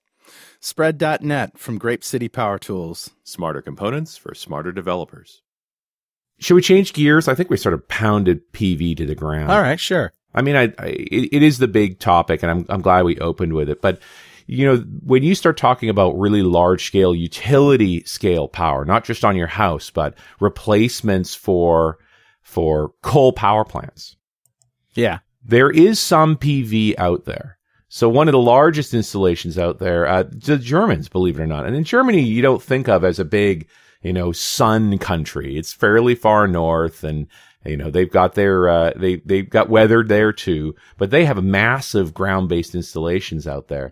Spread.net 0.59 1.57
from 1.57 1.79
GrapeCity 1.79 2.31
Power 2.31 2.59
Tools. 2.59 3.09
Smarter 3.23 3.63
components 3.63 4.17
for 4.17 4.35
smarter 4.35 4.71
developers. 4.71 5.41
Should 6.37 6.53
we 6.53 6.61
change 6.61 6.93
gears? 6.93 7.27
I 7.27 7.33
think 7.33 7.49
we 7.49 7.57
sort 7.57 7.73
of 7.73 7.87
pounded 7.87 8.53
PV 8.53 8.97
to 8.97 9.07
the 9.07 9.15
ground. 9.15 9.51
All 9.51 9.61
right, 9.61 9.79
sure. 9.79 10.13
I 10.35 10.43
mean, 10.43 10.55
I, 10.55 10.73
I 10.77 10.89
it, 10.89 11.29
it 11.31 11.41
is 11.41 11.57
the 11.57 11.67
big 11.67 11.99
topic, 11.99 12.43
and 12.43 12.51
I'm 12.51 12.65
I'm 12.69 12.81
glad 12.81 13.05
we 13.05 13.17
opened 13.17 13.53
with 13.53 13.67
it. 13.67 13.81
But 13.81 13.99
you 14.47 14.65
know, 14.65 14.77
when 15.03 15.23
you 15.23 15.33
start 15.35 15.57
talking 15.57 15.89
about 15.89 16.17
really 16.19 16.43
large 16.43 16.85
scale 16.85 17.15
utility 17.15 18.03
scale 18.05 18.47
power, 18.47 18.85
not 18.85 19.03
just 19.03 19.25
on 19.25 19.35
your 19.35 19.47
house, 19.47 19.89
but 19.89 20.15
replacements 20.39 21.35
for 21.35 21.97
for 22.41 22.93
coal 23.01 23.33
power 23.33 23.65
plants, 23.65 24.15
Yeah. 24.93 25.19
there 25.43 25.69
is 25.71 25.99
some 25.99 26.35
PV 26.37 26.93
out 26.97 27.25
there. 27.25 27.57
So 27.87 28.09
one 28.09 28.27
of 28.27 28.33
the 28.33 28.39
largest 28.39 28.93
installations 28.93 29.57
out 29.57 29.79
there, 29.79 30.05
uh, 30.07 30.23
the 30.31 30.57
Germans, 30.57 31.07
believe 31.09 31.39
it 31.39 31.43
or 31.43 31.47
not, 31.47 31.65
and 31.65 31.75
in 31.75 31.83
Germany, 31.83 32.21
you 32.21 32.41
don't 32.41 32.61
think 32.61 32.87
of 32.89 33.03
as 33.03 33.19
a 33.19 33.25
big, 33.25 33.67
you 34.01 34.11
know, 34.13 34.31
sun 34.31 34.97
country. 34.97 35.57
It's 35.57 35.71
fairly 35.73 36.13
far 36.15 36.47
north, 36.47 37.03
and 37.03 37.27
you 37.65 37.77
know 37.77 37.89
they've 37.89 38.11
got 38.11 38.33
their 38.35 38.67
uh, 38.69 38.91
they 38.95 39.15
they've 39.25 39.49
got 39.49 39.69
weather 39.69 40.03
there 40.03 40.31
too, 40.33 40.75
but 40.97 41.09
they 41.09 41.25
have 41.25 41.41
massive 41.43 42.13
ground 42.13 42.49
based 42.49 42.75
installations 42.75 43.47
out 43.47 43.67
there. 43.69 43.91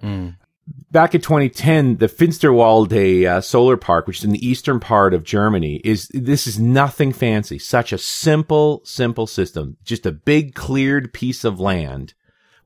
Back 0.92 1.16
in 1.16 1.22
2010, 1.22 1.98
the 1.98 2.08
Finsterwalde 2.08 3.26
uh, 3.26 3.42
solar 3.42 3.78
park, 3.78 4.08
which 4.08 4.20
is 4.20 4.24
in 4.24 4.32
the 4.32 4.48
eastern 4.48 4.80
part 4.80 5.14
of 5.14 5.24
Germany, 5.24 5.82
is 5.84 6.08
this 6.14 6.48
is 6.48 6.60
nothing 6.60 7.12
fancy. 7.12 7.60
Such 7.60 7.92
a 7.92 7.98
simple, 7.98 8.82
simple 8.86 9.28
system. 9.28 9.78
Just 9.84 10.06
a 10.06 10.12
big 10.12 10.56
cleared 10.56 11.12
piece 11.12 11.44
of 11.44 11.60
land 11.60 12.14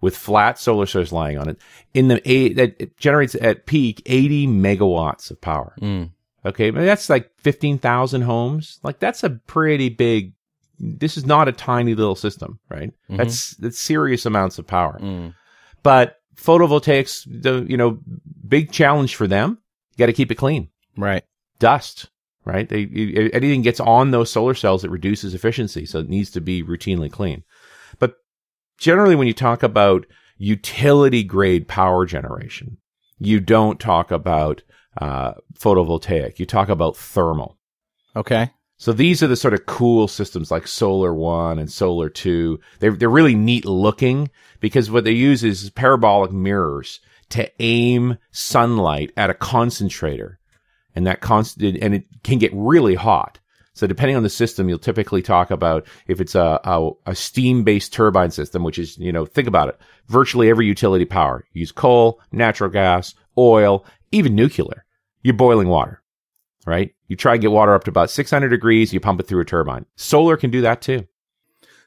with 0.02 0.16
flat 0.16 0.60
solar 0.60 0.86
cells 0.86 1.12
lying 1.12 1.38
on 1.38 1.50
it. 1.50 1.60
In 1.94 2.08
the 2.08 2.22
a 2.30 2.54
that 2.54 2.76
it 2.80 2.98
generates 2.98 3.36
at 3.36 3.66
peak 3.66 4.02
80 4.06 4.48
megawatts 4.48 5.32
of 5.32 5.42
power. 5.42 5.74
Hmm. 5.80 6.04
Okay, 6.46 6.70
but 6.70 6.86
that's 6.86 7.10
like 7.10 7.32
15,000 7.40 8.22
homes. 8.22 8.80
Like 8.84 9.00
that's 9.00 9.24
a 9.24 9.32
pretty 9.32 9.90
big. 9.90 10.34
This 10.80 11.18
is 11.18 11.26
not 11.26 11.48
a 11.48 11.52
tiny 11.52 11.96
little 11.96 12.16
system, 12.16 12.60
right? 12.70 12.90
Mm-hmm. 12.90 13.18
That's 13.18 13.56
that's 13.56 13.80
serious 13.80 14.26
amounts 14.26 14.60
of 14.60 14.68
power. 14.68 14.98
Hmm. 15.00 15.30
But 15.82 16.17
photovoltaics, 16.38 17.26
the 17.42 17.66
you 17.70 17.78
know, 17.78 18.00
big 18.48 18.72
challenge 18.72 19.16
for 19.16 19.28
them. 19.28 19.58
You 19.92 19.98
got 19.98 20.06
to 20.08 20.14
keep 20.14 20.32
it 20.32 20.36
clean. 20.36 20.70
Right. 20.96 21.24
Dust, 21.60 22.10
right? 22.46 22.68
They 22.68 22.82
you- 22.82 23.30
anything 23.34 23.62
gets 23.62 23.80
on 23.80 24.12
those 24.12 24.32
solar 24.32 24.54
cells, 24.54 24.84
it 24.84 24.92
reduces 24.92 25.34
efficiency, 25.34 25.86
so 25.86 26.00
it 26.00 26.10
needs 26.10 26.32
to 26.32 26.42
be 26.42 26.64
routinely 26.64 27.12
clean. 27.12 27.44
But 28.00 28.16
generally, 28.78 29.16
when 29.16 29.28
you 29.28 29.34
talk 29.34 29.64
about 29.64 30.06
utility 30.38 31.24
grade 31.24 31.68
power 31.68 32.06
generation, 32.06 32.78
you 33.18 33.40
don't 33.40 33.80
talk 33.80 34.12
about 34.12 34.62
uh, 35.02 35.34
photovoltaic. 35.58 36.40
You 36.40 36.46
talk 36.46 36.70
about 36.70 36.96
thermal. 36.96 37.58
Okay. 38.16 38.52
So 38.80 38.94
these 38.94 39.24
are 39.24 39.28
the 39.28 39.36
sort 39.36 39.56
of 39.56 39.66
cool 39.66 40.08
systems 40.08 40.52
like 40.52 40.68
Solar 40.68 41.14
One 41.14 41.58
and 41.58 41.72
Solar 41.72 42.10
Two. 42.10 42.60
They're 42.80 42.92
they're 42.92 43.10
really 43.10 43.36
neat 43.36 43.66
looking 43.66 44.30
because 44.60 44.92
what 44.92 45.04
they 45.04 45.12
use 45.12 45.44
is 45.44 45.72
parabolic 45.72 46.32
mirrors 46.32 47.00
to 47.30 47.52
aim 47.60 48.18
sunlight 48.32 49.12
at 49.18 49.32
a 49.32 49.34
concentrator, 49.34 50.40
and 50.96 51.08
that 51.08 51.22
constant 51.22 51.78
and 51.82 51.96
it 51.96 52.06
can 52.24 52.38
get 52.38 52.52
really 52.54 52.94
hot. 52.94 53.40
So 53.74 53.88
depending 53.88 54.16
on 54.16 54.24
the 54.24 54.30
system, 54.30 54.70
you'll 54.70 54.80
typically 54.80 55.24
talk 55.24 55.50
about 55.50 55.88
if 56.08 56.22
it's 56.22 56.36
a 56.36 56.60
a, 56.64 56.92
a 57.08 57.16
steam 57.16 57.64
based 57.64 57.94
turbine 57.94 58.32
system, 58.32 58.64
which 58.64 58.78
is 58.78 58.96
you 59.00 59.12
know 59.12 59.26
think 59.26 59.48
about 59.48 59.70
it. 59.70 59.80
Virtually 60.06 60.52
every 60.52 60.68
utility 60.68 61.06
power 61.06 61.46
use 61.52 61.72
coal, 61.72 62.22
natural 62.32 62.70
gas, 62.70 63.16
oil, 63.40 63.84
even 64.12 64.36
nuclear. 64.36 64.86
You're 65.24 65.34
boiling 65.34 65.68
water 65.68 66.04
right? 66.68 66.94
You 67.08 67.16
try 67.16 67.34
and 67.34 67.42
get 67.42 67.52
water 67.52 67.74
up 67.74 67.86
to 67.86 67.90
about 67.90 68.12
600 68.12 68.50
degrees, 68.50 68.94
you 68.94 69.00
pump 69.00 69.20
it 69.20 69.28
through 69.28 69.42
a 69.42 69.46
turbine. 69.46 69.86
Solar 69.96 70.38
can 70.38 70.52
do 70.52 70.62
that 70.62 70.82
too. 70.82 71.08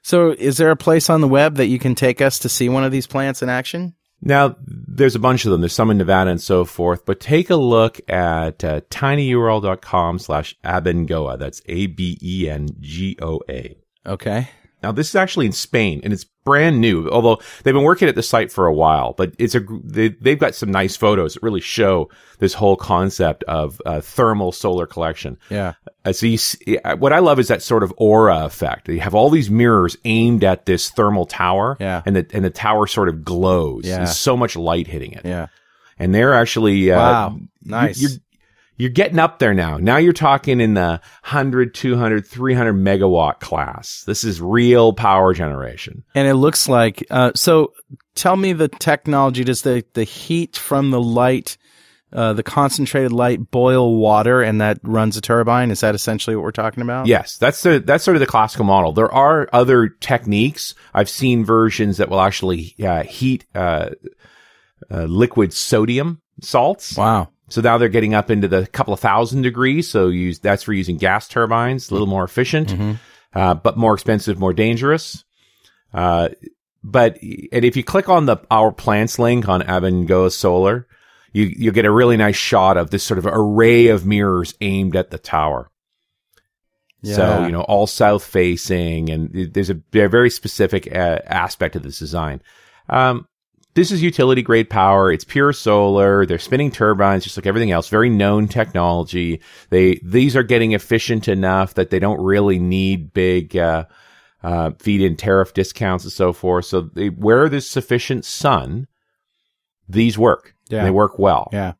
So, 0.02 0.30
is 0.30 0.56
there 0.56 0.70
a 0.70 0.76
place 0.76 1.10
on 1.10 1.20
the 1.20 1.28
web 1.28 1.56
that 1.56 1.66
you 1.66 1.78
can 1.78 1.94
take 1.94 2.22
us 2.22 2.38
to 2.40 2.48
see 2.48 2.70
one 2.70 2.84
of 2.84 2.90
these 2.90 3.06
plants 3.06 3.42
in 3.42 3.50
action? 3.50 3.94
Now, 4.22 4.56
there's 4.66 5.14
a 5.14 5.20
bunch 5.20 5.44
of 5.44 5.50
them. 5.50 5.60
There's 5.60 5.74
some 5.74 5.90
in 5.90 5.98
Nevada 5.98 6.30
and 6.30 6.40
so 6.40 6.64
forth, 6.64 7.04
but 7.04 7.20
take 7.20 7.50
a 7.50 7.56
look 7.56 8.00
at 8.08 8.64
uh, 8.64 8.80
tinyurl.com 8.90 10.18
slash 10.18 10.56
abengoa. 10.64 11.38
That's 11.38 11.60
A-B-E-N-G-O-A. 11.66 12.56
Okay. 14.06 14.48
Now, 14.82 14.92
this 14.92 15.08
is 15.10 15.14
actually 15.16 15.46
in 15.46 15.52
Spain 15.52 16.00
and 16.04 16.12
it's 16.12 16.24
brand 16.24 16.80
new, 16.80 17.08
although 17.10 17.38
they've 17.62 17.74
been 17.74 17.82
working 17.84 18.08
at 18.08 18.14
the 18.14 18.22
site 18.22 18.50
for 18.50 18.66
a 18.66 18.72
while, 18.72 19.12
but 19.12 19.34
it's 19.38 19.54
a, 19.54 19.60
they, 19.84 20.08
they've 20.08 20.38
got 20.38 20.54
some 20.54 20.70
nice 20.70 20.96
photos 20.96 21.34
that 21.34 21.42
really 21.42 21.60
show 21.60 22.08
this 22.38 22.54
whole 22.54 22.76
concept 22.76 23.44
of 23.44 23.80
uh, 23.84 24.00
thermal 24.00 24.50
solar 24.52 24.86
collection. 24.86 25.36
Yeah. 25.50 25.74
Uh, 26.04 26.12
so 26.12 26.24
you 26.26 26.38
see, 26.38 26.78
what 26.98 27.12
I 27.12 27.18
love 27.18 27.38
is 27.38 27.48
that 27.48 27.62
sort 27.62 27.82
of 27.82 27.92
aura 27.98 28.44
effect. 28.46 28.88
You 28.88 29.00
have 29.00 29.14
all 29.14 29.28
these 29.28 29.50
mirrors 29.50 29.96
aimed 30.06 30.42
at 30.44 30.64
this 30.64 30.88
thermal 30.90 31.26
tower, 31.26 31.76
Yeah. 31.78 32.02
and 32.06 32.16
the 32.16 32.26
and 32.32 32.42
the 32.44 32.50
tower 32.50 32.86
sort 32.86 33.10
of 33.10 33.22
glows. 33.22 33.86
Yeah. 33.86 33.98
There's 33.98 34.16
so 34.18 34.34
much 34.36 34.56
light 34.56 34.86
hitting 34.86 35.12
it, 35.12 35.26
Yeah. 35.26 35.48
and 35.98 36.14
they're 36.14 36.32
actually 36.34 36.90
uh, 36.90 36.98
Wow. 36.98 37.38
Nice. 37.62 38.00
You're, 38.00 38.10
you're 38.80 38.88
getting 38.88 39.18
up 39.18 39.38
there 39.38 39.52
now. 39.52 39.76
Now 39.76 39.98
you're 39.98 40.14
talking 40.14 40.58
in 40.58 40.72
the 40.72 41.02
100, 41.22 41.74
200, 41.74 42.26
300 42.26 42.72
megawatt 42.72 43.38
class. 43.38 44.04
This 44.06 44.24
is 44.24 44.40
real 44.40 44.94
power 44.94 45.34
generation. 45.34 46.02
And 46.14 46.26
it 46.26 46.34
looks 46.34 46.68
like 46.68 47.06
uh, 47.10 47.32
so. 47.34 47.74
Tell 48.14 48.36
me 48.36 48.52
the 48.52 48.68
technology. 48.68 49.44
Does 49.44 49.62
the 49.62 49.84
the 49.92 50.04
heat 50.04 50.56
from 50.56 50.90
the 50.90 51.00
light, 51.00 51.58
uh, 52.12 52.32
the 52.32 52.42
concentrated 52.42 53.12
light, 53.12 53.50
boil 53.50 53.96
water, 53.96 54.42
and 54.42 54.60
that 54.60 54.78
runs 54.82 55.16
a 55.16 55.20
turbine? 55.20 55.70
Is 55.70 55.80
that 55.80 55.94
essentially 55.94 56.34
what 56.34 56.42
we're 56.42 56.50
talking 56.50 56.82
about? 56.82 57.06
Yes, 57.06 57.36
that's 57.36 57.62
the 57.62 57.80
that's 57.80 58.02
sort 58.02 58.16
of 58.16 58.20
the 58.20 58.26
classical 58.26 58.64
model. 58.64 58.92
There 58.92 59.12
are 59.12 59.48
other 59.52 59.88
techniques. 59.88 60.74
I've 60.94 61.08
seen 61.08 61.44
versions 61.44 61.98
that 61.98 62.08
will 62.08 62.20
actually 62.20 62.74
uh, 62.82 63.04
heat 63.04 63.44
uh, 63.54 63.90
uh, 64.90 65.04
liquid 65.04 65.52
sodium 65.52 66.20
salts. 66.40 66.96
Wow. 66.96 67.28
So 67.50 67.60
now 67.60 67.78
they're 67.78 67.88
getting 67.88 68.14
up 68.14 68.30
into 68.30 68.48
the 68.48 68.66
couple 68.68 68.94
of 68.94 69.00
thousand 69.00 69.42
degrees. 69.42 69.90
So 69.90 70.08
use 70.08 70.38
that's 70.38 70.62
for 70.62 70.72
using 70.72 70.96
gas 70.96 71.28
turbines, 71.28 71.90
a 71.90 71.94
little 71.94 72.06
more 72.06 72.24
efficient, 72.24 72.70
uh, 73.34 73.54
but 73.54 73.76
more 73.76 73.92
expensive, 73.94 74.38
more 74.38 74.52
dangerous. 74.52 75.24
Uh, 75.92 76.30
but 76.82 77.18
and 77.20 77.64
if 77.64 77.76
you 77.76 77.84
click 77.84 78.08
on 78.08 78.26
the 78.26 78.38
our 78.50 78.72
plants 78.72 79.18
link 79.18 79.48
on 79.48 79.62
Abengoa 79.62 80.32
Solar, 80.32 80.86
you 81.32 81.44
you 81.44 81.72
get 81.72 81.84
a 81.84 81.90
really 81.90 82.16
nice 82.16 82.36
shot 82.36 82.76
of 82.76 82.90
this 82.90 83.02
sort 83.02 83.18
of 83.18 83.26
array 83.26 83.88
of 83.88 84.06
mirrors 84.06 84.54
aimed 84.60 84.96
at 84.96 85.10
the 85.10 85.18
tower. 85.18 85.70
So 87.02 87.46
you 87.46 87.52
know, 87.52 87.62
all 87.62 87.86
south 87.86 88.24
facing, 88.24 89.10
and 89.10 89.52
there's 89.52 89.70
a, 89.70 89.80
a 89.94 90.08
very 90.08 90.30
specific 90.30 90.86
uh, 90.94 91.18
aspect 91.26 91.74
of 91.76 91.82
this 91.82 91.98
design. 91.98 92.42
Um, 92.88 93.26
this 93.74 93.90
is 93.90 94.02
utility 94.02 94.42
grade 94.42 94.68
power. 94.68 95.12
It's 95.12 95.24
pure 95.24 95.52
solar. 95.52 96.26
They're 96.26 96.38
spinning 96.38 96.70
turbines, 96.70 97.24
just 97.24 97.36
like 97.36 97.46
everything 97.46 97.70
else. 97.70 97.88
Very 97.88 98.10
known 98.10 98.48
technology. 98.48 99.40
They 99.70 100.00
these 100.02 100.36
are 100.36 100.42
getting 100.42 100.72
efficient 100.72 101.28
enough 101.28 101.74
that 101.74 101.90
they 101.90 101.98
don't 101.98 102.20
really 102.20 102.58
need 102.58 103.12
big 103.12 103.56
uh, 103.56 103.84
uh, 104.42 104.72
feed 104.78 105.02
in 105.02 105.16
tariff 105.16 105.54
discounts 105.54 106.04
and 106.04 106.12
so 106.12 106.32
forth. 106.32 106.64
So 106.66 106.82
they, 106.82 107.10
where 107.10 107.48
there's 107.48 107.68
sufficient 107.68 108.24
sun, 108.24 108.88
these 109.88 110.18
work. 110.18 110.54
Yeah. 110.68 110.84
They 110.84 110.90
work 110.90 111.18
well. 111.18 111.48
Yeah. 111.52 111.74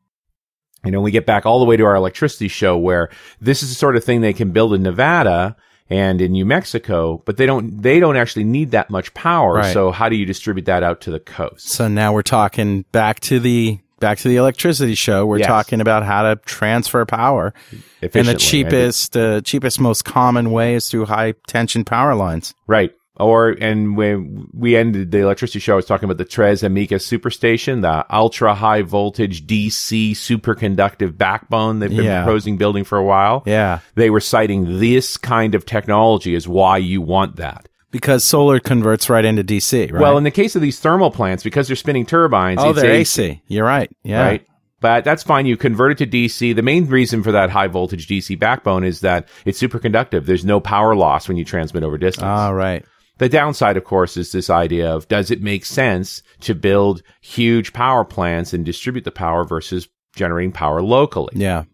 You 0.84 0.92
know, 0.92 1.00
we 1.00 1.10
get 1.10 1.26
back 1.26 1.44
all 1.44 1.58
the 1.58 1.66
way 1.66 1.76
to 1.76 1.84
our 1.84 1.94
electricity 1.94 2.48
show 2.48 2.76
where 2.78 3.10
this 3.40 3.62
is 3.62 3.68
the 3.68 3.74
sort 3.74 3.96
of 3.96 4.04
thing 4.04 4.20
they 4.20 4.32
can 4.32 4.52
build 4.52 4.72
in 4.72 4.82
Nevada 4.82 5.56
and 5.90 6.20
in 6.20 6.32
New 6.32 6.46
Mexico, 6.46 7.20
but 7.24 7.36
they 7.36 7.46
don't 7.46 7.82
they 7.82 8.00
don't 8.00 8.16
actually 8.16 8.44
need 8.44 8.70
that 8.70 8.90
much 8.90 9.12
power. 9.14 9.54
Right. 9.54 9.72
So 9.74 9.90
how 9.90 10.08
do 10.08 10.16
you 10.16 10.24
distribute 10.24 10.66
that 10.66 10.82
out 10.82 11.00
to 11.02 11.10
the 11.10 11.20
coast? 11.20 11.68
So 11.68 11.88
now 11.88 12.12
we're 12.12 12.22
talking 12.22 12.84
back 12.92 13.20
to 13.20 13.40
the 13.40 13.78
back 13.98 14.18
to 14.18 14.28
the 14.28 14.36
electricity 14.36 14.94
show. 14.94 15.26
We're 15.26 15.38
Yes. 15.40 15.48
talking 15.48 15.80
about 15.80 16.04
how 16.04 16.22
to 16.22 16.36
transfer 16.46 17.04
power, 17.04 17.52
and 18.00 18.26
the 18.26 18.34
cheapest, 18.34 19.14
uh, 19.16 19.42
cheapest, 19.42 19.78
most 19.78 20.06
common 20.06 20.52
way 20.52 20.74
is 20.74 20.88
through 20.88 21.06
high 21.06 21.34
tension 21.46 21.84
power 21.84 22.14
lines. 22.14 22.54
Right. 22.66 22.92
Or, 23.20 23.50
and 23.50 23.96
when 23.96 24.48
we 24.52 24.76
ended 24.76 25.10
the 25.10 25.18
electricity 25.18 25.58
show, 25.60 25.74
I 25.74 25.76
was 25.76 25.86
talking 25.86 26.04
about 26.06 26.18
the 26.18 26.24
Tres 26.24 26.62
Amigas 26.62 27.04
superstation, 27.06 27.82
the 27.82 28.04
ultra 28.14 28.54
high 28.54 28.82
voltage 28.82 29.46
DC 29.46 30.12
superconductive 30.12 31.16
backbone 31.16 31.78
they've 31.78 31.90
been 31.90 32.04
Yeah. 32.04 32.24
proposing 32.24 32.56
building 32.56 32.84
for 32.84 32.98
a 32.98 33.04
while. 33.04 33.42
Yeah, 33.46 33.80
They 33.94 34.10
were 34.10 34.20
citing 34.20 34.80
this 34.80 35.16
kind 35.16 35.54
of 35.54 35.66
technology 35.66 36.34
as 36.34 36.48
why 36.48 36.78
you 36.78 37.00
want 37.02 37.36
that. 37.36 37.68
because 37.92 38.24
solar 38.24 38.60
converts 38.60 39.10
right 39.10 39.24
into 39.24 39.42
DC. 39.42 39.90
Right. 39.92 40.00
Well, 40.00 40.16
in 40.16 40.22
the 40.24 40.30
case 40.30 40.54
of 40.54 40.62
these 40.62 40.78
thermal 40.78 41.10
plants, 41.10 41.42
because 41.42 41.66
they're 41.66 41.74
spinning 41.74 42.06
turbines, 42.06 42.60
oh, 42.62 42.70
it's 42.70 42.80
they're 42.80 42.90
AC, 42.92 43.22
AC. 43.24 43.42
You're 43.48 43.66
right. 43.66 43.90
Yeah. 44.04 44.22
right? 44.22 44.46
But 44.80 45.04
that's 45.04 45.22
fine. 45.24 45.44
You 45.44 45.56
convert 45.58 45.92
it 45.92 45.98
to 45.98 46.06
DC. 46.06 46.54
The 46.54 46.62
main 46.62 46.86
reason 46.86 47.22
for 47.22 47.32
that 47.32 47.50
high 47.50 47.66
voltage 47.66 48.06
DC 48.06 48.38
backbone 48.38 48.82
is 48.84 49.00
that 49.00 49.28
it's 49.44 49.60
superconductive. 49.60 50.24
There's 50.24 50.44
no 50.44 50.58
power 50.60 50.94
loss 50.94 51.26
when 51.28 51.36
you 51.36 51.44
transmit 51.44 51.82
over 51.82 51.98
distance. 51.98 52.24
All 52.24 52.54
right. 52.54 52.82
The 53.20 53.28
downside, 53.28 53.76
of 53.76 53.84
course, 53.84 54.16
is 54.16 54.32
this 54.32 54.48
idea 54.48 54.90
of 54.90 55.06
does 55.06 55.30
it 55.30 55.42
make 55.42 55.66
sense 55.66 56.22
to 56.40 56.54
build 56.54 57.02
huge 57.20 57.74
power 57.74 58.02
plants 58.02 58.54
and 58.54 58.64
distribute 58.64 59.04
the 59.04 59.10
power 59.10 59.44
versus 59.44 59.88
generating 60.16 60.52
power 60.52 60.80
locally? 60.80 61.34
Yeah. 61.36 61.64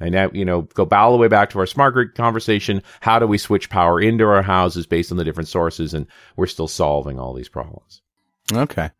And 0.00 0.10
now, 0.10 0.28
you 0.32 0.44
know, 0.44 0.62
go 0.62 0.86
all 0.90 1.12
the 1.12 1.18
way 1.18 1.28
back 1.28 1.50
to 1.50 1.60
our 1.60 1.66
smart 1.66 1.94
grid 1.94 2.16
conversation. 2.16 2.82
How 3.00 3.20
do 3.20 3.28
we 3.28 3.38
switch 3.38 3.70
power 3.70 4.00
into 4.00 4.24
our 4.26 4.42
houses 4.42 4.86
based 4.88 5.12
on 5.12 5.18
the 5.18 5.24
different 5.24 5.48
sources? 5.48 5.94
And 5.94 6.08
we're 6.34 6.48
still 6.48 6.66
solving 6.66 7.20
all 7.20 7.32
these 7.32 7.48
problems. 7.48 8.02
Okay. 8.52 8.90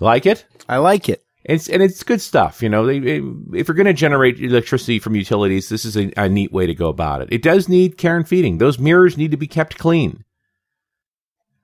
Like 0.00 0.26
it? 0.26 0.44
I 0.68 0.78
like 0.78 1.08
it. 1.08 1.24
It's 1.44 1.68
and 1.68 1.84
it's 1.84 2.02
good 2.02 2.20
stuff. 2.20 2.62
You 2.64 2.68
know, 2.68 2.84
they, 2.84 2.98
it- 2.98 3.22
if 3.54 3.68
you're 3.68 3.76
going 3.76 3.86
to 3.86 3.92
generate 3.92 4.40
electricity 4.40 4.98
from 4.98 5.14
utilities, 5.14 5.68
this 5.68 5.84
is 5.84 5.96
a, 5.96 6.12
a 6.16 6.28
neat 6.28 6.52
way 6.52 6.66
to 6.66 6.74
go 6.74 6.88
about 6.88 7.22
it. 7.22 7.28
It 7.30 7.42
does 7.42 7.68
need 7.68 7.96
care 7.96 8.16
and 8.16 8.26
feeding. 8.26 8.58
Those 8.58 8.80
mirrors 8.80 9.16
need 9.16 9.30
to 9.30 9.36
be 9.36 9.46
kept 9.46 9.78
clean, 9.78 10.24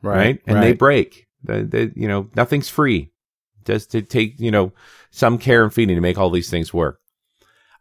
right? 0.03 0.41
And 0.47 0.63
they 0.63 0.73
break. 0.73 1.27
The, 1.45 1.65
the, 1.65 1.93
you 1.95 2.09
know, 2.09 2.29
nothing's 2.35 2.69
free. 2.69 3.11
Does 3.65 3.87
to 3.89 4.03
take 4.03 4.41
you 4.41 4.51
know 4.51 4.73
some 5.11 5.39
care 5.39 5.63
and 5.63 5.73
feeding 5.73 5.97
to 5.97 6.01
make 6.01 6.19
all 6.19 6.31
these 6.31 6.51
things 6.51 6.73
work. 6.73 7.01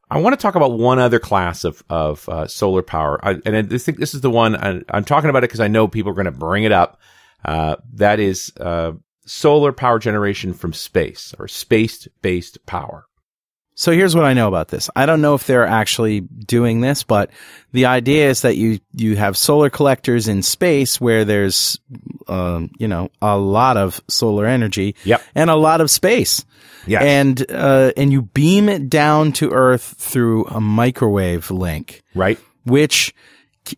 I 0.10 0.20
want 0.20 0.34
to 0.34 0.42
talk 0.42 0.56
about 0.56 0.78
one 0.78 1.00
other 1.00 1.20
class 1.20 1.64
of 1.64 1.84
of 1.90 2.28
uh, 2.30 2.48
solar 2.48 2.82
power, 2.82 3.20
I, 3.24 3.40
and 3.46 3.56
I 3.56 3.78
think 3.78 3.98
this 3.98 4.14
is 4.14 4.22
the 4.22 4.30
one 4.30 4.56
I, 4.56 4.82
I'm 4.90 5.06
talking 5.06 5.30
about 5.30 5.44
it 5.44 5.50
because 5.50 5.60
I 5.60 5.68
know 5.68 5.88
people 5.88 6.12
are 6.12 6.16
going 6.16 6.26
to 6.26 6.32
bring 6.32 6.64
it 6.64 6.72
up. 6.72 7.00
Uh, 7.44 7.78
that 7.94 8.20
is 8.20 8.52
uh, 8.60 8.94
solar 9.26 9.72
power 9.72 10.00
generation 10.00 10.54
from 10.54 10.74
space 10.74 11.34
or 11.40 11.48
space 11.48 12.08
based 12.22 12.66
power. 12.66 13.06
So 13.80 13.92
here's 13.92 14.16
what 14.16 14.26
I 14.26 14.34
know 14.34 14.48
about 14.48 14.70
this. 14.70 14.90
I 14.96 15.06
don't 15.06 15.22
know 15.22 15.36
if 15.36 15.46
they're 15.46 15.64
actually 15.68 16.22
doing 16.22 16.82
this, 16.82 17.04
but 17.04 17.30
the 17.74 17.86
idea 17.86 18.28
is 18.28 18.42
that 18.42 18.58
you 18.58 18.80
you 18.96 19.16
have 19.18 19.38
solar 19.38 19.70
collectors 19.70 20.28
in 20.28 20.42
space 20.42 21.00
where 21.00 21.24
there's 21.26 21.80
um, 22.28 22.72
you 22.80 22.88
know 22.88 23.10
a 23.22 23.38
lot 23.38 23.78
of 23.78 24.02
solar 24.08 24.48
energy 24.48 24.96
Yep. 25.04 25.22
and 25.36 25.52
a 25.52 25.56
lot 25.56 25.80
of 25.80 25.92
space. 25.92 26.44
Yes. 26.88 27.04
And 27.04 27.46
uh, 27.52 27.92
and 27.96 28.12
you 28.12 28.24
beam 28.24 28.68
it 28.68 28.90
down 28.90 29.32
to 29.34 29.52
Earth 29.52 29.84
through 30.00 30.46
a 30.46 30.60
microwave 30.60 31.52
link, 31.52 32.02
Right? 32.16 32.40
which 32.66 33.14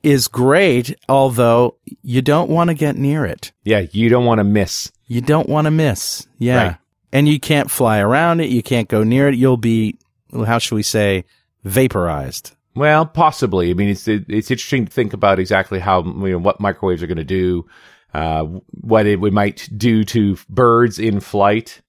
is 0.02 0.30
great, 0.30 0.96
although 1.10 1.76
you 2.04 2.22
don't 2.22 2.50
want 2.50 2.70
to 2.70 2.74
get 2.74 2.96
near 2.96 3.26
it. 3.26 3.52
Yeah, 3.66 3.86
you 3.92 4.08
don't 4.08 4.26
want 4.26 4.40
to 4.40 4.44
miss. 4.46 4.92
You 5.08 5.20
don't 5.22 5.50
want 5.50 5.66
to 5.66 5.72
miss. 5.72 6.26
Yeah. 6.38 6.56
Right. 6.68 6.76
And 7.12 7.28
you 7.28 7.40
can't 7.40 7.72
fly 7.72 8.00
around 8.00 8.40
it. 8.40 8.50
You 8.50 8.62
can't 8.62 8.88
go 8.88 9.04
near 9.04 9.28
it. 9.28 9.36
You'll 9.36 9.58
be, 9.58 9.98
how 10.32 10.60
should 10.60 10.76
we 10.76 10.84
say, 10.84 11.26
vaporized. 11.64 12.56
Well, 12.76 13.06
possibly. 13.06 13.72
I 13.72 13.74
mean, 13.74 13.90
it's 13.90 14.08
it's 14.08 14.52
interesting 14.52 14.86
to 14.86 14.92
think 14.92 15.14
about 15.14 15.40
exactly 15.40 15.80
how 15.80 16.04
you 16.04 16.30
know 16.32 16.38
what 16.38 16.60
microwaves 16.60 17.02
are 17.02 17.08
going 17.08 17.18
to 17.18 17.24
do, 17.24 17.66
uh, 18.14 18.44
what 18.44 19.06
it 19.06 19.20
would 19.20 19.34
might 19.34 19.68
do 19.76 20.04
to 20.06 20.38
birds 20.48 21.00
in 21.00 21.20
flight. 21.20 21.82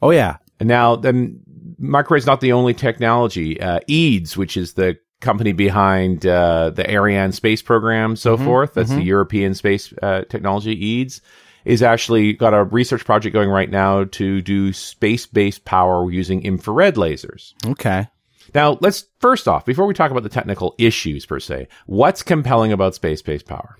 Oh, 0.00 0.10
yeah. 0.10 0.36
And 0.60 0.68
now, 0.68 0.96
then, 0.96 1.40
microwave's 1.78 2.26
not 2.26 2.40
the 2.40 2.52
only 2.52 2.74
technology. 2.74 3.60
Uh, 3.60 3.80
EADS, 3.88 4.36
which 4.36 4.56
is 4.56 4.74
the 4.74 4.98
company 5.20 5.52
behind 5.52 6.24
uh, 6.24 6.70
the 6.70 6.88
Ariane 6.88 7.32
space 7.32 7.60
program, 7.60 8.14
so 8.14 8.36
forth. 8.36 8.74
That's 8.74 8.90
the 8.90 9.02
European 9.02 9.54
space 9.54 9.92
uh, 10.00 10.22
technology. 10.28 10.72
EADS 10.72 11.20
is 11.64 11.82
actually 11.82 12.32
got 12.32 12.54
a 12.54 12.64
research 12.64 13.04
project 13.04 13.32
going 13.32 13.48
right 13.48 13.70
now 13.70 14.04
to 14.04 14.40
do 14.40 14.72
space-based 14.72 15.64
power 15.64 16.10
using 16.10 16.42
infrared 16.42 16.94
lasers. 16.94 17.54
Okay. 17.66 18.08
Now, 18.54 18.78
let's 18.80 19.06
first 19.20 19.46
off, 19.46 19.64
before 19.66 19.86
we 19.86 19.94
talk 19.94 20.10
about 20.10 20.22
the 20.22 20.28
technical 20.28 20.74
issues 20.78 21.26
per 21.26 21.40
se, 21.40 21.68
what's 21.86 22.22
compelling 22.22 22.72
about 22.72 22.94
space-based 22.94 23.46
power? 23.46 23.76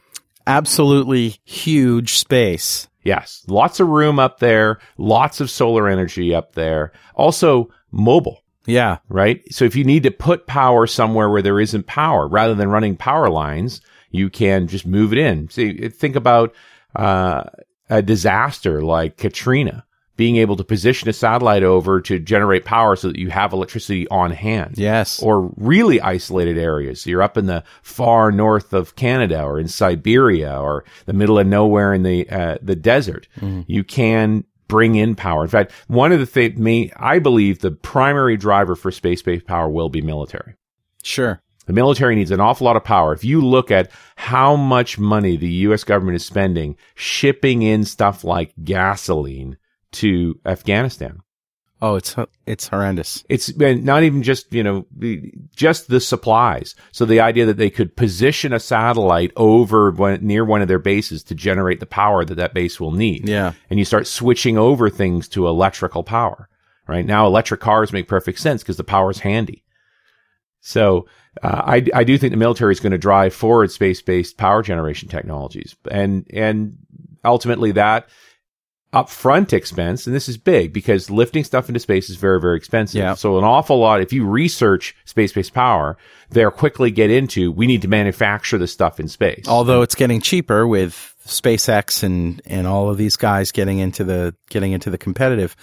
Absolutely 0.47 1.37
huge 1.45 2.15
space. 2.15 2.89
Yes, 3.03 3.45
lots 3.47 3.81
of 3.81 3.89
room 3.89 4.19
up 4.19 4.39
there, 4.39 4.79
lots 4.99 5.41
of 5.41 5.51
solar 5.51 5.89
energy 5.89 6.35
up 6.35 6.55
there. 6.55 6.93
Also, 7.15 7.71
mobile. 7.91 8.43
Yeah. 8.67 8.99
right? 9.09 9.43
So 9.53 9.65
if 9.65 9.75
you 9.75 9.85
need 9.85 10.03
to 10.03 10.11
put 10.11 10.47
power 10.47 10.87
somewhere 10.87 11.31
where 11.31 11.41
there 11.41 11.59
isn't 11.59 11.87
power, 11.87 12.29
rather 12.29 12.55
than 12.55 12.69
running 12.69 12.97
power 12.97 13.31
lines, 13.31 13.81
you 14.11 14.29
can 14.29 14.69
just 14.69 14.87
move 14.87 15.13
it 15.13 15.19
in. 15.19 15.49
See, 15.49 15.89
think 15.89 16.17
about 16.17 16.55
uh, 16.95 17.45
a 17.91 18.03
disaster 18.03 18.83
like 18.83 19.17
Katrina, 19.17 19.85
being 20.17 20.37
able 20.37 20.57
to 20.57 20.65
position 20.65 21.09
a 21.09 21.13
satellite 21.13 21.63
over 21.63 22.01
to 22.01 22.19
generate 22.19 22.65
power 22.65 22.97
so 22.97 23.09
that 23.09 23.19
you 23.19 23.31
have 23.31 23.53
electricity 23.53 24.09
on 24.09 24.33
hand. 24.33 24.75
Yes. 24.77 25.23
Or 25.23 25.53
really 25.57 26.01
isolated 26.01 26.59
areas. 26.59 27.07
You're 27.07 27.23
up 27.23 27.39
in 27.39 27.47
the 27.47 27.63
far 27.83 28.33
north 28.33 28.73
of 28.73 28.97
Canada 28.97 29.43
or 29.43 29.61
in 29.61 29.69
Siberia 29.69 30.61
or 30.61 30.85
the 31.07 31.13
middle 31.13 31.39
of 31.39 31.47
nowhere 31.47 31.95
in 31.95 32.03
the 32.03 32.29
uh, 32.29 32.59
the 32.61 32.75
desert. 32.75 33.29
You 33.67 33.85
can 33.85 34.45
bring 34.67 34.97
in 34.97 35.15
power. 35.15 35.45
In 35.45 35.49
fact, 35.49 35.73
one 35.87 36.13
of 36.13 36.19
the 36.19 36.27
things, 36.27 36.93
I 36.97 37.21
believe 37.21 37.61
the 37.61 37.71
primary 37.71 38.37
driver 38.37 38.77
for 38.77 38.91
space-based 38.91 39.47
power 39.47 39.71
will 39.71 39.89
be 39.89 40.03
military. 40.03 40.57
Sure. 41.03 41.41
The 41.69 41.73
military 41.75 42.17
needs 42.17 42.31
an 42.33 42.41
awful 42.41 42.65
lot 42.65 42.77
of 42.77 42.83
power. 42.83 43.13
If 43.13 43.23
you 43.25 43.41
look 43.43 43.71
at 43.71 43.91
how 44.17 44.57
much 44.57 44.99
money 44.99 45.37
the 45.37 45.51
U.S. 45.69 45.85
government 45.85 46.17
is 46.17 46.25
spending 46.25 46.77
shipping 46.97 47.63
in 47.63 47.85
stuff 47.85 48.25
like 48.25 48.53
gasoline 48.65 49.59
to 49.93 50.41
Afghanistan, 50.45 51.21
Oh, 51.81 51.95
it's 51.95 52.17
it's 52.45 52.67
horrendous. 52.67 53.23
it's 53.29 53.57
not 53.57 54.03
even 54.03 54.25
just 54.25 54.53
you 54.53 54.65
know 54.65 54.85
the, 54.91 55.33
just 55.55 55.87
the 55.89 56.01
supplies. 56.01 56.75
So 56.91 57.05
the 57.05 57.21
idea 57.21 57.47
that 57.47 57.57
they 57.59 57.71
could 57.71 57.95
position 57.95 58.53
a 58.53 58.59
satellite 58.59 59.31
over 59.37 59.93
one, 59.93 60.27
near 60.27 60.45
one 60.45 60.61
of 60.61 60.67
their 60.67 60.81
bases 60.81 61.23
to 61.25 61.37
generate 61.37 61.79
the 61.79 61.87
power 61.87 62.25
that 62.25 62.35
that 62.35 62.53
base 62.53 62.81
will 62.81 62.91
need, 62.91 63.29
Yeah. 63.29 63.53
and 63.71 63.79
you 63.79 63.85
start 63.85 64.09
switching 64.09 64.59
over 64.59 64.91
things 64.91 65.29
to 65.29 65.47
electrical 65.47 66.03
power. 66.03 66.49
Right 66.89 67.07
now, 67.07 67.27
electric 67.27 67.61
cars 67.61 67.93
make 67.93 68.09
perfect 68.09 68.41
sense 68.41 68.63
because 68.63 68.77
the 68.79 68.83
power 68.83 69.11
is 69.11 69.21
handy. 69.21 69.63
So 70.61 71.07
uh, 71.43 71.63
I, 71.65 71.87
I 71.95 72.05
do 72.05 72.19
think 72.19 72.33
the 72.33 72.37
military 72.37 72.73
is 72.73 72.81
going 72.81 72.93
to 72.93 72.99
drive 72.99 73.35
forward 73.35 73.71
space-based 73.71 74.37
power 74.37 74.63
generation 74.63 75.09
technologies, 75.09 75.77
and 75.91 76.27
and 76.33 76.79
ultimately 77.25 77.73
that 77.73 78.09
upfront 78.93 79.53
expense, 79.53 80.07
and 80.07 80.17
this 80.17 80.31
is 80.31 80.39
big 80.39 80.73
because 80.73 81.11
lifting 81.11 81.45
stuff 81.45 81.69
into 81.69 81.79
space 81.79 82.09
is 82.09 82.17
very 82.17 82.41
very 82.41 82.57
expensive. 82.57 82.99
Yeah. 82.99 83.15
So 83.15 83.37
an 83.39 83.45
awful 83.45 83.79
lot. 83.79 84.01
If 84.01 84.13
you 84.13 84.27
research 84.27 84.97
space-based 85.05 85.53
power, 85.53 85.99
they'll 86.31 86.51
quickly 86.51 86.91
get 86.91 87.11
into 87.11 87.53
we 87.53 87.67
need 87.67 87.83
to 87.83 87.89
manufacture 87.89 88.59
the 88.59 88.67
stuff 88.67 88.99
in 88.99 89.09
space. 89.09 89.47
Although 89.47 89.83
it's 89.83 89.95
getting 89.95 90.21
cheaper 90.21 90.67
with 90.67 91.15
SpaceX 91.27 92.03
and 92.03 92.41
and 92.47 92.67
all 92.67 92.89
of 92.89 92.97
these 92.97 93.17
guys 93.17 93.53
getting 93.53 93.79
into 93.79 94.05
the 94.05 94.35
getting 94.49 94.73
into 94.73 94.89
the 94.89 94.99
competitive 94.99 95.55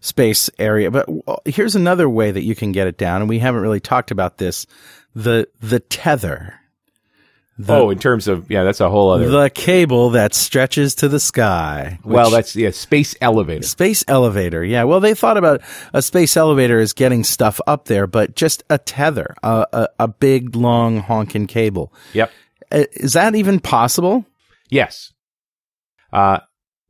space 0.00 0.48
area. 0.58 0.90
But 0.90 1.06
uh, 1.28 1.36
here's 1.44 1.76
another 1.76 2.08
way 2.08 2.30
that 2.30 2.42
you 2.42 2.54
can 2.54 2.72
get 2.72 2.86
it 2.86 2.96
down, 2.96 3.20
and 3.20 3.28
we 3.28 3.38
haven't 3.38 3.60
really 3.60 3.80
talked 3.80 4.10
about 4.10 4.38
this: 4.38 4.66
the 5.14 5.48
the 5.60 5.80
tether. 5.80 6.56
The, 7.58 7.74
oh, 7.74 7.90
in 7.90 7.98
terms 7.98 8.26
of 8.26 8.50
yeah, 8.50 8.64
that's 8.64 8.80
a 8.80 8.88
whole 8.88 9.10
other. 9.10 9.28
the 9.28 9.50
cable 9.50 10.10
that 10.10 10.32
stretches 10.32 10.94
to 10.96 11.08
the 11.08 11.20
sky. 11.20 11.98
well, 12.04 12.30
that's 12.30 12.56
yeah, 12.56 12.70
space 12.70 13.14
elevator. 13.20 13.66
Space 13.66 14.02
elevator. 14.08 14.64
Yeah. 14.64 14.84
Well, 14.84 15.00
they 15.00 15.12
thought 15.12 15.36
about 15.36 15.60
a 15.92 16.00
space 16.00 16.38
elevator 16.38 16.78
as 16.78 16.94
getting 16.94 17.22
stuff 17.22 17.60
up 17.66 17.84
there, 17.84 18.06
but 18.06 18.34
just 18.34 18.62
a 18.70 18.78
tether, 18.78 19.34
a, 19.42 19.66
a, 19.74 19.88
a 19.98 20.08
big, 20.08 20.56
long, 20.56 21.00
honking 21.00 21.46
cable. 21.46 21.92
Yep. 22.14 22.30
Uh, 22.72 22.84
Is 22.92 23.12
that 23.12 23.34
even 23.34 23.60
possible? 23.60 24.24
Yes. 24.70 25.12
Uh, 26.14 26.38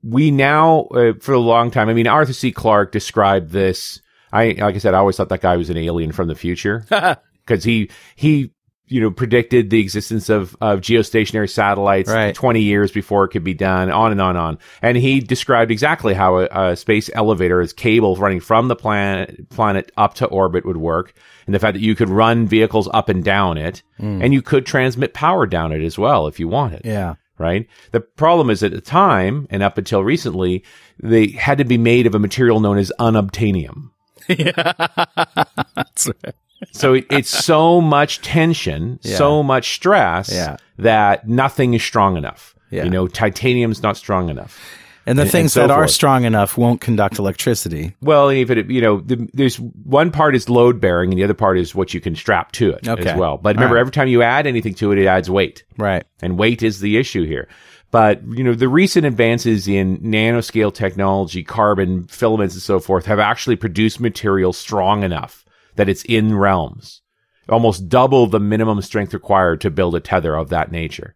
we 0.05 0.31
now, 0.31 0.83
uh, 0.95 1.15
for 1.21 1.33
a 1.33 1.41
long 1.41 1.73
time, 1.73 1.89
I 1.89 1.95
mean, 1.95 2.07
Arthur 2.07 2.33
C. 2.33 2.53
Clarke 2.53 2.93
described 2.93 3.51
this. 3.51 4.01
I, 4.33 4.55
like 4.59 4.77
I 4.77 4.79
said, 4.79 4.95
I 4.95 4.99
always 4.99 5.17
thought 5.17 5.31
that 5.31 5.41
guy 5.41 5.57
was 5.57 5.71
an 5.71 5.77
alien 5.77 6.13
from 6.13 6.29
the 6.29 6.37
future 6.37 6.87
because 7.51 7.65
he, 7.65 7.91
he, 8.15 8.53
you 8.87 9.01
know, 9.01 9.11
predicted 9.11 9.71
the 9.71 9.81
existence 9.81 10.29
of, 10.29 10.57
of 10.61 10.81
geostationary 10.81 11.51
satellites 11.51 12.11
Right. 12.11 12.35
20 12.35 12.61
years 12.61 12.91
before 12.91 13.25
it 13.25 13.29
could 13.29 13.45
be 13.45 13.55
done, 13.55 13.91
on 13.91 14.13
and 14.13 14.21
on 14.21 14.31
and 14.31 14.39
on. 14.39 14.59
And 14.83 14.97
he 14.97 15.21
described 15.21 15.71
exactly 15.71 16.15
how 16.15 16.39
a, 16.39 16.71
a 16.73 16.77
space 16.77 17.11
elevator 17.15 17.61
is 17.61 17.73
cable 17.73 18.17
running 18.17 18.41
from 18.41 18.69
the 18.69 18.77
planet, 18.77 19.49
planet 19.49 19.93
up 19.97 20.15
to 20.15 20.27
orbit 20.27 20.65
would 20.67 20.77
work. 20.77 21.13
And 21.47 21.55
the 21.55 21.59
fact 21.59 21.75
that 21.75 21.83
you 21.83 21.95
could 21.95 22.09
run 22.09 22.47
vehicles 22.47 22.89
up 22.93 23.09
and 23.09 23.25
down 23.25 23.59
it 23.59 23.83
hmm. 23.97 24.23
and 24.23 24.33
you 24.33 24.43
could 24.43 24.67
transmit 24.67 25.15
power 25.15 25.47
down 25.47 25.73
it 25.73 25.83
as 25.83 25.99
well 25.99 26.27
if 26.27 26.39
you 26.39 26.49
wanted 26.49 26.83
Yeah. 26.85 27.15
right? 27.39 27.67
The 27.93 28.01
problem 28.01 28.51
is 28.51 28.63
at 28.63 28.73
the 28.73 28.81
time 28.81 29.47
and 29.51 29.63
up 29.63 29.79
until 29.79 30.03
recently, 30.05 30.65
they 31.01 31.29
had 31.29 31.59
to 31.59 31.65
be 31.65 31.79
made 31.79 32.07
of 32.07 32.15
a 32.15 32.19
material 32.21 32.61
known 32.61 32.79
as 32.79 32.93
unobtainium. 32.99 33.91
That's 34.29 36.09
right. 36.25 36.35
So 36.73 36.95
it, 36.95 37.07
it's 37.11 37.31
so 37.31 37.81
much 37.81 38.21
tension, 38.23 38.99
Yeah. 39.03 39.17
so 39.17 39.43
much 39.43 39.75
stress 39.75 40.33
Yeah. 40.33 40.57
that 40.79 41.29
nothing 41.29 41.75
is 41.75 41.83
strong 41.83 42.17
enough. 42.17 42.55
Yeah. 42.71 42.85
You 42.85 42.91
know, 42.91 43.09
titanium's 43.09 43.83
not 43.83 43.97
strong 43.97 44.29
enough. 44.29 44.59
And 45.07 45.19
the 45.19 45.23
And- 45.23 45.31
things 45.31 45.57
and 45.57 45.63
so 45.63 45.67
that 45.67 45.71
are 45.71 45.89
strong 45.89 46.25
enough 46.25 46.59
won't 46.59 46.81
conduct 46.81 47.19
electricity. 47.19 47.97
Well, 48.03 48.31
even 48.31 48.59
if 48.59 48.67
it, 48.67 48.71
you 48.71 48.83
know, 48.83 49.01
the, 49.01 49.29
there's 49.33 49.57
one 49.59 50.11
part 50.11 50.37
is 50.37 50.49
load 50.49 50.81
bearing 50.81 51.11
and 51.11 51.19
the 51.19 51.25
other 51.25 51.35
part 51.35 51.59
is 51.59 51.75
what 51.75 51.95
you 51.95 52.01
can 52.01 52.15
strap 52.15 52.53
to 52.53 52.71
it 52.71 52.87
Okay. 52.87 53.09
as 53.11 53.17
well. 53.19 53.39
But 53.39 53.57
remember, 53.57 53.77
right. 53.77 53.81
every 53.81 53.93
time 53.93 54.09
you 54.09 54.23
add 54.23 54.47
anything 54.47 54.75
to 54.75 54.93
it, 54.93 54.99
it 54.99 55.07
adds 55.07 55.31
weight. 55.31 55.65
Right. 55.79 56.05
and 56.23 56.39
weight 56.39 56.63
is 56.63 56.81
the 56.81 56.99
issue 56.99 57.25
here. 57.27 57.49
But 57.91 58.21
you 58.29 58.45
know, 58.45 58.55
the 58.55 58.69
recent 58.69 59.05
advances 59.05 59.67
in 59.67 59.99
nanoscale 59.99 60.73
technology, 60.73 61.43
carbon 61.43 62.05
filaments, 62.07 62.55
and 62.55 62.63
so 62.63 62.79
forth, 62.79 63.07
have 63.07 63.19
actually 63.19 63.57
produced 63.57 63.99
material 63.99 64.53
strong 64.53 65.03
enough 65.03 65.40
that 65.77 65.89
it's 65.89 66.05
in 66.05 66.37
realms, 66.37 67.03
almost 67.49 67.89
double 67.89 68.27
the 68.27 68.41
minimum 68.41 68.81
strength 68.83 69.15
required 69.15 69.61
to 69.61 69.71
build 69.71 69.95
a 69.95 70.01
tether 70.01 70.35
of 70.35 70.49
that 70.51 70.73
nature. 70.73 71.15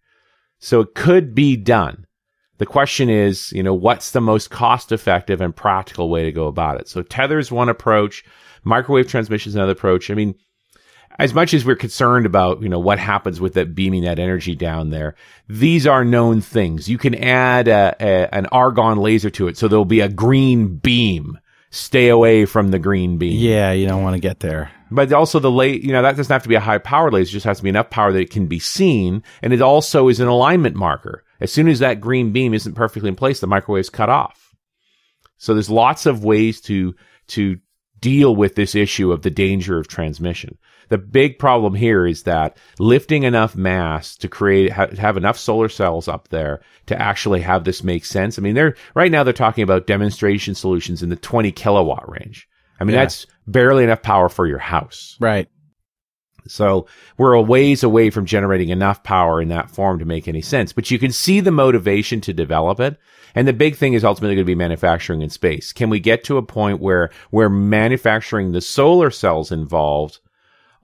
So 0.59 0.81
it 0.81 0.95
could 0.95 1.35
be 1.35 1.57
done. 1.57 2.07
The 2.59 2.67
question 2.67 3.11
is, 3.11 3.53
you 3.53 3.63
know, 3.63 3.75
what's 3.75 4.13
the 4.13 4.21
most 4.21 4.51
cost 4.51 4.93
effective 4.93 5.41
and 5.41 5.55
practical 5.55 6.09
way 6.09 6.25
to 6.25 6.33
go 6.33 6.47
about 6.47 6.81
it? 6.81 6.89
So 6.89 7.03
tether 7.03 7.39
is 7.39 7.51
one 7.51 7.69
approach. 7.69 8.25
Microwave 8.63 9.09
transmission 9.09 9.51
is 9.51 9.57
another 9.57 9.73
approach. 9.73 10.11
I 10.11 10.15
mean, 10.15 10.37
as 11.19 11.35
much 11.35 11.55
as 11.55 11.65
we're 11.65 11.77
concerned 11.77 12.27
about, 12.27 12.63
you 12.63 12.69
know, 12.69 12.79
what 12.79 12.99
happens 12.99 13.41
with 13.41 13.55
that 13.55 13.75
beaming 13.75 14.03
that 14.03 14.19
energy 14.19 14.55
down 14.55 14.91
there, 14.91 15.15
these 15.49 15.87
are 15.87 16.05
known 16.05 16.41
things. 16.41 16.89
You 16.89 16.99
can 16.99 17.15
add 17.15 17.69
a, 17.69 17.95
a, 18.01 18.35
an 18.35 18.47
argon 18.47 18.99
laser 18.99 19.31
to 19.31 19.49
it, 19.49 19.57
so 19.57 19.69
there'll 19.69 19.85
be 19.85 20.01
a 20.01 20.09
green 20.09 20.77
beam. 20.77 21.39
Stay 21.75 22.09
away 22.09 22.45
from 22.45 22.71
the 22.71 22.79
green 22.79 23.19
beam. 23.19 23.37
Yeah, 23.37 23.73
you 23.73 23.89
don't 23.89 24.05
want 24.05 24.15
to 24.15 24.21
get 24.21 24.39
there. 24.39 24.71
But 24.93 25.13
also 25.13 25.41
the 25.41 25.51
late, 25.51 25.83
you 25.83 25.93
know, 25.93 26.03
that 26.03 26.17
doesn't 26.17 26.33
have 26.33 26.45
to 26.45 26.49
be 26.49 26.55
a 26.55 26.61
high 26.61 26.79
power 26.79 27.11
laser. 27.11 27.31
It 27.31 27.33
just 27.33 27.47
has 27.47 27.57
to 27.57 27.65
be 27.65 27.69
enough 27.69 27.91
power 27.91 28.13
that 28.13 28.21
it 28.21 28.31
can 28.31 28.47
be 28.47 28.61
seen. 28.61 29.25
And 29.43 29.53
it 29.53 29.61
also 29.61 30.07
is 30.07 30.21
an 30.21 30.29
alignment 30.29 30.77
marker. 30.77 31.25
As 31.41 31.53
soon 31.53 31.67
as 31.67 31.81
that 31.81 32.01
green 32.01 32.31
beam 32.31 32.55
isn't 32.55 32.75
perfectly 32.75 33.09
in 33.09 33.17
place, 33.17 33.41
the 33.41 33.49
microwave's 33.49 33.91
cut 33.91 34.09
off. 34.09 34.55
So 35.37 35.53
there's 35.53 35.69
lots 35.69 36.07
of 36.07 36.23
ways 36.23 36.61
to, 36.61 36.95
to 37.29 37.59
deal 38.05 38.37
with 38.37 38.55
this 38.55 38.75
issue 38.75 39.13
of 39.13 39.23
the 39.23 39.31
danger 39.31 39.79
of 39.79 39.89
transmission. 39.89 40.59
The 40.91 40.99
big 40.99 41.39
problem 41.39 41.75
here 41.75 42.07
is 42.07 42.25
that 42.25 42.59
lifting 42.79 43.23
enough 43.23 43.57
mass 43.57 44.15
to 44.19 44.29
create, 44.29 44.71
ha- 44.71 44.95
have 44.99 45.17
enough 45.17 45.39
solar 45.39 45.71
cells 45.71 46.07
up 46.07 46.29
there 46.29 46.61
to 46.85 47.01
actually 47.01 47.41
have 47.41 47.65
this 47.65 47.83
make 47.83 48.05
sense. 48.05 48.39
I 48.39 48.43
mean, 48.43 48.55
they're, 48.55 48.77
right 48.95 49.11
now 49.11 49.25
they're 49.25 49.33
talking 49.33 49.65
about 49.65 49.87
demonstration 49.87 50.55
solutions 50.55 51.03
in 51.03 51.09
the 51.09 51.17
20 51.17 51.51
kilowatt 51.53 52.07
range. 52.11 52.47
I 52.79 52.85
mean, 52.85 52.93
Yeah. 52.95 53.05
that's 53.05 53.27
barely 53.47 53.85
enough 53.85 54.03
power 54.03 54.29
for 54.29 54.47
your 54.47 54.59
house. 54.59 55.17
Right. 55.19 55.49
So 56.47 56.87
we're 57.17 57.33
a 57.33 57.41
ways 57.41 57.83
away 57.83 58.11
from 58.11 58.27
generating 58.27 58.69
enough 58.69 59.03
power 59.03 59.41
in 59.41 59.49
that 59.49 59.71
form 59.71 59.99
to 60.01 60.05
make 60.05 60.29
any 60.29 60.43
sense. 60.43 60.75
But 60.75 60.91
you 60.91 60.99
can 60.99 61.11
see 61.11 61.41
the 61.41 61.51
motivation 61.51 62.21
to 62.21 62.35
develop 62.35 62.81
it. 62.81 62.99
And 63.35 63.49
the 63.49 63.53
big 63.53 63.77
thing 63.77 63.95
is 63.95 64.05
ultimately 64.05 64.37
going 64.37 64.45
to 64.45 64.51
be 64.51 64.55
manufacturing 64.55 65.23
in 65.23 65.31
space. 65.31 65.73
Can 65.73 65.91
we 65.91 66.01
get 66.01 66.25
to 66.25 66.37
a 66.37 66.43
point 66.43 66.81
where 66.81 67.11
we're 67.31 67.49
manufacturing 67.49 68.53
the 68.53 68.61
solar 68.61 69.11
cells 69.11 69.51
involved 69.51 70.21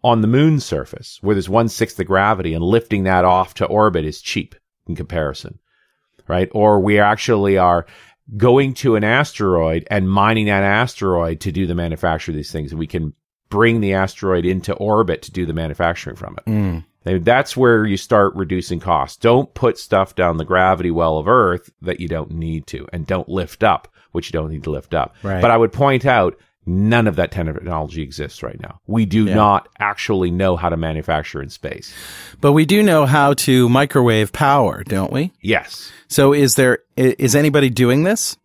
on 0.03 0.21
the 0.21 0.27
moon's 0.27 0.65
surface, 0.65 1.19
where 1.21 1.35
there's 1.35 1.49
one 1.49 1.69
sixth 1.69 1.97
the 1.97 2.05
gravity 2.05 2.55
and 2.55 2.65
lifting 2.65 3.05
that 3.05 3.25
off 3.25 3.55
to 3.55 3.67
orbit 3.67 4.05
is 4.05 4.23
cheap 4.23 4.55
in 4.87 4.97
comparison, 4.97 5.59
right? 6.27 6.49
Or 6.53 6.81
we 6.81 6.99
actually 6.99 7.59
are 7.59 7.87
going 8.37 8.75
to 8.75 8.97
an 8.97 9.05
asteroid 9.05 9.87
and 9.91 10.11
mining 10.11 10.47
that 10.47 10.63
asteroid 10.63 11.41
to 11.41 11.53
do 11.53 11.67
the 11.67 11.75
manufacture 11.75 12.33
of 12.33 12.37
these 12.37 12.53
things. 12.53 12.73
And 12.73 12.79
we 12.79 12.87
can 12.87 13.13
bring 13.49 13.81
the 13.81 13.95
asteroid 13.95 14.47
into 14.47 14.73
orbit 14.75 15.23
to 15.23 15.33
do 15.33 15.45
the 15.45 15.53
manufacturing 15.53 16.17
from 16.17 16.37
it. 16.39 16.51
Mm. 16.51 16.85
That's 17.19 17.57
where 17.57 17.85
you 17.87 17.97
start 17.97 18.35
reducing 18.35 18.81
costs. 18.81 19.17
Don't 19.17 19.53
put 19.55 19.79
stuff 19.79 20.15
down 20.15 20.37
the 20.37 20.45
gravity 20.45 20.91
well 20.91 21.19
of 21.19 21.29
Earth 21.29 21.71
that 21.83 22.01
you 22.01 22.09
don't 22.09 22.31
need 22.31 22.67
to, 22.69 22.87
and 22.93 23.07
don't 23.07 23.29
lift 23.29 23.63
up 23.63 23.89
what 24.13 24.27
you 24.27 24.33
don't 24.33 24.51
need 24.51 24.65
to 24.65 24.71
lift 24.71 24.95
up. 24.95 25.15
Right. 25.23 25.41
But 25.41 25.51
I 25.51 25.57
would 25.57 25.73
point 25.73 26.05
out 26.05 26.37
none 26.67 27.07
of 27.07 27.17
that 27.17 27.33
technology 27.33 28.03
exists 28.03 28.43
right 28.43 28.61
now. 28.61 28.81
We 28.87 29.07
do 29.07 29.25
Yeah. 29.27 29.35
not 29.35 29.69
actually 29.79 30.31
know 30.31 30.57
how 30.57 30.69
to 30.69 30.77
manufacture 30.77 31.43
in 31.43 31.49
space. 31.49 31.93
But 32.41 32.53
we 32.53 32.65
do 32.65 32.83
know 32.83 33.07
how 33.07 33.35
to 33.35 33.69
microwave 33.69 34.33
power, 34.33 34.85
don't 34.85 35.13
we? 35.13 35.33
Yes. 35.41 35.91
So 36.09 36.33
is 36.33 36.57
there 36.57 36.81
is 36.97 37.35
anybody 37.35 37.71
doing 37.71 38.03
this? 38.03 38.37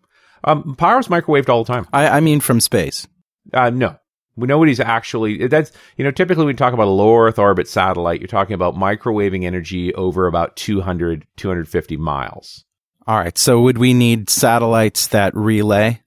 Um, 0.43 0.76
is 0.80 1.07
microwaved 1.07 1.49
all 1.49 1.63
the 1.63 1.74
time. 1.74 1.88
I, 1.91 2.07
I 2.07 2.20
mean 2.20 2.39
from 2.39 2.59
space. 2.59 3.07
Uh, 3.53 3.70
no. 3.72 3.97
We 4.38 4.48
nobody's 4.48 4.80
actually 4.80 5.48
that's 5.48 5.72
you 5.98 6.04
know 6.04 6.12
typically 6.12 6.46
when 6.46 6.54
you 6.54 6.58
talk 6.58 6.74
about 6.74 6.88
a 6.88 6.90
low 6.92 7.16
Earth 7.18 7.40
orbit 7.40 7.68
satellite, 7.68 8.20
you're 8.20 8.28
talking 8.28 8.54
about 8.54 8.76
microwaving 8.76 9.44
energy 9.46 9.94
over 9.94 10.28
about 10.28 10.56
200 10.56 11.26
250 11.38 11.98
miles. 11.98 12.66
All 13.08 13.18
right. 13.18 13.38
So 13.38 13.62
would 13.62 13.78
we 13.78 13.94
need 13.94 14.30
satellites 14.30 15.08
that 15.08 15.36
relay 15.36 16.02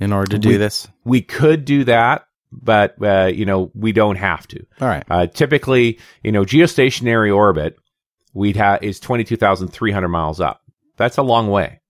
in 0.00 0.12
order 0.12 0.30
to 0.32 0.38
do 0.38 0.50
We- 0.50 0.56
this? 0.56 0.88
We 1.04 1.22
could 1.22 1.64
do 1.64 1.84
that, 1.84 2.26
but 2.52 2.94
uh, 3.02 3.26
you 3.34 3.44
know 3.46 3.70
we 3.74 3.92
don't 3.92 4.16
have 4.16 4.46
to. 4.48 4.64
All 4.80 4.88
right. 4.88 5.04
Uh, 5.10 5.26
typically, 5.26 5.98
you 6.22 6.32
know, 6.32 6.44
geostationary 6.44 7.34
orbit 7.34 7.76
we'd 8.32 8.56
have 8.56 8.82
is 8.82 9.00
22,300 9.00 10.08
miles 10.08 10.40
up. 10.40 10.60
That's 10.96 11.16
a 11.18 11.22
long 11.22 11.48
way, 11.48 11.80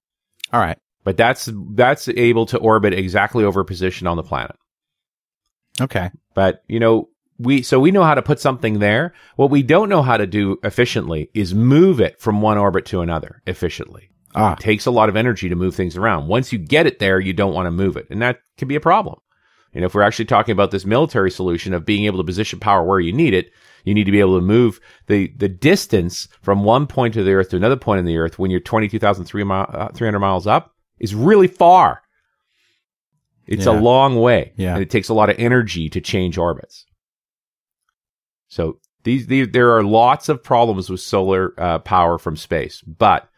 All 0.53 0.61
right. 0.61 0.79
but 1.05 1.17
that's 1.17 1.49
that's 1.75 2.09
able 2.09 2.47
to 2.47 2.59
orbit 2.59 2.93
exactly 2.95 3.45
over 3.45 3.61
a 3.61 3.65
position 3.65 4.07
on 4.07 4.17
the 4.17 4.23
planet. 4.23 4.57
Okay. 5.81 6.11
But, 6.35 6.65
you 6.69 6.81
know, 6.81 7.09
we, 7.39 7.63
so 7.63 7.79
we 7.79 7.91
know 7.91 8.05
how 8.05 8.15
to 8.15 8.23
put 8.23 8.41
something 8.41 8.79
there. 8.79 9.15
What 9.37 9.51
we 9.51 9.63
don't 9.63 9.89
know 9.89 10.03
how 10.03 10.17
to 10.17 10.27
do 10.27 10.59
efficiently 10.63 11.31
is 11.35 11.55
move 11.55 12.01
it 12.01 12.21
from 12.21 12.41
one 12.41 12.59
orbit 12.59 12.85
to 12.87 13.01
another 13.01 13.43
efficiently. 13.47 14.11
Ah. 14.35 14.53
It 14.53 14.61
takes 14.61 14.87
a 14.87 14.91
lot 14.91 15.09
of 15.09 15.17
energy 15.17 15.49
to 15.49 15.57
move 15.57 15.75
things 15.75 15.97
around. 15.97 16.29
Once 16.29 16.53
you 16.53 16.59
get 16.59 16.87
it 16.87 16.99
there, 16.99 17.21
you 17.21 17.33
don't 17.33 17.55
want 17.55 17.67
to 17.67 17.71
move 17.71 17.97
it. 17.97 18.07
And 18.11 18.21
that 18.23 18.41
can 18.57 18.69
be 18.69 18.77
a 18.77 18.81
problem. 18.81 19.21
You 19.73 19.81
know, 19.81 19.87
if 19.87 19.95
we're 19.95 20.03
actually 20.03 20.25
talking 20.25 20.53
about 20.53 20.71
this 20.71 20.85
military 20.85 21.31
solution 21.31 21.75
of 21.75 21.85
being 21.85 22.07
able 22.07 22.19
to 22.19 22.25
position 22.25 22.59
power 22.59 22.85
where 22.85 23.01
you 23.01 23.13
need 23.13 23.35
it, 23.35 23.53
you 23.85 23.95
need 23.95 24.05
to 24.05 24.13
be 24.13 24.21
able 24.21 24.39
to 24.39 24.45
move 24.45 24.81
the, 25.07 25.33
the 25.37 25.49
distance 25.49 26.29
from 26.43 26.65
one 26.65 26.87
point 26.87 27.17
of 27.17 27.25
the 27.25 27.33
earth 27.33 27.51
to 27.51 27.57
another 27.57 27.77
point 27.77 28.01
in 28.01 28.05
the 28.05 28.17
earth 28.17 28.39
when 28.39 28.51
you're 28.51 28.61
22,300 28.61 30.15
uh, 30.15 30.19
miles 30.19 30.47
up 30.47 30.75
is 30.99 31.15
really 31.15 31.47
far. 31.47 32.03
It's 33.49 33.67
Yeah. 33.67 33.79
a 33.79 33.81
long 33.81 34.17
way. 34.21 34.53
Yeah. 34.57 34.75
And 34.75 34.83
it 34.83 34.91
takes 34.91 35.09
a 35.09 35.15
lot 35.15 35.31
of 35.31 35.37
energy 35.39 35.89
to 35.89 36.01
change 36.01 36.39
orbits. 36.39 36.85
So 38.49 38.79
these, 39.05 39.27
these 39.27 39.49
there 39.51 39.77
are 39.77 39.83
lots 39.83 40.29
of 40.29 40.43
problems 40.43 40.91
with 40.91 41.01
solar 41.01 41.55
uh, 41.59 41.79
power 41.81 42.19
from 42.19 42.37
space, 42.37 42.83
but 42.83 43.29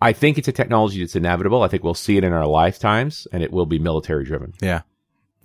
I 0.00 0.12
think 0.12 0.38
it's 0.38 0.48
a 0.48 0.52
technology 0.52 1.00
that's 1.00 1.16
inevitable. 1.16 1.62
I 1.62 1.68
think 1.68 1.82
we'll 1.82 1.94
see 1.94 2.16
it 2.16 2.24
in 2.24 2.32
our 2.32 2.46
lifetimes, 2.46 3.26
and 3.32 3.42
it 3.42 3.52
will 3.52 3.66
be 3.66 3.78
military 3.78 4.24
driven. 4.24 4.52
Yeah. 4.60 4.82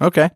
Okay. 0.02 0.30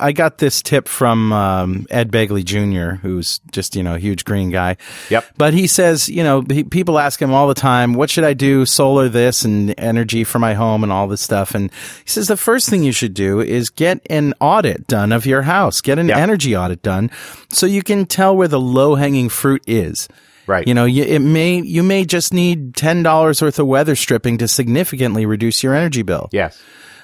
I 0.00 0.12
got 0.12 0.38
this 0.38 0.62
tip 0.62 0.88
from 0.88 1.32
um, 1.32 1.86
Ed 1.90 2.10
Begley 2.10 2.44
Jr., 2.44 2.96
who's 3.00 3.38
just 3.52 3.76
you 3.76 3.82
know 3.82 3.94
a 3.94 3.98
huge 3.98 4.24
green 4.24 4.50
guy. 4.50 4.76
Yep. 5.10 5.24
But 5.36 5.54
he 5.54 5.66
says, 5.66 6.08
you 6.08 6.24
know, 6.24 6.42
he, 6.48 6.64
people 6.64 6.98
ask 6.98 7.20
him 7.20 7.32
all 7.32 7.46
the 7.48 7.54
time, 7.54 7.94
"What 7.94 8.10
should 8.10 8.24
I 8.24 8.32
do? 8.34 8.64
Solar 8.66 9.08
this 9.08 9.44
and 9.44 9.74
energy 9.78 10.24
for 10.24 10.38
my 10.38 10.54
home 10.54 10.82
and 10.82 10.90
all 10.90 11.06
this 11.06 11.20
stuff." 11.20 11.54
And 11.54 11.70
he 12.04 12.10
says 12.10 12.28
the 12.28 12.36
first 12.36 12.68
thing 12.68 12.82
you 12.82 12.92
should 12.92 13.14
do 13.14 13.40
is 13.40 13.70
get 13.70 14.00
an 14.10 14.34
audit 14.40 14.86
done 14.86 15.12
of 15.12 15.26
your 15.26 15.42
house. 15.42 15.80
Get 15.80 15.98
an 15.98 16.08
Yep. 16.08 16.18
energy 16.18 16.56
audit 16.56 16.82
done 16.82 17.10
so 17.50 17.66
you 17.66 17.82
can 17.82 18.06
tell 18.06 18.36
where 18.36 18.48
the 18.48 18.58
low 18.60 18.94
hanging 18.94 19.28
fruit 19.28 19.62
is. 19.66 20.08
Right. 20.46 20.66
You 20.66 20.74
know, 20.74 20.84
you, 20.84 21.04
it 21.04 21.20
may 21.20 21.60
you 21.60 21.82
may 21.84 22.04
just 22.04 22.32
need 22.34 22.74
ten 22.74 23.02
dollars 23.04 23.40
worth 23.40 23.58
of 23.60 23.66
weather 23.68 23.94
stripping 23.94 24.38
to 24.38 24.48
significantly 24.48 25.24
reduce 25.26 25.62
your 25.62 25.74
energy 25.74 26.02
bill. 26.02 26.28
Yes. 26.32 26.60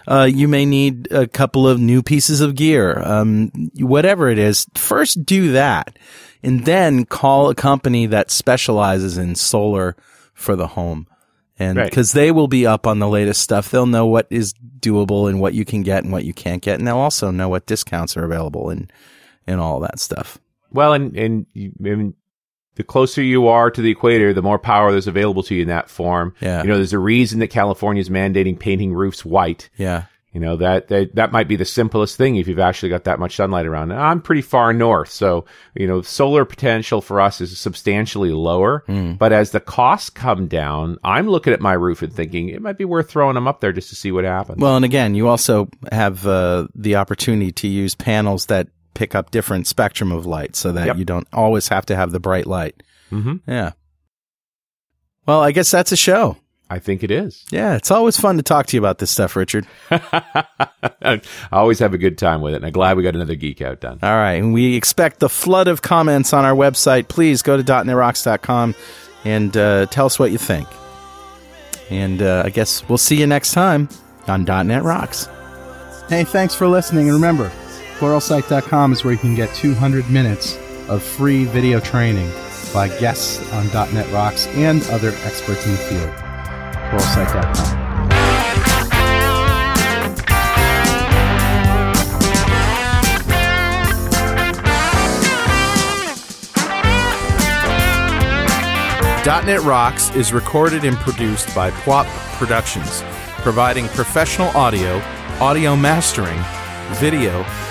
Uh, 0.06 0.24
you 0.24 0.46
may 0.48 0.64
need 0.64 1.10
a 1.10 1.26
couple 1.26 1.66
of 1.68 1.80
new 1.80 2.02
pieces 2.02 2.40
of 2.40 2.54
gear. 2.54 3.02
Um, 3.04 3.50
whatever 3.78 4.28
it 4.28 4.38
is, 4.38 4.66
first 4.74 5.24
do 5.24 5.52
that, 5.52 5.98
and 6.42 6.64
then 6.64 7.04
call 7.04 7.50
a 7.50 7.54
company 7.54 8.06
that 8.06 8.30
specializes 8.30 9.18
in 9.18 9.34
solar 9.34 9.96
for 10.34 10.54
the 10.54 10.68
home. 10.68 11.06
And 11.58 11.78
Right. 11.78 11.90
because 11.90 12.12
they 12.12 12.30
will 12.30 12.48
be 12.48 12.66
up 12.66 12.86
on 12.86 12.98
the 12.98 13.08
latest 13.08 13.40
stuff, 13.40 13.70
they'll 13.70 13.86
know 13.86 14.06
what 14.06 14.26
is 14.30 14.52
doable 14.78 15.28
and 15.28 15.40
what 15.40 15.54
you 15.54 15.64
can 15.64 15.82
get 15.82 16.04
and 16.04 16.12
what 16.12 16.24
you 16.24 16.34
can't 16.34 16.62
get, 16.62 16.78
and 16.78 16.86
they'll 16.86 16.98
also 16.98 17.30
know 17.30 17.48
what 17.48 17.66
discounts 17.66 18.16
are 18.16 18.24
available 18.24 18.68
and 18.70 18.92
and 19.46 19.60
all 19.60 19.80
that 19.80 19.98
stuff. 19.98 20.38
Well, 20.70 20.92
and 20.92 21.16
and 21.16 21.46
mean, 21.54 22.14
the 22.76 22.84
closer 22.84 23.22
you 23.22 23.48
are 23.48 23.70
to 23.70 23.82
the 23.82 23.90
equator, 23.90 24.32
the 24.32 24.42
more 24.42 24.58
power 24.58 24.92
there's 24.92 25.08
available 25.08 25.42
to 25.44 25.54
you 25.54 25.62
in 25.62 25.68
that 25.68 25.90
form. 25.90 26.34
Yeah. 26.40 26.62
You 26.62 26.68
know, 26.68 26.76
there's 26.76 26.92
a 26.92 26.98
reason 26.98 27.40
that 27.40 27.48
California 27.48 28.00
is 28.00 28.10
mandating 28.10 28.58
painting 28.58 28.94
roofs 28.94 29.24
white. 29.24 29.68
Yeah. 29.76 30.04
You 30.32 30.40
know 30.40 30.56
that, 30.56 30.88
that 30.88 31.14
that 31.14 31.32
might 31.32 31.48
be 31.48 31.56
the 31.56 31.64
simplest 31.64 32.18
thing 32.18 32.36
if 32.36 32.46
you've 32.46 32.58
actually 32.58 32.90
got 32.90 33.04
that 33.04 33.18
much 33.18 33.36
sunlight 33.36 33.64
around. 33.64 33.90
I'm 33.90 34.20
pretty 34.20 34.42
far 34.42 34.74
north, 34.74 35.08
so 35.08 35.46
you 35.74 35.86
know 35.86 36.02
solar 36.02 36.44
potential 36.44 37.00
for 37.00 37.22
us 37.22 37.40
is 37.40 37.58
substantially 37.58 38.32
lower. 38.32 38.84
But 38.86 39.32
as 39.32 39.52
the 39.52 39.60
costs 39.60 40.10
come 40.10 40.46
down, 40.46 40.98
I'm 41.02 41.26
looking 41.26 41.54
at 41.54 41.62
my 41.62 41.72
roof 41.72 42.02
and 42.02 42.12
thinking 42.12 42.50
it 42.50 42.60
might 42.60 42.76
be 42.76 42.84
worth 42.84 43.08
throwing 43.08 43.34
them 43.34 43.48
up 43.48 43.62
there 43.62 43.72
just 43.72 43.88
to 43.88 43.94
see 43.94 44.12
what 44.12 44.24
happens. 44.24 44.60
Well, 44.60 44.76
and 44.76 44.84
again, 44.84 45.14
you 45.14 45.26
also 45.26 45.70
have 45.90 46.26
uh, 46.26 46.68
the 46.74 46.96
opportunity 46.96 47.52
to 47.52 47.68
use 47.68 47.94
panels 47.94 48.44
that 48.46 48.68
pick 48.96 49.14
up 49.14 49.30
different 49.30 49.66
spectrum 49.68 50.10
of 50.10 50.26
light, 50.26 50.56
so 50.56 50.72
that 50.72 50.86
Yep. 50.86 50.96
you 50.98 51.04
don't 51.04 51.28
always 51.32 51.68
have 51.68 51.86
to 51.86 51.94
have 51.96 52.10
the 52.10 52.18
bright 52.20 52.46
light. 52.46 52.82
Mhm. 53.12 53.40
Yeah. 53.46 53.72
Well, 55.26 55.40
I 55.42 55.52
guess 55.52 55.70
that's 55.70 55.92
a 55.92 55.96
show. 55.96 56.36
I 56.68 56.80
think 56.80 57.04
it 57.04 57.12
is. 57.12 57.44
Yeah, 57.50 57.76
it's 57.76 57.90
always 57.92 58.18
fun 58.18 58.36
to 58.38 58.42
talk 58.42 58.66
to 58.66 58.76
you 58.76 58.80
about 58.80 58.98
this 58.98 59.10
stuff, 59.12 59.36
Richard. 59.36 59.66
I 59.90 61.20
always 61.52 61.78
have 61.78 61.94
a 61.94 61.98
good 61.98 62.18
time 62.18 62.40
with 62.40 62.54
it, 62.54 62.56
and 62.56 62.66
I'm 62.66 62.72
glad 62.72 62.96
we 62.96 63.02
got 63.04 63.14
another 63.14 63.34
geek 63.36 63.60
out 63.62 63.80
done. 63.80 63.98
All 64.02 64.16
right, 64.16 64.32
and 64.34 64.52
we 64.52 64.74
expect 64.74 65.20
the 65.20 65.28
flood 65.28 65.68
of 65.68 65.82
comments 65.82 66.32
on 66.32 66.44
our 66.44 66.54
website. 66.54 67.08
Please 67.08 67.42
go 67.42 67.56
to 67.56 67.62
.netrocks.com 67.62 68.74
and 69.24 69.56
uh, 69.56 69.86
tell 69.86 70.06
us 70.06 70.18
what 70.18 70.32
you 70.32 70.38
think. 70.38 70.66
And 71.90 72.20
uh, 72.20 72.42
I 72.44 72.50
guess 72.50 72.88
we'll 72.88 72.98
see 72.98 73.16
you 73.20 73.26
next 73.28 73.52
time 73.52 73.88
on 74.26 74.44
.NET 74.44 74.82
Rocks. 74.82 75.28
Hey, 76.08 76.24
thanks 76.24 76.54
for 76.54 76.66
listening. 76.66 77.04
And 77.06 77.14
remember, 77.14 77.50
pluralsight.com 77.96 78.92
is 78.92 79.04
where 79.04 79.14
you 79.14 79.18
can 79.18 79.34
get 79.34 79.54
200 79.54 80.08
minutes 80.10 80.58
of 80.88 81.02
free 81.02 81.44
video 81.44 81.80
training 81.80 82.30
by 82.72 82.88
guests 83.00 83.40
on 83.52 83.66
.NET 83.94 84.10
Rocks 84.12 84.46
and 84.48 84.82
other 84.90 85.14
experts 85.24 85.64
in 85.66 85.72
the 85.72 85.78
field. 85.78 86.10
pluralsight.com. 86.90 87.86
.NET 99.44 99.62
Rocks 99.62 100.14
is 100.14 100.32
recorded 100.32 100.84
and 100.84 100.96
produced 100.98 101.52
by 101.54 101.70
Pwop 101.70 102.06
Productions, 102.38 103.02
providing 103.42 103.88
professional 103.88 104.48
audio, 104.56 104.98
audio 105.40 105.74
mastering, 105.74 106.38
video, 107.00 107.44